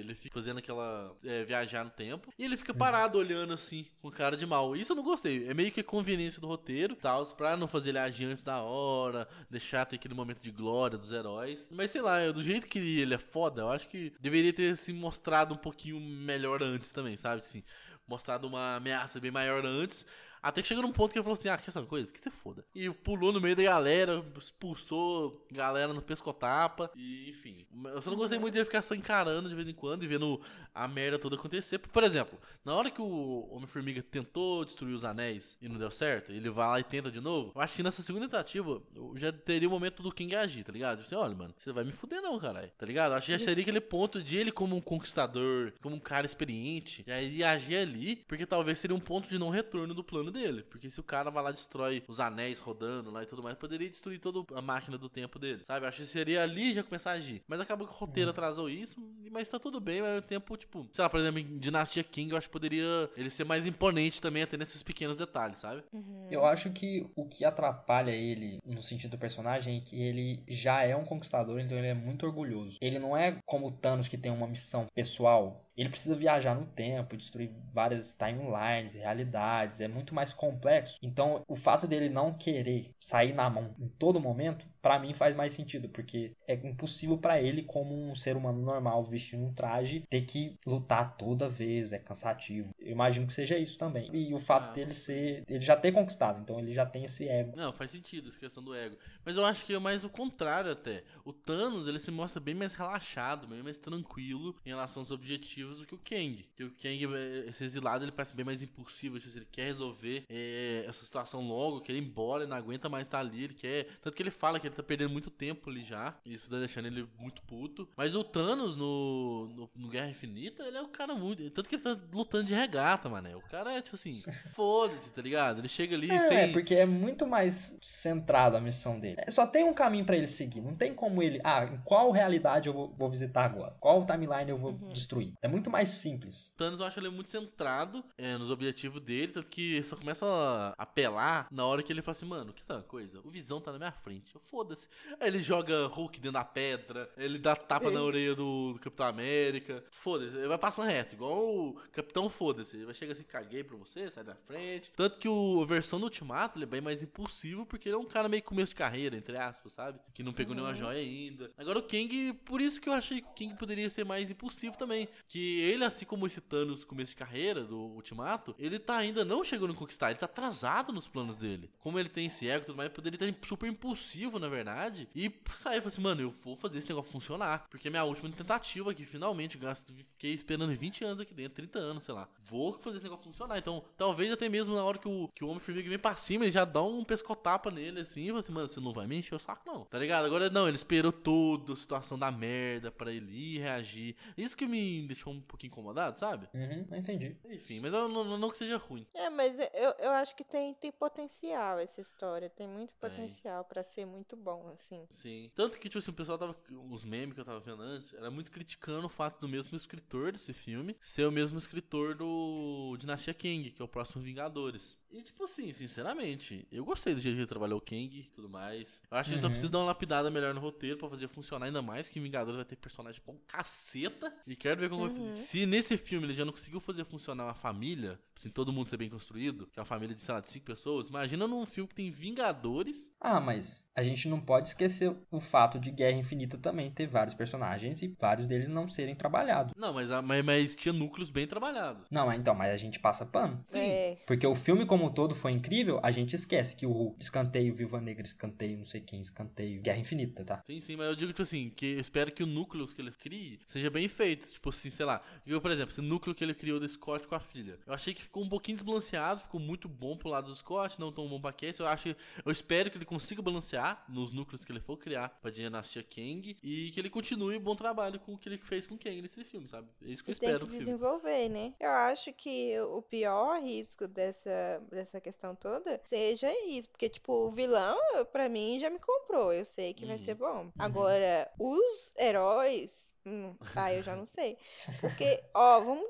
ele 0.00 0.14
fica 0.14 0.34
fazendo 0.34 0.58
aquela 0.58 1.14
é, 1.24 1.44
viajar 1.44 1.84
no 1.84 1.90
tempo. 1.90 2.32
E 2.38 2.44
ele 2.44 2.56
fica 2.56 2.74
parado 2.74 3.18
olhando 3.18 3.52
assim, 3.52 3.86
com 4.00 4.10
cara 4.10 4.36
de 4.36 4.46
mal. 4.46 4.76
Isso 4.76 4.92
eu 4.92 4.96
não 4.96 5.02
gostei. 5.02 5.48
É 5.48 5.54
meio 5.54 5.72
que 5.72 5.82
conveniência 5.82 6.40
do 6.40 6.46
roteiro, 6.46 6.94
tal, 6.96 7.24
pra 7.26 7.56
não 7.56 7.68
fazer 7.68 7.90
ele 7.90 7.98
agir 7.98 8.26
antes 8.26 8.44
da 8.44 8.60
hora, 8.60 9.28
deixar 9.50 9.84
ter 9.86 9.96
aquele 9.96 10.14
momento 10.14 10.40
de 10.40 10.50
glória 10.50 10.98
dos 10.98 11.12
heróis. 11.12 11.68
Mas 11.70 11.90
sei 11.90 12.02
lá, 12.02 12.30
do 12.30 12.42
jeito 12.42 12.66
que 12.66 12.78
ele 12.78 13.14
é 13.14 13.18
foda, 13.18 13.62
eu 13.62 13.70
acho 13.70 13.88
que 13.88 14.12
deveria 14.20 14.52
ter 14.52 14.76
se 14.76 14.92
mostrado 14.92 15.54
um 15.54 15.58
pouquinho 15.58 16.00
melhor 16.00 16.62
antes 16.62 16.92
também, 16.92 17.16
sabe? 17.16 17.42
Assim, 17.42 17.62
mostrado 18.06 18.46
uma 18.46 18.76
ameaça 18.76 19.20
bem 19.20 19.30
maior 19.30 19.64
antes. 19.64 20.04
Até 20.42 20.60
que 20.60 20.68
chegou 20.68 20.82
num 20.82 20.92
ponto 20.92 21.12
que 21.12 21.18
ele 21.18 21.22
falou 21.22 21.38
assim: 21.38 21.48
Ah, 21.48 21.56
quer 21.56 21.70
saber 21.70 21.84
uma 21.84 21.90
coisa? 21.90 22.10
Que 22.10 22.20
você 22.20 22.30
foda. 22.30 22.64
E 22.74 22.90
pulou 22.90 23.32
no 23.32 23.40
meio 23.40 23.54
da 23.54 23.62
galera, 23.62 24.24
expulsou 24.36 25.46
galera 25.50 25.92
no 25.92 26.02
pescotapa. 26.02 26.90
E 26.96 27.30
enfim. 27.30 27.64
Eu 27.84 28.02
só 28.02 28.10
não 28.10 28.16
gostei 28.16 28.38
muito 28.38 28.52
de 28.54 28.58
ele 28.58 28.64
ficar 28.64 28.82
só 28.82 28.94
encarando 28.94 29.48
de 29.48 29.54
vez 29.54 29.68
em 29.68 29.74
quando 29.74 30.02
e 30.02 30.08
vendo 30.08 30.40
a 30.74 30.88
merda 30.88 31.18
toda 31.18 31.36
acontecer. 31.36 31.78
Por 31.78 32.02
exemplo, 32.02 32.38
na 32.64 32.74
hora 32.74 32.90
que 32.90 33.00
o 33.00 33.48
Homem-Formiga 33.50 34.02
tentou 34.02 34.64
destruir 34.64 34.94
os 34.94 35.04
anéis 35.04 35.56
e 35.60 35.68
não 35.68 35.78
deu 35.78 35.90
certo, 35.90 36.32
ele 36.32 36.50
vai 36.50 36.66
lá 36.66 36.80
e 36.80 36.84
tenta 36.84 37.10
de 37.10 37.20
novo. 37.20 37.52
Eu 37.54 37.60
acho 37.60 37.76
que 37.76 37.82
nessa 37.82 38.02
segunda 38.02 38.26
tentativa 38.26 38.82
eu 38.94 39.12
já 39.16 39.32
teria 39.32 39.68
o 39.68 39.70
momento 39.70 40.02
do 40.02 40.10
King 40.10 40.34
agir, 40.34 40.64
tá 40.64 40.72
ligado? 40.72 40.98
Tipo 40.98 41.06
assim, 41.06 41.14
olha, 41.14 41.34
mano, 41.34 41.54
você 41.56 41.72
vai 41.72 41.84
me 41.84 41.92
fuder 41.92 42.20
não, 42.20 42.38
caralho. 42.38 42.70
Tá 42.76 42.86
ligado? 42.86 43.12
Eu 43.12 43.18
acho 43.18 43.26
que 43.26 43.32
já 43.32 43.38
seria 43.38 43.62
aquele 43.62 43.80
ponto 43.80 44.22
de 44.22 44.38
ele 44.38 44.50
como 44.50 44.74
um 44.74 44.80
conquistador, 44.80 45.72
como 45.80 45.96
um 45.96 46.00
cara 46.00 46.26
experiente, 46.26 47.04
já 47.06 47.20
iria 47.20 47.50
agir 47.50 47.76
ali, 47.76 48.16
porque 48.26 48.46
talvez 48.46 48.78
seria 48.78 48.96
um 48.96 49.00
ponto 49.00 49.28
de 49.28 49.38
não 49.38 49.50
retorno 49.50 49.94
do 49.94 50.02
plano 50.02 50.31
dele. 50.32 50.64
Porque 50.64 50.90
se 50.90 50.98
o 50.98 51.04
cara 51.04 51.30
vai 51.30 51.42
lá 51.42 51.50
e 51.50 51.54
destrói 51.54 52.02
os 52.08 52.18
anéis 52.18 52.58
rodando 52.58 53.10
lá 53.10 53.22
e 53.22 53.26
tudo 53.26 53.42
mais, 53.42 53.56
poderia 53.56 53.88
destruir 53.88 54.18
toda 54.18 54.42
a 54.56 54.62
máquina 54.62 54.98
do 54.98 55.08
tempo 55.08 55.38
dele, 55.38 55.62
sabe? 55.64 55.84
Eu 55.84 55.88
acho 55.88 55.98
que 55.98 56.06
seria 56.06 56.42
ali 56.42 56.74
já 56.74 56.82
começar 56.82 57.12
a 57.12 57.14
agir. 57.14 57.42
Mas 57.46 57.60
acabou 57.60 57.86
que 57.86 57.92
o 57.92 57.96
roteiro 57.96 58.30
atrasou 58.30 58.68
isso, 58.68 59.00
mas 59.30 59.48
tá 59.48 59.58
tudo 59.58 59.80
bem, 59.80 60.02
mas 60.02 60.18
o 60.18 60.22
tempo, 60.22 60.56
tipo, 60.56 60.88
sei 60.92 61.02
lá, 61.02 61.10
por 61.10 61.20
exemplo, 61.20 61.38
em 61.38 61.58
Dinastia 61.58 62.02
King, 62.02 62.32
eu 62.32 62.38
acho 62.38 62.48
que 62.48 62.52
poderia 62.52 63.10
ele 63.16 63.30
ser 63.30 63.44
mais 63.44 63.66
imponente 63.66 64.20
também, 64.20 64.42
até 64.42 64.56
nesses 64.56 64.82
pequenos 64.82 65.16
detalhes, 65.16 65.58
sabe? 65.58 65.82
Uhum. 65.92 66.28
Eu 66.30 66.44
acho 66.44 66.72
que 66.72 67.06
o 67.14 67.26
que 67.26 67.44
atrapalha 67.44 68.10
ele 68.10 68.58
no 68.64 68.82
sentido 68.82 69.12
do 69.12 69.18
personagem 69.18 69.78
é 69.78 69.80
que 69.80 70.00
ele 70.00 70.42
já 70.48 70.82
é 70.82 70.96
um 70.96 71.04
conquistador, 71.04 71.60
então 71.60 71.76
ele 71.76 71.88
é 71.88 71.94
muito 71.94 72.26
orgulhoso. 72.26 72.78
Ele 72.80 72.98
não 72.98 73.16
é 73.16 73.38
como 73.44 73.66
o 73.66 73.70
Thanos 73.70 74.08
que 74.08 74.18
tem 74.18 74.32
uma 74.32 74.46
missão 74.46 74.86
pessoal. 74.94 75.68
Ele 75.76 75.88
precisa 75.88 76.14
viajar 76.14 76.54
no 76.54 76.66
tempo, 76.66 77.16
destruir 77.16 77.50
várias 77.72 78.14
timelines, 78.14 78.94
realidades, 78.94 79.80
é 79.80 79.88
muito 79.88 80.14
mais 80.14 80.34
complexo. 80.34 80.98
Então, 81.02 81.42
o 81.48 81.56
fato 81.56 81.86
dele 81.86 82.08
não 82.10 82.32
querer 82.34 82.90
sair 83.00 83.32
na 83.32 83.48
mão 83.48 83.74
em 83.80 83.88
todo 83.88 84.20
momento, 84.20 84.66
pra 84.82 84.98
mim 84.98 85.14
faz 85.14 85.34
mais 85.34 85.52
sentido, 85.54 85.88
porque 85.88 86.32
é 86.46 86.54
impossível 86.54 87.16
pra 87.16 87.40
ele 87.40 87.62
como 87.62 87.94
um 87.94 88.14
ser 88.14 88.36
humano 88.36 88.60
normal 88.60 89.02
vestindo 89.04 89.44
um 89.44 89.52
traje 89.52 90.04
ter 90.10 90.22
que 90.22 90.56
lutar 90.66 91.16
toda 91.16 91.48
vez, 91.48 91.92
é 91.92 91.98
cansativo. 91.98 92.70
Eu 92.78 92.92
imagino 92.92 93.26
que 93.26 93.32
seja 93.32 93.56
isso 93.56 93.78
também. 93.78 94.10
E 94.14 94.34
o 94.34 94.38
fato 94.38 94.70
Ah. 94.70 94.72
dele 94.72 94.92
ser, 94.94 95.42
ele 95.48 95.64
já 95.64 95.76
ter 95.76 95.92
conquistado, 95.92 96.40
então 96.40 96.58
ele 96.58 96.74
já 96.74 96.84
tem 96.84 97.04
esse 97.04 97.28
ego. 97.28 97.56
Não, 97.56 97.72
faz 97.72 97.90
sentido 97.90 98.28
essa 98.28 98.38
questão 98.38 98.62
do 98.62 98.74
ego. 98.74 98.96
Mas 99.24 99.36
eu 99.36 99.44
acho 99.46 99.64
que 99.64 99.72
é 99.72 99.78
mais 99.78 100.04
o 100.04 100.10
contrário 100.10 100.70
até. 100.70 101.02
O 101.24 101.32
Thanos, 101.32 101.88
ele 101.88 101.98
se 101.98 102.10
mostra 102.10 102.40
bem 102.40 102.54
mais 102.54 102.74
relaxado, 102.74 103.46
bem 103.46 103.62
mais 103.62 103.78
tranquilo 103.78 104.54
em 104.66 104.68
relação 104.70 105.00
aos 105.00 105.10
objetivos 105.10 105.61
do 105.70 105.86
que 105.86 105.94
o 105.94 105.98
Kang. 105.98 106.44
Que 106.56 106.64
o 106.64 106.70
Kang, 106.70 107.04
eh, 107.14 107.44
esse 107.48 107.64
exilado, 107.64 108.04
ele 108.04 108.12
parece 108.12 108.34
bem 108.34 108.44
mais 108.44 108.62
impulsivo. 108.62 109.16
Tipo, 109.16 109.28
assim, 109.28 109.38
ele 109.38 109.48
quer 109.50 109.64
resolver 109.64 110.24
eh, 110.28 110.84
essa 110.88 111.04
situação 111.04 111.46
logo, 111.46 111.80
quer 111.80 111.92
ir 111.92 111.98
embora, 111.98 112.42
ele 112.42 112.50
não 112.50 112.56
aguenta 112.56 112.88
mais 112.88 113.06
estar 113.06 113.20
ali, 113.20 113.44
ele 113.44 113.54
quer... 113.54 113.86
Tanto 114.00 114.14
que 114.16 114.22
ele 114.22 114.30
fala 114.30 114.58
que 114.58 114.66
ele 114.66 114.74
tá 114.74 114.82
perdendo 114.82 115.10
muito 115.10 115.30
tempo 115.30 115.70
ali 115.70 115.84
já. 115.84 116.14
E 116.24 116.34
isso 116.34 116.50
tá 116.50 116.58
deixando 116.58 116.86
ele 116.86 117.06
muito 117.18 117.42
puto. 117.42 117.88
Mas 117.96 118.14
o 118.14 118.24
Thanos, 118.24 118.76
no, 118.76 119.48
no, 119.54 119.70
no 119.74 119.88
Guerra 119.88 120.08
Infinita, 120.08 120.64
ele 120.64 120.76
é 120.76 120.82
um 120.82 120.88
cara 120.88 121.14
muito... 121.14 121.48
Tanto 121.50 121.68
que 121.68 121.76
ele 121.76 121.82
tá 121.82 121.98
lutando 122.12 122.44
de 122.44 122.54
regata, 122.54 123.08
mané. 123.08 123.36
O 123.36 123.42
cara 123.42 123.72
é, 123.72 123.82
tipo 123.82 123.96
assim, 123.96 124.22
foda-se, 124.52 125.10
tá 125.10 125.22
ligado? 125.22 125.58
Ele 125.60 125.68
chega 125.68 125.94
ali 125.94 126.10
É, 126.10 126.28
sem... 126.28 126.52
porque 126.52 126.74
é 126.74 126.86
muito 126.86 127.26
mais 127.26 127.78
centrado 127.82 128.56
a 128.56 128.60
missão 128.60 128.98
dele. 128.98 129.16
É, 129.18 129.30
Só 129.30 129.46
tem 129.46 129.64
um 129.64 129.74
caminho 129.74 130.04
pra 130.04 130.16
ele 130.16 130.26
seguir. 130.26 130.60
Não 130.60 130.74
tem 130.74 130.94
como 130.94 131.22
ele. 131.22 131.40
Ah, 131.44 131.64
em 131.64 131.78
qual 131.84 132.10
realidade 132.10 132.68
eu 132.68 132.72
vou, 132.72 132.92
vou 132.96 133.10
visitar 133.10 133.44
agora? 133.44 133.74
Qual 133.80 134.04
timeline 134.06 134.50
eu 134.50 134.56
vou 134.56 134.72
destruir? 134.72 135.32
É 135.42 135.48
muito 135.52 135.70
mais 135.70 135.90
simples. 135.90 136.52
Thanos 136.56 136.80
eu 136.80 136.86
acho 136.86 136.98
ele 136.98 137.10
muito 137.10 137.30
centrado 137.30 138.02
é, 138.16 138.36
nos 138.38 138.50
objetivos 138.50 139.00
dele, 139.00 139.32
tanto 139.32 139.48
que 139.48 139.82
só 139.82 139.94
começa 139.94 140.26
a 140.26 140.82
apelar 140.82 141.46
na 141.50 141.66
hora 141.66 141.82
que 141.82 141.92
ele 141.92 142.00
fala 142.00 142.16
assim, 142.16 142.26
mano, 142.26 142.52
que 142.52 142.62
uma 142.72 142.82
coisa? 142.82 143.20
O 143.22 143.30
Visão 143.30 143.60
tá 143.60 143.70
na 143.70 143.78
minha 143.78 143.92
frente, 143.92 144.34
foda-se. 144.44 144.88
Aí 145.20 145.28
ele 145.28 145.40
joga 145.40 145.86
Hulk 145.86 146.18
dentro 146.18 146.32
da 146.32 146.44
pedra, 146.44 147.12
ele 147.18 147.38
dá 147.38 147.54
tapa 147.54 147.90
na 147.90 148.02
orelha 148.02 148.34
do, 148.34 148.72
do 148.72 148.78
Capitão 148.78 149.06
América, 149.06 149.84
foda-se, 149.90 150.36
ele 150.36 150.48
vai 150.48 150.56
passando 150.56 150.86
reto, 150.86 151.14
igual 151.14 151.38
o 151.38 151.74
Capitão 151.92 152.30
Foda-se, 152.30 152.76
ele 152.76 152.86
vai 152.86 152.94
chegar 152.94 153.12
assim, 153.12 153.24
caguei 153.24 153.62
pra 153.62 153.76
você, 153.76 154.10
sai 154.10 154.24
da 154.24 154.34
frente. 154.34 154.90
Tanto 154.96 155.18
que 155.18 155.28
o, 155.28 155.62
a 155.62 155.66
versão 155.66 155.98
do 156.00 156.04
Ultimato, 156.04 156.56
ele 156.56 156.64
é 156.64 156.66
bem 156.66 156.80
mais 156.80 157.02
impulsivo, 157.02 157.66
porque 157.66 157.90
ele 157.90 157.96
é 157.96 157.98
um 157.98 158.06
cara 158.06 158.28
meio 158.28 158.42
começo 158.42 158.70
de 158.70 158.76
carreira, 158.76 159.16
entre 159.16 159.36
aspas, 159.36 159.72
sabe? 159.72 159.98
Que 160.14 160.22
não 160.22 160.32
pegou 160.32 160.54
nenhuma 160.54 160.74
joia 160.74 161.00
ainda. 161.00 161.50
Agora 161.58 161.78
o 161.78 161.82
Kang, 161.82 162.32
por 162.44 162.60
isso 162.60 162.80
que 162.80 162.88
eu 162.88 162.94
achei 162.94 163.20
que 163.20 163.28
o 163.28 163.34
King 163.34 163.54
poderia 163.56 163.90
ser 163.90 164.04
mais 164.04 164.30
impulsivo 164.30 164.78
também. 164.78 165.08
Que 165.28 165.41
ele, 165.42 165.84
assim 165.84 166.04
como 166.04 166.26
esse 166.26 166.40
Thanos 166.40 166.84
começo 166.84 167.12
de 167.12 167.16
carreira 167.16 167.64
do 167.64 167.78
Ultimato, 167.78 168.54
ele 168.58 168.78
tá 168.78 168.96
ainda 168.96 169.24
não 169.24 169.44
chegando 169.44 169.72
a 169.72 169.76
conquistar, 169.76 170.10
ele 170.10 170.18
tá 170.18 170.26
atrasado 170.26 170.92
nos 170.92 171.08
planos 171.08 171.36
dele. 171.36 171.70
Como 171.78 171.98
ele 171.98 172.08
tem 172.08 172.26
esse 172.26 172.48
ego 172.48 172.64
e 172.64 172.66
tudo 172.66 172.76
mais, 172.76 172.90
poderia 172.90 173.16
estar 173.16 173.46
super 173.46 173.68
impulsivo, 173.68 174.38
na 174.38 174.48
verdade. 174.48 175.08
E 175.14 175.26
aí 175.64 175.76
eu 175.76 175.82
falei 175.82 175.88
assim, 175.88 176.00
mano, 176.00 176.20
eu 176.22 176.34
vou 176.42 176.56
fazer 176.56 176.78
esse 176.78 176.88
negócio 176.88 177.10
funcionar. 177.10 177.66
Porque 177.70 177.88
é 177.88 177.90
minha 177.90 178.04
última 178.04 178.30
tentativa 178.30 178.90
aqui, 178.90 179.04
finalmente, 179.04 179.58
gasto, 179.58 179.94
fiquei 179.94 180.34
esperando 180.34 180.74
20 180.74 181.04
anos 181.04 181.20
aqui 181.20 181.34
dentro, 181.34 181.54
30 181.54 181.78
anos, 181.78 182.02
sei 182.02 182.14
lá. 182.14 182.28
Vou 182.44 182.72
fazer 182.78 182.96
esse 182.96 183.04
negócio 183.04 183.24
funcionar. 183.24 183.58
Então, 183.58 183.84
talvez 183.96 184.30
até 184.32 184.48
mesmo 184.48 184.74
na 184.74 184.84
hora 184.84 184.98
que 184.98 185.08
o, 185.08 185.28
que 185.34 185.44
o 185.44 185.48
Homem-Formiga 185.48 185.88
vem 185.88 185.98
pra 185.98 186.14
cima, 186.14 186.44
ele 186.44 186.52
já 186.52 186.64
dá 186.64 186.82
um 186.82 187.04
pescotapa 187.04 187.70
nele, 187.70 188.00
assim, 188.00 188.24
e 188.24 188.28
fala 188.28 188.40
assim, 188.40 188.52
mano, 188.52 188.68
você 188.68 188.80
não 188.80 188.92
vai 188.92 189.06
me 189.06 189.16
encher 189.16 189.34
o 189.34 189.38
saco, 189.38 189.62
não. 189.66 189.84
Tá 189.84 189.98
ligado? 189.98 190.24
Agora, 190.24 190.50
não, 190.50 190.68
ele 190.68 190.76
esperou 190.76 191.12
toda 191.12 191.72
a 191.72 191.76
situação 191.76 192.18
da 192.18 192.30
merda 192.30 192.90
para 192.90 193.12
ele 193.12 193.32
ir 193.32 193.58
reagir. 193.58 194.16
Isso 194.36 194.56
que 194.56 194.66
me 194.66 195.06
deixou 195.06 195.31
um 195.32 195.40
pouquinho 195.40 195.70
incomodado, 195.70 196.18
sabe? 196.18 196.48
Uhum, 196.54 196.86
não 196.90 196.98
entendi. 196.98 197.36
Enfim, 197.44 197.80
mas 197.80 197.92
eu, 197.92 198.08
não, 198.08 198.38
não 198.38 198.50
que 198.50 198.58
seja 198.58 198.76
ruim. 198.76 199.06
É, 199.14 199.30
mas 199.30 199.58
eu, 199.58 199.94
eu 199.98 200.10
acho 200.12 200.34
que 200.36 200.44
tem, 200.44 200.74
tem 200.74 200.92
potencial 200.92 201.78
essa 201.78 202.00
história. 202.00 202.48
Tem 202.48 202.68
muito 202.68 202.94
potencial 202.94 203.64
para 203.64 203.82
ser 203.82 204.04
muito 204.06 204.36
bom, 204.36 204.68
assim. 204.68 205.06
Sim. 205.10 205.50
Tanto 205.54 205.78
que, 205.78 205.88
tipo 205.88 205.98
assim, 205.98 206.10
o 206.10 206.14
pessoal 206.14 206.38
tava. 206.38 206.56
Os 206.90 207.04
memes 207.04 207.34
que 207.34 207.40
eu 207.40 207.44
tava 207.44 207.60
vendo 207.60 207.82
antes, 207.82 208.12
era 208.14 208.30
muito 208.30 208.50
criticando 208.50 209.06
o 209.06 209.10
fato 209.10 209.40
do 209.40 209.48
mesmo 209.48 209.76
escritor 209.76 210.32
desse 210.32 210.52
filme 210.52 210.96
ser 211.00 211.26
o 211.26 211.32
mesmo 211.32 211.58
escritor 211.58 212.14
do 212.14 212.96
Dinastia 212.98 213.34
King, 213.34 213.70
que 213.70 213.82
é 213.82 213.84
o 213.84 213.88
próximo 213.88 214.22
Vingadores. 214.22 214.96
E, 215.12 215.22
tipo 215.22 215.44
assim, 215.44 215.72
sinceramente, 215.72 216.66
eu 216.72 216.84
gostei 216.84 217.14
do 217.14 217.20
jeito 217.20 217.34
que 217.34 217.40
ele 217.42 217.46
trabalhou 217.46 217.78
o 217.78 217.82
Kang 217.82 218.18
e 218.18 218.30
tudo 218.34 218.48
mais. 218.48 219.00
Eu 219.10 219.18
acho 219.18 219.28
que 219.28 219.34
ele 219.34 219.40
só 219.40 219.46
Uhum. 219.46 219.50
precisa 219.52 219.70
dar 219.70 219.78
uma 219.80 219.84
lapidada 219.86 220.30
melhor 220.30 220.54
no 220.54 220.60
roteiro 220.60 220.96
pra 220.96 221.08
fazer 221.08 221.28
funcionar 221.28 221.66
ainda 221.66 221.82
mais, 221.82 222.08
que 222.08 222.18
Vingadores 222.18 222.56
vai 222.56 222.64
ter 222.64 222.76
personagem 222.76 223.20
bom 223.26 223.36
caceta. 223.46 224.32
E 224.46 224.56
quero 224.56 224.80
ver 224.80 224.88
como 224.88 225.08
vai- 225.08 225.34
Se 225.34 225.66
nesse 225.66 225.96
filme 225.98 226.26
ele 226.26 226.34
já 226.34 226.44
não 226.44 226.52
conseguiu 226.52 226.80
fazer 226.80 227.04
funcionar 227.04 227.44
uma 227.44 227.54
família, 227.54 228.18
assim, 228.36 228.48
todo 228.48 228.72
mundo 228.72 228.88
ser 228.88 228.96
bem 228.96 229.10
construído, 229.10 229.66
que 229.72 229.78
é 229.78 229.80
uma 229.82 229.86
família 229.86 230.14
de, 230.14 230.22
sei 230.22 230.34
lá, 230.34 230.40
de 230.40 230.48
cinco 230.48 230.64
pessoas, 230.64 231.08
imagina 231.08 231.46
num 231.46 231.66
filme 231.66 231.88
que 231.88 231.94
tem 231.94 232.10
Vingadores. 232.10 233.12
Ah, 233.20 233.40
mas 233.40 233.90
a 233.94 234.02
gente 234.02 234.28
não 234.28 234.40
pode 234.40 234.68
esquecer 234.68 235.14
o 235.30 235.40
fato 235.40 235.78
de 235.78 235.90
Guerra 235.90 236.16
Infinita 236.18 236.56
também 236.58 236.90
ter 236.90 237.06
vários 237.06 237.34
personagens 237.34 238.02
e 238.02 238.08
vários 238.18 238.46
deles 238.46 238.68
não 238.68 238.88
serem 238.88 239.14
trabalhados. 239.14 239.72
Não, 239.76 239.92
mas, 239.92 240.08
mas, 240.24 240.44
mas 240.44 240.74
tinha 240.74 240.92
núcleos 240.92 241.30
bem 241.30 241.46
trabalhados. 241.46 242.06
Não, 242.10 242.26
mas 242.26 242.38
então, 242.40 242.54
mas 242.54 242.70
a 242.72 242.76
gente 242.76 242.98
passa 242.98 243.26
pano. 243.26 243.62
Sim. 243.68 243.78
É, 243.78 244.16
Porque 244.26 244.46
o 244.46 244.54
filme 244.54 244.86
como 244.86 245.01
um 245.06 245.12
todo 245.12 245.34
foi 245.34 245.52
incrível, 245.52 246.00
a 246.02 246.10
gente 246.10 246.34
esquece 246.34 246.76
que 246.76 246.86
o 246.86 247.14
escanteio 247.18 247.74
Viúva 247.74 248.00
Negra, 248.00 248.24
escanteio 248.24 248.76
não 248.78 248.84
sei 248.84 249.00
quem, 249.00 249.20
escanteio 249.20 249.80
Guerra 249.82 249.98
Infinita, 249.98 250.44
tá? 250.44 250.62
Sim, 250.66 250.80
sim, 250.80 250.96
mas 250.96 251.08
eu 251.08 251.16
digo, 251.16 251.28
tipo 251.32 251.42
assim, 251.42 251.70
que 251.70 251.94
eu 251.94 252.00
espero 252.00 252.32
que 252.32 252.42
o 252.42 252.46
núcleo 252.46 252.86
que 252.86 253.00
ele 253.00 253.12
crie 253.12 253.60
seja 253.66 253.90
bem 253.90 254.08
feito. 254.08 254.50
Tipo 254.52 254.70
assim, 254.70 254.90
sei 254.90 255.06
lá. 255.06 255.22
Eu, 255.46 255.60
por 255.60 255.70
exemplo, 255.70 255.92
esse 255.92 256.00
núcleo 256.00 256.34
que 256.34 256.42
ele 256.44 256.54
criou 256.54 256.78
do 256.80 256.88
Scott 256.88 257.26
com 257.26 257.34
a 257.34 257.40
filha. 257.40 257.78
Eu 257.86 257.94
achei 257.94 258.12
que 258.14 258.22
ficou 258.22 258.42
um 258.42 258.48
pouquinho 258.48 258.76
desbalanceado, 258.76 259.40
ficou 259.40 259.60
muito 259.60 259.88
bom 259.88 260.16
pro 260.16 260.28
lado 260.28 260.46
do 260.46 260.56
Scott, 260.56 260.98
não 261.00 261.12
tão 261.12 261.28
bom 261.28 261.40
pra 261.40 261.52
Cassie. 261.52 261.80
Eu 261.80 261.88
acho 261.88 262.14
eu 262.44 262.52
espero 262.52 262.90
que 262.90 262.98
ele 262.98 263.04
consiga 263.04 263.42
balancear 263.42 264.04
nos 264.08 264.32
núcleos 264.32 264.64
que 264.64 264.72
ele 264.72 264.80
for 264.80 264.96
criar 264.96 265.28
pra 265.40 265.50
dinastia 265.50 266.02
Kang 266.02 266.56
e 266.62 266.90
que 266.90 267.00
ele 267.00 267.10
continue 267.10 267.56
o 267.56 267.60
bom 267.60 267.76
trabalho 267.76 268.18
com 268.20 268.34
o 268.34 268.38
que 268.38 268.48
ele 268.48 268.58
fez 268.58 268.86
com 268.86 268.98
Kang 268.98 269.22
nesse 269.22 269.42
filme, 269.44 269.66
sabe? 269.66 269.88
É 270.02 270.08
isso 270.10 270.22
que 270.24 270.30
eu 270.30 270.34
e 270.34 270.36
tem 270.36 270.48
espero 270.48 270.66
que 270.66 270.66
do 270.66 270.70
filme. 270.70 270.84
desenvolver, 270.84 271.48
né? 271.48 271.74
Eu 271.80 271.90
acho 271.90 272.32
que 272.32 272.78
o 272.80 273.02
pior 273.02 273.62
risco 273.62 274.06
dessa, 274.08 274.82
dessa 274.94 275.20
questão 275.20 275.54
toda 275.54 276.00
seja 276.04 276.50
isso. 276.66 276.88
Porque, 276.90 277.08
tipo, 277.08 277.32
o 277.32 277.52
vilão, 277.52 277.98
pra 278.30 278.48
mim, 278.48 278.78
já 278.80 278.90
me 278.90 278.98
comprou. 278.98 279.52
Eu 279.52 279.64
sei 279.64 279.92
que 279.94 280.04
vai 280.06 280.16
Uhum. 280.16 280.22
ser 280.24 280.34
bom. 280.34 280.72
Agora, 280.78 281.50
os 281.58 282.14
heróis. 282.18 283.12
Hum, 283.26 283.54
ah, 283.76 283.92
eu 283.92 284.02
já 284.02 284.16
não 284.16 284.26
sei. 284.26 284.56
Porque, 285.00 285.42
ó, 285.54 285.80
vamos. 285.80 286.06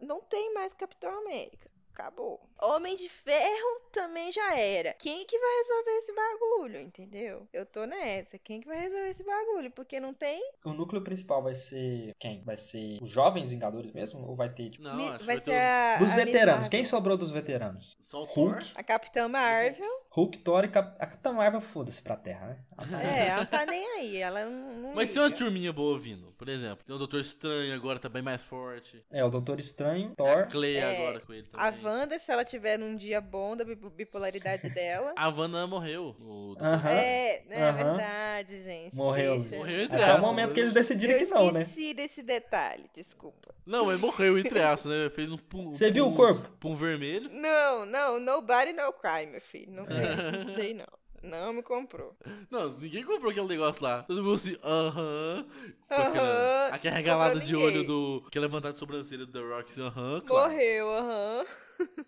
Não 0.00 0.20
tem 0.20 0.52
mais 0.54 0.72
Capitão 0.72 1.10
América. 1.18 1.70
Acabou. 1.92 2.40
Homem 2.62 2.94
de 2.96 3.08
Ferro 3.08 3.80
também 3.92 4.30
já 4.32 4.56
era. 4.58 4.94
Quem 4.94 5.26
que 5.26 5.38
vai 5.38 5.56
resolver 5.58 5.90
esse 5.98 6.12
bagulho, 6.14 6.80
entendeu? 6.80 7.46
Eu 7.52 7.66
tô 7.66 7.84
nessa. 7.84 8.38
Quem 8.38 8.60
que 8.60 8.66
vai 8.66 8.78
resolver 8.80 9.08
esse 9.10 9.22
bagulho? 9.24 9.70
Porque 9.70 9.98
não 10.00 10.14
tem. 10.14 10.40
O 10.64 10.72
núcleo 10.72 11.02
principal 11.02 11.42
vai 11.42 11.54
ser 11.54 12.14
quem? 12.18 12.42
Vai 12.44 12.56
ser 12.56 12.98
os 13.02 13.08
jovens 13.08 13.50
Vingadores 13.50 13.92
mesmo? 13.92 14.26
Ou 14.26 14.36
vai 14.36 14.48
ter, 14.48 14.70
tipo, 14.70 14.84
Não, 14.84 14.96
Mi- 14.96 15.08
acho 15.08 15.18
que 15.18 15.24
vai 15.24 15.36
vai 15.36 15.44
ser 15.44 15.50
ter 15.50 15.58
a. 15.60 15.96
dos 15.98 16.12
a 16.12 16.16
veteranos? 16.16 16.68
Quem 16.68 16.84
sobrou 16.84 17.16
dos 17.16 17.30
veteranos? 17.30 17.96
os... 17.98 18.06
só 18.08 18.22
o 18.22 18.24
Hulk? 18.24 18.64
Thor. 18.64 18.72
A 18.76 18.82
Capitã 18.82 19.28
Marvel. 19.28 20.02
Hulk, 20.10 20.38
Thor 20.40 20.64
e 20.64 20.68
Cap... 20.68 20.94
a 21.00 21.06
Capitã 21.06 21.32
Marvel, 21.32 21.60
foda-se 21.60 22.02
pra 22.02 22.16
Terra, 22.16 22.46
né? 22.48 22.58
Ela 22.78 22.86
tá- 22.88 23.02
É, 23.02 23.28
ela 23.28 23.46
tá 23.46 23.66
nem 23.66 23.86
aí. 23.98 24.16
Ela 24.18 24.44
não. 24.44 24.72
não 24.74 24.94
Mas 24.94 25.10
tem 25.12 25.20
uma 25.22 25.28
liga. 25.28 25.38
turminha 25.38 25.72
boa 25.72 25.98
vindo, 25.98 26.32
por 26.38 26.48
exemplo. 26.48 26.84
Tem 26.84 26.94
o 26.94 26.98
Doutor 26.98 27.20
Estranho 27.20 27.74
agora, 27.74 27.98
tá 27.98 28.08
bem 28.08 28.22
mais 28.22 28.42
forte. 28.42 29.04
É, 29.10 29.24
o 29.24 29.30
Doutor 29.30 29.58
Estranho, 29.58 30.14
Tem 30.14 30.28
a 30.28 30.34
Thor. 30.34 30.46
Cleia 30.50 30.80
É, 30.84 30.96
agora 31.08 31.20
com 31.20 31.32
ele 31.32 31.48
A 31.54 31.70
também. 31.72 31.84
Wanda, 31.86 32.18
se 32.18 32.30
ela 32.30 32.44
tiver 32.52 32.78
num 32.78 32.94
dia 32.96 33.20
bom 33.20 33.56
da 33.56 33.64
bi- 33.64 33.74
bipolaridade 33.74 34.68
dela. 34.74 35.12
A 35.16 35.28
Wanda 35.28 35.66
morreu. 35.66 36.16
O 36.20 36.54
Doutor 36.54 36.64
Aham. 36.64 36.90
É, 36.90 37.42
é 37.50 37.62
Aham. 37.62 37.72
verdade, 37.96 38.62
gente. 38.62 38.96
Morreu. 38.96 39.38
deixa. 39.38 39.56
Morreu 39.56 39.80
entre 39.82 40.02
Até 40.02 40.14
o 40.14 40.20
momento 40.20 40.48
né? 40.48 40.54
que 40.54 40.60
eles 40.60 40.72
decidirem 40.72 41.16
Eu 41.20 41.26
que 41.26 41.32
não, 41.34 41.52
né? 41.52 41.62
esqueci 41.62 41.94
desse 41.94 42.22
detalhe, 42.22 42.84
desculpa. 42.94 43.54
Não, 43.66 43.90
ele 43.92 44.00
morreu 44.00 44.38
entre 44.38 44.60
aspas, 44.60 44.90
né? 44.92 45.10
Fez 45.10 45.30
um 45.30 45.38
pum. 45.38 45.70
Você 45.70 45.90
viu 45.90 46.04
pum- 46.06 46.12
o 46.12 46.16
corpo? 46.16 46.48
Pum 46.58 46.74
vermelho. 46.76 47.28
Não, 47.30 47.86
não, 47.86 48.18
nobody 48.20 48.72
no 48.72 48.92
cry, 48.92 49.26
meu 49.26 49.40
filho. 49.40 49.72
Não 49.72 49.84
tem 49.86 50.40
isso 50.40 50.52
daí, 50.56 50.74
não. 50.74 50.86
Não 51.22 51.52
me 51.52 51.62
comprou. 51.62 52.16
Não, 52.50 52.76
ninguém 52.78 53.04
comprou 53.04 53.30
aquele 53.30 53.46
negócio 53.46 53.80
lá. 53.80 54.02
Todo 54.02 54.24
mundo 54.24 54.34
assim, 54.34 54.56
aham. 54.64 55.46
Com 55.88 55.94
Aham. 55.94 56.08
aquela, 56.08 56.68
aquela 56.68 56.96
regalada 56.96 57.38
de 57.38 57.54
olho 57.54 57.84
do. 57.84 58.26
Que 58.32 58.40
levantar 58.40 58.72
de 58.72 58.80
sobrancelha 58.80 59.24
do 59.24 59.30
The 59.30 59.38
Rock, 59.38 59.70
assim, 59.70 59.82
aham, 59.82 60.20
claro. 60.26 60.50
Morreu, 60.50 60.90
aham. 60.90 61.46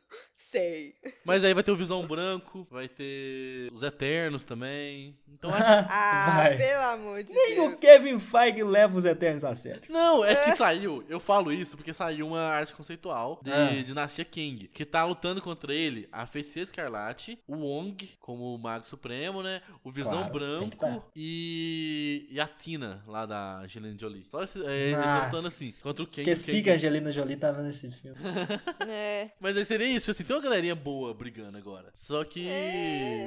Sei. 0.55 0.95
Mas 1.25 1.43
aí 1.45 1.53
vai 1.53 1.63
ter 1.65 1.73
o 1.73 1.77
Visão 1.77 2.07
Branco, 2.07 2.67
vai 2.71 2.89
ter 2.89 3.69
os 3.73 3.83
Eternos 3.83 4.45
também. 4.45 5.19
Então 5.29 5.51
acho. 5.55 5.63
Ah, 5.91 6.33
Vai. 6.37 6.57
pelo 6.57 6.83
amor 6.83 7.23
de 7.25 7.33
Nem 7.33 7.57
Deus. 7.57 7.75
o 7.75 7.77
Kevin 7.77 8.19
Feige 8.21 8.63
leva 8.63 8.97
os 8.97 9.05
Eternos 9.05 9.45
a 9.45 9.55
sério. 9.55 9.83
Não, 9.89 10.25
é 10.25 10.35
que 10.37 10.55
saiu, 10.57 11.05
eu 11.09 11.19
falo 11.19 11.53
isso 11.53 11.77
porque 11.77 11.93
saiu 11.93 12.29
uma 12.29 12.41
arte 12.43 12.73
conceitual 12.75 13.41
de 13.43 13.51
Ah. 13.53 13.83
Dinastia 13.85 14.25
King, 14.25 14.69
que 14.69 14.85
tá 14.85 15.05
lutando 15.05 15.43
contra 15.43 15.75
ele 15.75 16.09
a 16.13 16.25
Feiticeira 16.25 16.65
Escarlate, 16.69 17.39
o 17.49 17.57
Wong 17.57 18.11
como 18.21 18.55
o 18.55 18.59
Mago 18.59 18.87
Supremo, 18.87 19.43
né? 19.43 19.61
O 19.83 19.91
Visão 19.91 20.19
Claro, 20.29 20.33
Branco 20.33 20.77
tá. 20.77 21.03
e, 21.17 22.27
e 22.31 22.41
a 22.41 22.47
Tina, 22.47 23.03
lá 23.07 23.27
da 23.27 23.59
Angelina 23.61 23.97
Jolie. 23.99 24.25
Só 24.31 24.43
esse, 24.43 24.65
é, 24.65 24.89
eles 24.91 24.99
Nossa, 24.99 25.27
lutando 25.27 25.49
assim, 25.49 25.73
contra 25.83 26.03
o 26.03 26.07
Kang. 26.07 26.21
Esqueci 26.21 26.51
Kang- 26.53 26.63
que 26.63 26.71
a 26.71 26.75
Angelina 26.75 27.11
Jolie 27.13 27.37
tava 27.37 27.63
nesse 27.63 27.91
filme. 27.91 28.17
É. 28.89 29.31
Mas 29.41 29.57
aí 29.57 29.65
seria 29.65 29.87
isso, 29.87 30.11
assim, 30.11 30.23
tem 30.25 30.37
uma 30.37 30.43
galerinha 30.45 30.75
boa 30.75 31.13
brigando 31.13 31.59
agora. 31.59 31.91
Só 31.95 32.23
que, 32.25 32.47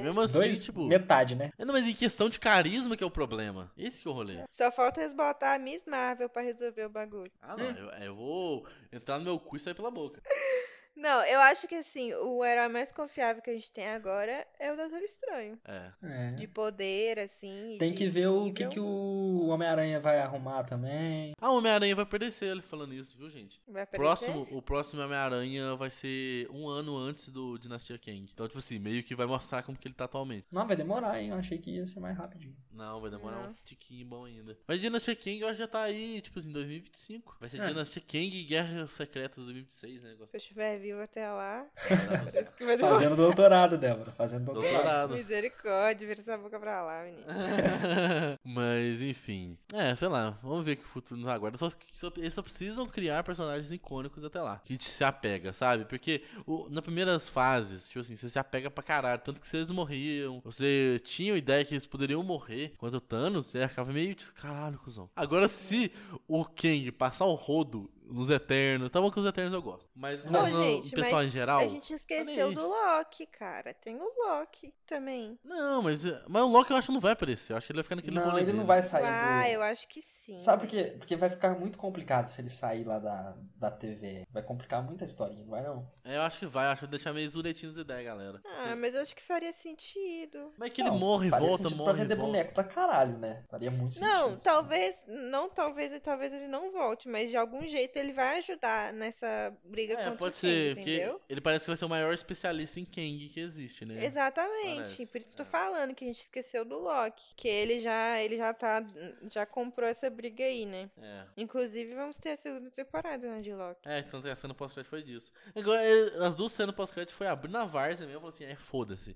mesmo 0.01 0.21
assim, 0.21 0.38
Dois, 0.38 0.63
tipo... 0.63 0.86
metade, 0.86 1.36
né? 1.36 1.51
É, 1.58 1.65
não, 1.65 1.73
mas 1.73 1.86
em 1.86 1.93
questão 1.93 2.30
de 2.30 2.39
carisma 2.39 2.95
que 2.95 3.03
é 3.03 3.08
o 3.08 3.12
problema. 3.12 3.71
Esse 3.77 4.01
que 4.01 4.08
é 4.08 4.12
o 4.12 4.13
rolê. 4.13 4.43
Só 4.49 4.71
falta 4.71 5.01
eles 5.01 5.13
botar 5.13 5.56
a 5.56 5.60
Miss 5.60 5.84
Marvel 5.86 6.30
pra 6.30 6.41
resolver 6.41 6.86
o 6.86 6.89
bagulho. 6.89 7.32
Ah, 7.41 7.58
não, 7.58 7.65
eu, 7.65 7.89
eu 8.06 8.15
vou 8.15 8.67
entrar 8.91 9.17
no 9.17 9.25
meu 9.25 9.39
cu 9.39 9.58
e 9.58 9.60
sair 9.60 9.73
pela 9.73 9.91
boca. 9.91 10.21
Não, 10.97 11.23
eu 11.25 11.39
acho 11.41 11.67
que 11.67 11.75
assim, 11.75 12.12
o 12.15 12.43
herói 12.43 12.67
mais 12.69 12.91
confiável 12.91 13.41
que 13.41 13.51
a 13.51 13.53
gente 13.53 13.69
tem 13.69 13.88
agora 13.88 14.45
é 14.60 14.73
o 14.73 14.75
Doutor 14.75 15.01
Estranho. 15.03 15.60
É. 15.63 15.91
É. 16.01 16.29
De 16.31 16.47
poder, 16.47 17.19
assim. 17.19 17.77
Tem 17.77 17.93
que 17.93 18.10
ver 18.10 18.27
o 18.27 18.51
que, 18.51 18.65
nível. 18.65 18.69
que 18.69 18.79
o 18.79 19.47
Homem-Aranha 19.47 19.99
vai 19.99 20.17
arrumar 20.17 20.63
também. 20.63 21.33
Ah, 21.39 21.51
o 21.51 21.57
Homem-Aranha 21.57 21.95
vai 21.95 22.03
aparecer 22.03 22.45
ele 22.45 22.63
falando 22.63 22.95
isso, 22.95 23.15
viu, 23.15 23.29
gente? 23.29 23.62
Vai 23.67 23.83
aparecer? 23.83 24.03
Próximo, 24.03 24.47
o 24.49 24.60
próximo 24.60 25.01
Homem-Aranha 25.03 25.75
vai 25.75 25.91
ser 25.91 26.49
um 26.49 26.67
ano 26.67 26.97
antes 26.97 27.29
do 27.29 27.60
Dinastia 27.60 27.99
Kang. 27.99 28.27
Então, 28.33 28.47
tipo 28.47 28.57
assim, 28.57 28.79
meio 28.79 29.03
que 29.03 29.13
vai 29.13 29.27
mostrar 29.27 29.62
como 29.62 29.77
que 29.77 29.88
ele 29.88 29.95
tá 29.95 30.05
atualmente. 30.05 30.47
Não, 30.51 30.65
vai 30.65 30.75
demorar, 30.75 31.21
hein? 31.21 31.29
Eu 31.29 31.36
achei 31.38 31.60
que 31.60 31.69
ia 31.69 31.86
ser 31.86 31.99
mais 31.99 32.17
rapidinho. 32.17 32.55
Não, 32.77 33.01
vai 33.01 33.09
demorar 33.09 33.41
Não. 33.41 33.49
um 33.49 33.55
tiquinho 33.65 34.05
bom 34.05 34.25
ainda. 34.25 34.55
Mas 34.67 34.79
Dinastia 34.79 35.15
Kang 35.15 35.39
eu 35.39 35.47
acho 35.47 35.55
que 35.55 35.61
já 35.63 35.67
tá 35.67 35.81
aí, 35.81 36.21
tipo 36.21 36.37
assim, 36.37 36.51
2025. 36.51 37.37
Vai 37.39 37.49
ser 37.49 37.59
É. 37.59 37.67
Dinastia 37.67 38.01
Kang 38.01 38.37
e 38.37 38.43
Guerras 38.43 38.91
Secretas 38.91 39.43
2026, 39.43 40.03
né? 40.03 40.09
negócio. 40.09 40.29
Se 40.29 40.37
eu 40.37 40.39
estiver 40.39 40.79
vivo 40.79 41.01
até 41.01 41.27
lá. 41.29 41.65
Não, 41.89 42.25
demorar. 42.77 42.93
Fazendo 42.95 43.15
doutorado, 43.15 43.77
Débora. 43.77 44.11
Fazendo 44.11 44.45
doutorado. 44.45 44.73
Doutorado. 44.73 45.13
Misericórdia, 45.15 46.07
vira 46.07 46.21
essa 46.21 46.37
boca 46.37 46.59
pra 46.59 46.83
lá, 46.83 47.03
menino. 47.03 47.23
Mas, 48.43 49.01
enfim. 49.01 49.57
É, 49.73 49.95
sei 49.95 50.07
lá. 50.07 50.37
Vamos 50.43 50.63
ver 50.63 50.75
que 50.75 50.83
o 50.83 50.87
futuro 50.87 51.19
nos 51.19 51.29
aguarda. 51.29 51.57
Só, 51.57 51.69
só, 51.93 52.11
eles 52.17 52.33
só 52.33 52.41
precisam 52.41 52.85
criar 52.87 53.23
personagens 53.23 53.71
icônicos 53.71 54.23
até 54.23 54.41
lá. 54.41 54.61
Que 54.63 54.73
a 54.73 54.75
gente 54.75 54.85
se 54.85 55.03
apega, 55.03 55.53
sabe? 55.53 55.85
Porque 55.85 56.23
o, 56.45 56.67
nas 56.69 56.83
primeiras 56.83 57.27
fases, 57.27 57.87
tipo 57.87 57.99
assim, 58.01 58.15
você 58.15 58.29
se 58.29 58.39
apega 58.39 58.69
pra 58.69 58.83
caralho. 58.83 59.21
Tanto 59.21 59.41
que 59.41 59.47
se 59.47 59.57
eles 59.57 59.71
morriam, 59.71 60.41
você 60.43 61.01
tinha 61.03 61.33
a 61.33 61.37
ideia 61.37 61.65
que 61.65 61.73
eles 61.73 61.85
poderiam 61.85 62.21
morrer. 62.23 62.66
Quando 62.77 62.95
o 62.95 63.01
Thanos, 63.01 63.47
você 63.47 63.67
ficava 63.67 63.91
meio 63.91 64.15
tipo, 64.15 64.34
caralho, 64.34 64.77
cuzão. 64.80 65.10
Agora, 65.15 65.47
se 65.49 65.91
o 66.27 66.43
Kang 66.45 66.91
passar 66.91 67.25
o 67.25 67.34
rodo 67.34 67.89
nos 68.10 68.30
Eternos, 68.30 68.89
tá 68.89 69.00
bom 69.02 69.12
que 69.12 69.20
os 69.20 69.26
Eternos 69.26 69.54
eu 69.54 69.62
gosto. 69.62 69.88
Mas 69.96 70.24
Não, 70.26 70.48
no, 70.48 70.58
no 70.58 70.63
gente, 70.63 70.91
pessoal 70.91 71.22
mas 71.22 71.28
em 71.28 71.32
geral. 71.32 71.60
A 71.60 71.67
gente 71.67 71.93
esqueceu 71.93 72.54
do 72.54 72.67
Loki, 72.67 73.26
cara. 73.26 73.74
Tem 73.74 73.96
o 73.96 74.12
Loki 74.26 74.74
também. 74.86 75.38
Não, 75.43 75.82
mas, 75.82 76.04
mas 76.28 76.43
o 76.43 76.48
Loki 76.48 76.72
eu 76.72 76.78
acho 76.78 76.88
que 76.88 76.93
não 76.93 77.00
vai 77.02 77.13
aparecer. 77.13 77.54
Eu 77.54 77.58
acho 77.58 77.67
que 77.67 77.72
ele 77.74 77.78
vai 77.78 77.84
ficar 77.84 77.96
naquele 77.96 78.15
Não, 78.15 78.38
ele 78.39 78.54
não 78.54 78.65
vai 78.65 78.82
sair 78.82 79.06
Ah, 79.06 79.43
do. 79.43 79.50
eu 79.50 79.62
acho 79.63 79.88
que 79.88 80.02
sim. 80.02 80.39
Sabe 80.39 80.62
por 80.63 80.70
quê? 80.70 80.96
Porque 80.98 81.15
vai 81.15 81.30
ficar 81.30 81.58
muito 81.60 81.78
complicado 81.78 82.28
se 82.30 82.41
ele 82.41 82.50
sair 82.50 82.84
lá 82.84 83.00
da, 83.00 83.36
da 83.56 83.72
TV. 83.72 84.26
Vai 84.32 84.43
complicar 84.43 84.82
muita 84.84 85.06
historinha, 85.06 85.41
não 85.43 85.50
vai 85.52 85.63
não? 85.63 85.89
É, 86.04 86.15
Eu 86.17 86.22
acho 86.22 86.39
que 86.39 86.46
vai, 86.46 86.65
eu 86.67 86.72
acho 86.72 86.80
que 86.82 86.86
vai 86.88 86.91
deixar 86.91 87.13
meio 87.13 87.30
zuretinho 87.30 87.72
as 87.72 87.78
ideias, 87.78 88.06
galera. 88.06 88.41
Ah, 88.46 88.76
mas 88.78 88.96
eu 88.96 89.02
acho 89.02 89.15
que 89.15 89.24
faria 89.24 89.52
sentido. 89.52 90.52
Mas 90.58 90.70
é 90.70 90.74
que 90.74 90.82
ele 90.82 90.89
Não, 90.89 90.98
morre 91.00 91.28
e 91.28 91.30
volta, 91.32 91.70
morre 91.70 91.84
pra 91.84 91.93
vender 91.93 92.15
volta. 92.15 92.32
boneco 92.32 92.54
pra 92.54 92.63
caralho, 92.63 93.17
né? 93.17 93.43
Faria 93.50 93.70
muito 93.72 93.96
sentido. 93.96 94.10
Não, 94.12 94.38
talvez, 94.39 95.02
não 95.08 95.50
talvez 95.50 95.91
e 95.93 96.00
talvez 96.00 96.32
ele 96.34 96.48
não 96.48 96.72
volte, 96.72 97.08
mas 97.10 97.30
de 97.30 97.38
algum 97.38 97.65
jeito 97.67 97.96
ele 97.97 98.12
vai 98.12 98.39
ajudar 98.39 98.93
nessa 98.93 99.55
briga 99.63 99.93
É, 99.93 99.97
contra 99.97 100.17
pode 100.17 100.38
o 100.38 100.41
Kang, 100.41 100.53
ser, 100.53 100.75
porque 100.75 101.15
ele 101.29 101.41
parece 101.41 101.65
que 101.65 101.69
vai 101.69 101.77
ser 101.77 101.86
o 101.86 101.89
maior 101.89 102.13
especialista 102.13 102.79
em 102.79 102.86
Kang 102.86 103.29
que 103.29 103.39
existe, 103.39 103.86
né? 103.86 104.05
Exatamente, 104.05 104.77
Parece, 104.77 105.05
por 105.07 105.17
isso 105.17 105.27
que 105.27 105.33
eu 105.33 105.38
tô 105.38 105.43
é. 105.43 105.45
falando 105.45 105.95
que 105.95 106.03
a 106.03 106.07
gente 106.07 106.21
esqueceu 106.21 106.63
do 106.63 106.77
Loki, 106.79 107.33
que 107.36 107.47
ele 107.47 107.79
já, 107.79 108.21
ele 108.21 108.38
já 108.38 108.53
tá, 108.53 108.86
já 109.31 109.45
comprou 109.45 109.88
essa 109.88 110.10
briga 110.10 110.43
aí, 110.43 110.65
né? 110.65 110.89
É. 111.01 111.23
Inclusive 111.38 111.93
vamos 111.93 112.17
ter 112.17 112.31
a 112.31 112.38
segunda 112.38 112.69
temporada, 112.69 113.27
né, 113.27 113.41
de 113.41 113.53
Loki. 113.53 113.88
É, 113.88 113.99
então 113.99 114.19
a 114.19 114.36
cena 114.36 114.53
pós-crédito 114.53 114.89
foi 114.89 115.03
disso. 115.03 115.31
Agora, 115.55 115.81
as 116.25 116.36
duas 116.36 116.51
cenas 116.51 116.75
pós-crédito 116.75 117.13
foi 117.13 117.27
abrir 117.27 117.51
na 117.51 117.65
várzea 117.65 118.05
mesmo, 118.05 118.21
falou 118.21 118.33
assim, 118.33 118.45
é, 118.45 118.55
foda-se. 118.55 119.15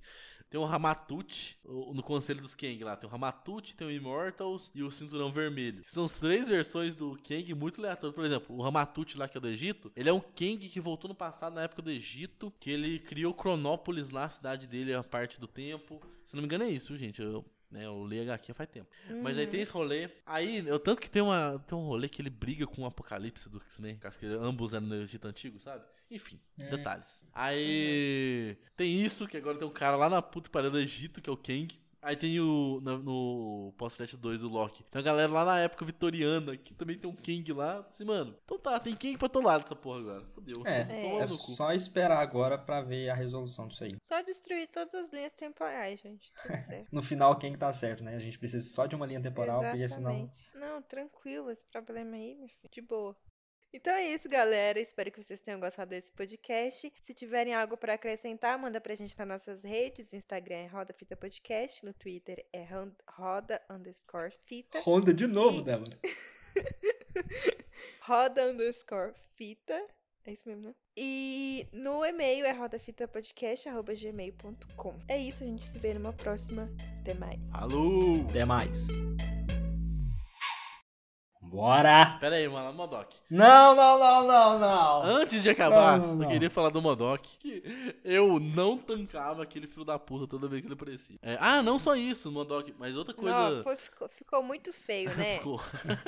Tem 0.52 0.60
o 0.60 0.66
Ramatut, 0.66 1.58
no 1.64 2.04
conselho 2.04 2.42
dos 2.42 2.54
Kang 2.54 2.84
lá, 2.84 2.98
tem 2.98 3.08
o 3.08 3.12
Ramatut, 3.12 3.74
tem 3.74 3.88
o 3.88 3.92
Immortals 3.92 4.70
e 4.76 4.84
o 4.84 4.92
Cinturão 4.92 5.32
Vermelho. 5.32 5.82
São 5.88 6.04
as 6.04 6.20
três 6.20 6.50
versões 6.50 6.94
do 6.94 7.18
Kang 7.26 7.54
muito 7.54 7.80
aleatórias. 7.80 8.14
Por 8.14 8.26
exemplo, 8.26 8.58
o 8.58 8.62
Ramatut 8.62 9.18
lá, 9.18 9.30
que 9.30 9.38
é 9.38 9.40
do 9.42 9.48
Egito, 9.48 9.90
ele 9.96 10.10
é 10.10 10.14
um 10.14 10.20
Kang 10.20 10.58
que 10.58 10.82
voltou 10.82 11.08
no 11.08 11.16
passado, 11.16 11.54
na 11.54 11.64
época 11.64 11.82
do 11.82 11.90
Egito, 11.90 12.52
que 12.60 12.70
ele 12.70 13.00
criou 13.00 13.34
Cronópolis 13.34 14.10
lá, 14.10 14.26
a 14.26 14.30
cidade 14.30 14.68
dele, 14.68 14.94
a 14.94 15.02
parte 15.02 15.40
do 15.40 15.48
tempo. 15.48 16.02
Se 16.26 16.36
não 16.36 16.42
me 16.42 16.48
engano 16.48 16.66
é 16.66 16.70
isso, 16.70 16.98
gente. 16.98 17.22
Eu, 17.22 17.46
né, 17.72 17.86
eu 17.86 18.06
li 18.06 18.18
faz 18.54 18.70
tempo. 18.70 18.90
Mas 19.24 19.38
aí 19.38 19.48
tem 19.48 19.62
esse 19.62 19.72
rolê. 19.72 20.10
Aí, 20.26 20.68
eu 20.68 20.80
tanto 20.82 21.00
que 21.00 21.10
tem, 21.10 21.22
uma, 21.22 21.64
tem 21.66 21.78
um 21.78 21.86
rolê 21.86 22.10
que 22.10 22.22
ele 22.22 22.30
briga 22.30 22.68
com 22.68 22.82
o 22.82 22.86
Apocalipse 22.86 23.48
do 23.48 23.62
X-Men. 23.62 24.02
Ambos 24.42 24.74
eram 24.74 24.86
no 24.86 24.96
Egito 24.96 25.30
Antigo, 25.30 25.62
sabe? 25.62 25.86
Enfim, 26.12 26.40
detalhes. 26.58 27.24
Aí 27.34 28.58
tem 28.76 29.02
isso, 29.02 29.26
que 29.28 29.38
agora 29.38 29.58
tem 29.58 29.68
um 29.68 29.72
cara 29.72 29.96
lá 29.96 30.10
na 30.10 30.22
puta 30.22 30.50
pariu 30.50 30.70
do 30.70 30.78
Egito, 30.78 31.22
que 31.22 31.30
é 31.30 31.34
o 31.34 31.38
Kang. 31.38 31.68
Aí 32.02 32.16
tem 32.16 32.40
o. 32.40 32.80
No, 32.82 32.98
no 32.98 33.74
Post 33.78 34.18
2 34.18 34.42
do 34.42 34.50
Loki. 34.50 34.84
Tem 34.86 35.00
a 35.00 35.04
galera 35.04 35.32
lá 35.32 35.46
na 35.46 35.60
época 35.60 35.86
vitoriana, 35.86 36.58
que 36.58 36.74
também 36.74 36.98
tem 36.98 37.10
um 37.10 37.16
Kang 37.16 37.54
lá. 37.54 37.86
Assim, 37.88 38.04
mano. 38.04 38.36
Então 38.44 38.58
tá, 38.58 38.80
tem 38.80 38.96
Kang 38.96 39.18
pra 39.18 39.30
todo 39.30 39.46
lado 39.46 39.62
dessa 39.62 39.76
porra 39.76 40.00
agora. 40.00 40.26
Fodeu. 40.34 40.64
É, 40.66 41.18
é 41.20 41.28
só 41.28 41.72
esperar 41.74 42.18
agora 42.18 42.58
pra 42.58 42.82
ver 42.82 43.10
a 43.10 43.14
resolução 43.14 43.68
disso 43.68 43.84
aí. 43.84 43.96
Só 44.02 44.20
destruir 44.24 44.68
todas 44.70 44.96
as 44.96 45.12
linhas 45.12 45.34
temporais, 45.34 46.00
gente, 46.00 46.34
tudo 46.42 46.58
certo. 46.58 46.88
No 46.92 47.04
final, 47.04 47.38
quem 47.38 47.52
que 47.52 47.60
tá 47.60 47.72
certo, 47.72 48.04
né? 48.04 48.16
A 48.16 48.20
gente 48.20 48.40
precisa 48.40 48.68
só 48.68 48.88
de 48.88 48.96
uma 48.96 49.06
linha 49.06 49.22
temporal, 49.22 49.62
porque 49.62 49.88
senão. 49.88 50.12
Exatamente. 50.12 50.50
Não, 50.56 50.82
tranquilo, 50.82 51.52
esse 51.52 51.66
problema 51.68 52.16
aí, 52.16 52.36
meu 52.36 52.48
filho, 52.48 52.70
de 52.72 52.82
boa. 52.82 53.16
Então 53.74 53.94
é 53.94 54.06
isso, 54.08 54.28
galera. 54.28 54.78
Espero 54.80 55.10
que 55.12 55.22
vocês 55.24 55.40
tenham 55.40 55.58
gostado 55.60 55.92
desse 55.92 56.12
podcast. 56.12 56.92
Se 57.00 57.14
tiverem 57.14 57.54
algo 57.54 57.78
pra 57.78 57.94
acrescentar, 57.94 58.58
manda 58.60 58.82
pra 58.82 58.96
gente 58.96 59.18
nas 59.18 59.28
nossas 59.28 59.64
redes. 59.64 60.12
No 60.12 60.18
Instagram 60.18 60.56
é 60.58 60.68
Roda 60.68 60.94
Fita 60.94 61.16
Podcast, 61.16 61.86
no 61.86 61.94
Twitter 61.94 62.46
é 62.52 62.68
Roda 63.10 63.62
underscore 63.70 64.34
Fita. 64.46 64.82
Honda 64.82 65.14
de 65.14 65.26
novo, 65.26 65.62
E- 65.62 65.64
Débora. 65.64 65.98
Roda 68.04 68.52
underscore 68.52 69.14
Fita. 69.38 69.82
É 70.26 70.34
isso 70.34 70.44
mesmo, 70.48 70.64
né? 70.68 70.76
E 70.98 71.66
no 71.72 72.04
e-mail 72.06 72.46
é 72.46 72.52
rodafitapodcast.gmail.com. 72.52 75.00
É 75.08 75.18
isso, 75.18 75.44
a 75.44 75.48
gente 75.48 75.64
se 75.66 75.80
vê 75.80 75.94
numa 75.96 76.12
próxima. 76.14 76.70
Até 77.00 77.14
mais. 77.16 77.40
Alô! 77.54 78.24
Até 78.30 78.44
mais. 78.46 78.90
Bora! 81.52 82.18
Pera 82.20 82.36
aí, 82.36 82.48
mano, 82.48 82.72
Modok. 82.74 83.18
Não, 83.30 83.76
não, 83.76 84.00
não, 84.00 84.28
não, 84.28 84.60
não. 84.60 85.04
Antes 85.04 85.44
de 85.44 85.50
acabar, 85.50 86.00
Não, 86.00 86.08
não, 86.08 86.16
não. 86.16 86.24
eu 86.26 86.30
queria 86.32 86.50
falar 86.50 86.70
do 86.70 86.82
Modok. 86.82 87.38
Que 87.40 87.96
eu 88.06 88.40
não 88.40 88.78
tancava 88.78 89.44
aquele 89.44 89.68
filho 89.68 89.84
da 89.86 90.00
puta 90.00 90.26
toda 90.28 90.48
vez 90.48 90.62
que 90.62 90.68
ele 90.68 90.74
aparecia. 90.76 91.18
É, 91.22 91.38
ah, 91.42 91.62
não 91.62 91.78
só 91.78 91.96
isso, 91.96 92.30
o 92.30 92.32
Modok, 92.32 92.74
mas 92.80 92.96
outra 92.96 93.14
coisa. 93.14 93.50
Não, 93.50 93.64
foi- 93.64 93.76
ficou, 93.78 94.10
ficou 94.10 94.44
muito 94.44 94.72
feio, 94.72 95.14
né? 95.18 95.38
Ficou. 95.42 95.60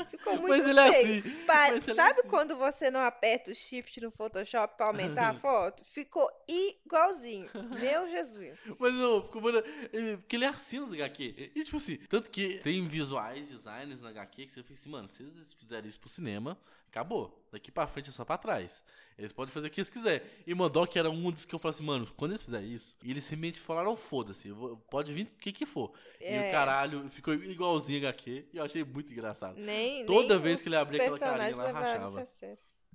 Ficou 0.10 0.34
muito 0.38 0.50
Mas 0.50 0.66
ele 0.68 0.80
é 0.80 0.92
feio. 0.94 1.20
assim. 1.20 1.30
Pa- 1.46 1.54
mas 1.72 1.88
ele 1.88 1.92
é 1.92 1.96
Sabe 1.96 2.20
assim. 2.20 2.30
quando 2.30 2.56
você 2.56 2.90
não 2.90 3.02
aperta 3.02 3.52
o 3.52 3.56
shift 3.56 4.00
no 4.02 4.12
Photoshop 4.12 4.76
pra 4.78 4.88
aumentar 4.88 5.30
a 5.30 5.34
foto? 5.36 5.84
Ficou 5.86 6.30
igualzinho. 6.48 7.50
Meu 7.80 8.10
Jesus. 8.10 8.64
Mas 8.80 8.94
não, 8.94 9.22
ficou 9.24 9.42
porque 9.42 10.36
ele 10.36 10.46
é 10.46 10.50
assim 10.50 10.80
no 10.80 10.94
HQ. 10.94 11.52
E 11.56 11.64
tipo 11.64 11.78
assim, 11.78 11.98
tanto 12.10 12.30
que 12.30 12.60
tem 12.60 12.86
visuais, 12.86 13.50
designs 13.50 14.02
na 14.02 14.10
HQ 14.10 14.46
que 14.46 14.52
você 14.52 14.62
fica 14.64 14.74
assim, 14.76 14.90
mano, 14.90 15.08
se 15.34 15.40
eles 15.40 15.54
fizerem 15.54 15.90
isso 15.90 16.00
pro 16.00 16.10
cinema, 16.10 16.58
acabou. 16.88 17.44
Daqui 17.52 17.72
pra 17.72 17.88
frente 17.88 18.10
é 18.10 18.12
só 18.12 18.24
pra 18.24 18.38
trás. 18.38 18.84
Eles 19.18 19.32
podem 19.32 19.54
fazer 19.54 19.68
o 19.68 19.70
que 19.70 19.80
eles 19.82 19.90
quiserem. 19.90 20.22
E 20.46 20.54
Modok 20.56 20.98
era 20.98 21.10
um 21.10 21.32
dos 21.32 21.46
que 21.46 21.54
eu 21.54 21.60
falei 21.60 21.76
assim, 21.76 21.84
mano, 21.84 22.08
quando 22.18 22.32
eles 22.32 22.44
fizerem 22.44 22.72
isso, 22.72 22.96
e 23.04 23.12
eles 23.12 23.28
realmente 23.28 23.60
falaram, 23.60 23.96
foda-se, 23.96 24.50
pode 24.90 25.12
vir 25.14 25.26
o 25.26 25.40
que 25.40 25.52
que 25.52 25.66
for. 25.66 25.92
E 26.20 26.26
É. 26.26 26.50
o 26.50 26.52
caralho 26.52 27.08
ficou 27.10 27.34
igualzinho 27.34 28.00
HQ 28.00 28.48
e 28.52 28.58
eu 28.58 28.64
achei 28.64 28.84
muito 28.84 29.12
engraçado. 29.12 29.58
Nem, 29.60 30.06
Toda 30.06 30.34
nem 30.36 30.44
vez 30.44 30.62
que 30.62 30.70
ele 30.70 30.76
abria 30.76 31.02
aquela 31.02 31.20
carinha 31.20 31.56
lá, 31.56 31.72
rachava. 31.72 32.26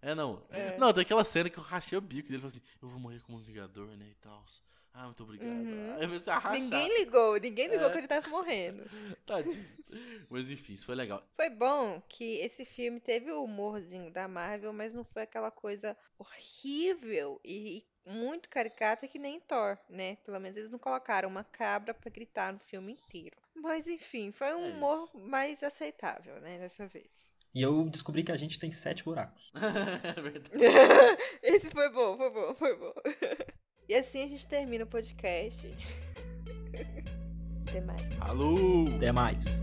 É, 0.01 0.15
não. 0.15 0.43
É. 0.51 0.77
Não, 0.79 0.93
tem 0.93 1.03
aquela 1.03 1.25
cena 1.25 1.51
que 1.51 1.59
eu 1.59 1.63
rachei 1.63 1.99
o 1.99 2.01
bico 2.01 2.29
dele. 2.29 2.41
Falei 2.43 2.57
assim, 2.57 2.67
eu 2.81 2.89
vou 2.89 3.01
morrer 3.01 3.21
como 3.21 3.39
um 3.39 3.43
vingador, 3.43 3.89
né, 3.97 4.07
e 4.11 4.15
tal. 4.15 4.45
Ah, 5.01 5.05
muito 5.05 5.23
obrigado. 5.23 5.49
Uhum. 5.49 6.51
Ninguém 6.53 6.99
ligou, 6.99 7.37
ninguém 7.39 7.69
ligou 7.69 7.87
É. 7.87 7.93
que 7.93 7.99
ele 7.99 8.09
tava 8.09 8.29
morrendo. 8.29 8.83
Tadinho. 9.25 9.65
Mas 10.29 10.51
enfim, 10.51 10.73
isso 10.73 10.87
foi 10.87 10.97
legal. 10.97 11.23
Foi 11.37 11.49
bom 11.49 12.03
que 12.09 12.39
esse 12.41 12.65
filme 12.65 12.99
teve 12.99 13.31
o 13.31 13.45
humorzinho 13.45 14.11
da 14.11 14.27
Marvel, 14.27 14.73
mas 14.73 14.93
não 14.93 15.05
foi 15.05 15.23
aquela 15.23 15.53
coisa 15.53 15.97
horrível 16.19 17.41
e 17.45 17.87
muito 18.05 18.49
caricata 18.49 19.07
que 19.07 19.21
nem 19.21 19.39
Thor, 19.39 19.79
né? 19.89 20.17
Pelo 20.25 20.41
menos 20.41 20.57
eles 20.57 20.69
não 20.71 20.81
colocaram 20.81 21.29
uma 21.29 21.45
cabra 21.45 21.95
pra 21.95 22.11
gritar 22.11 22.53
no 22.53 22.59
filme 22.59 22.93
inteiro. 22.95 23.37
Mas 23.55 23.87
enfim, 23.87 24.33
foi 24.33 24.53
um 24.53 24.65
É 24.67 24.69
humor 24.71 24.97
isso. 25.05 25.17
mais 25.19 25.63
aceitável, 25.63 26.41
né, 26.41 26.59
dessa 26.59 26.89
vez. 26.89 27.33
E 27.55 27.63
eu 27.63 27.85
descobri 27.89 28.25
que 28.25 28.33
a 28.33 28.37
gente 28.37 28.59
tem 28.59 28.73
sete 28.73 29.05
buracos. 29.05 29.53
é 30.17 30.21
verdade. 30.21 30.57
Esse 31.41 31.71
foi 31.71 31.89
bom, 31.91 32.17
foi 32.17 32.31
bom, 32.31 32.55
foi 32.57 32.77
bom. 32.77 32.95
E 33.89 33.95
assim 33.95 34.23
a 34.23 34.29
gente 34.29 34.47
termina 34.47 34.85
o 34.85 34.87
podcast. 34.87 35.67
Até 37.67 37.81
mais. 37.81 38.03
Alô! 38.21 38.89
Até 38.97 39.11
mais. 39.13 39.63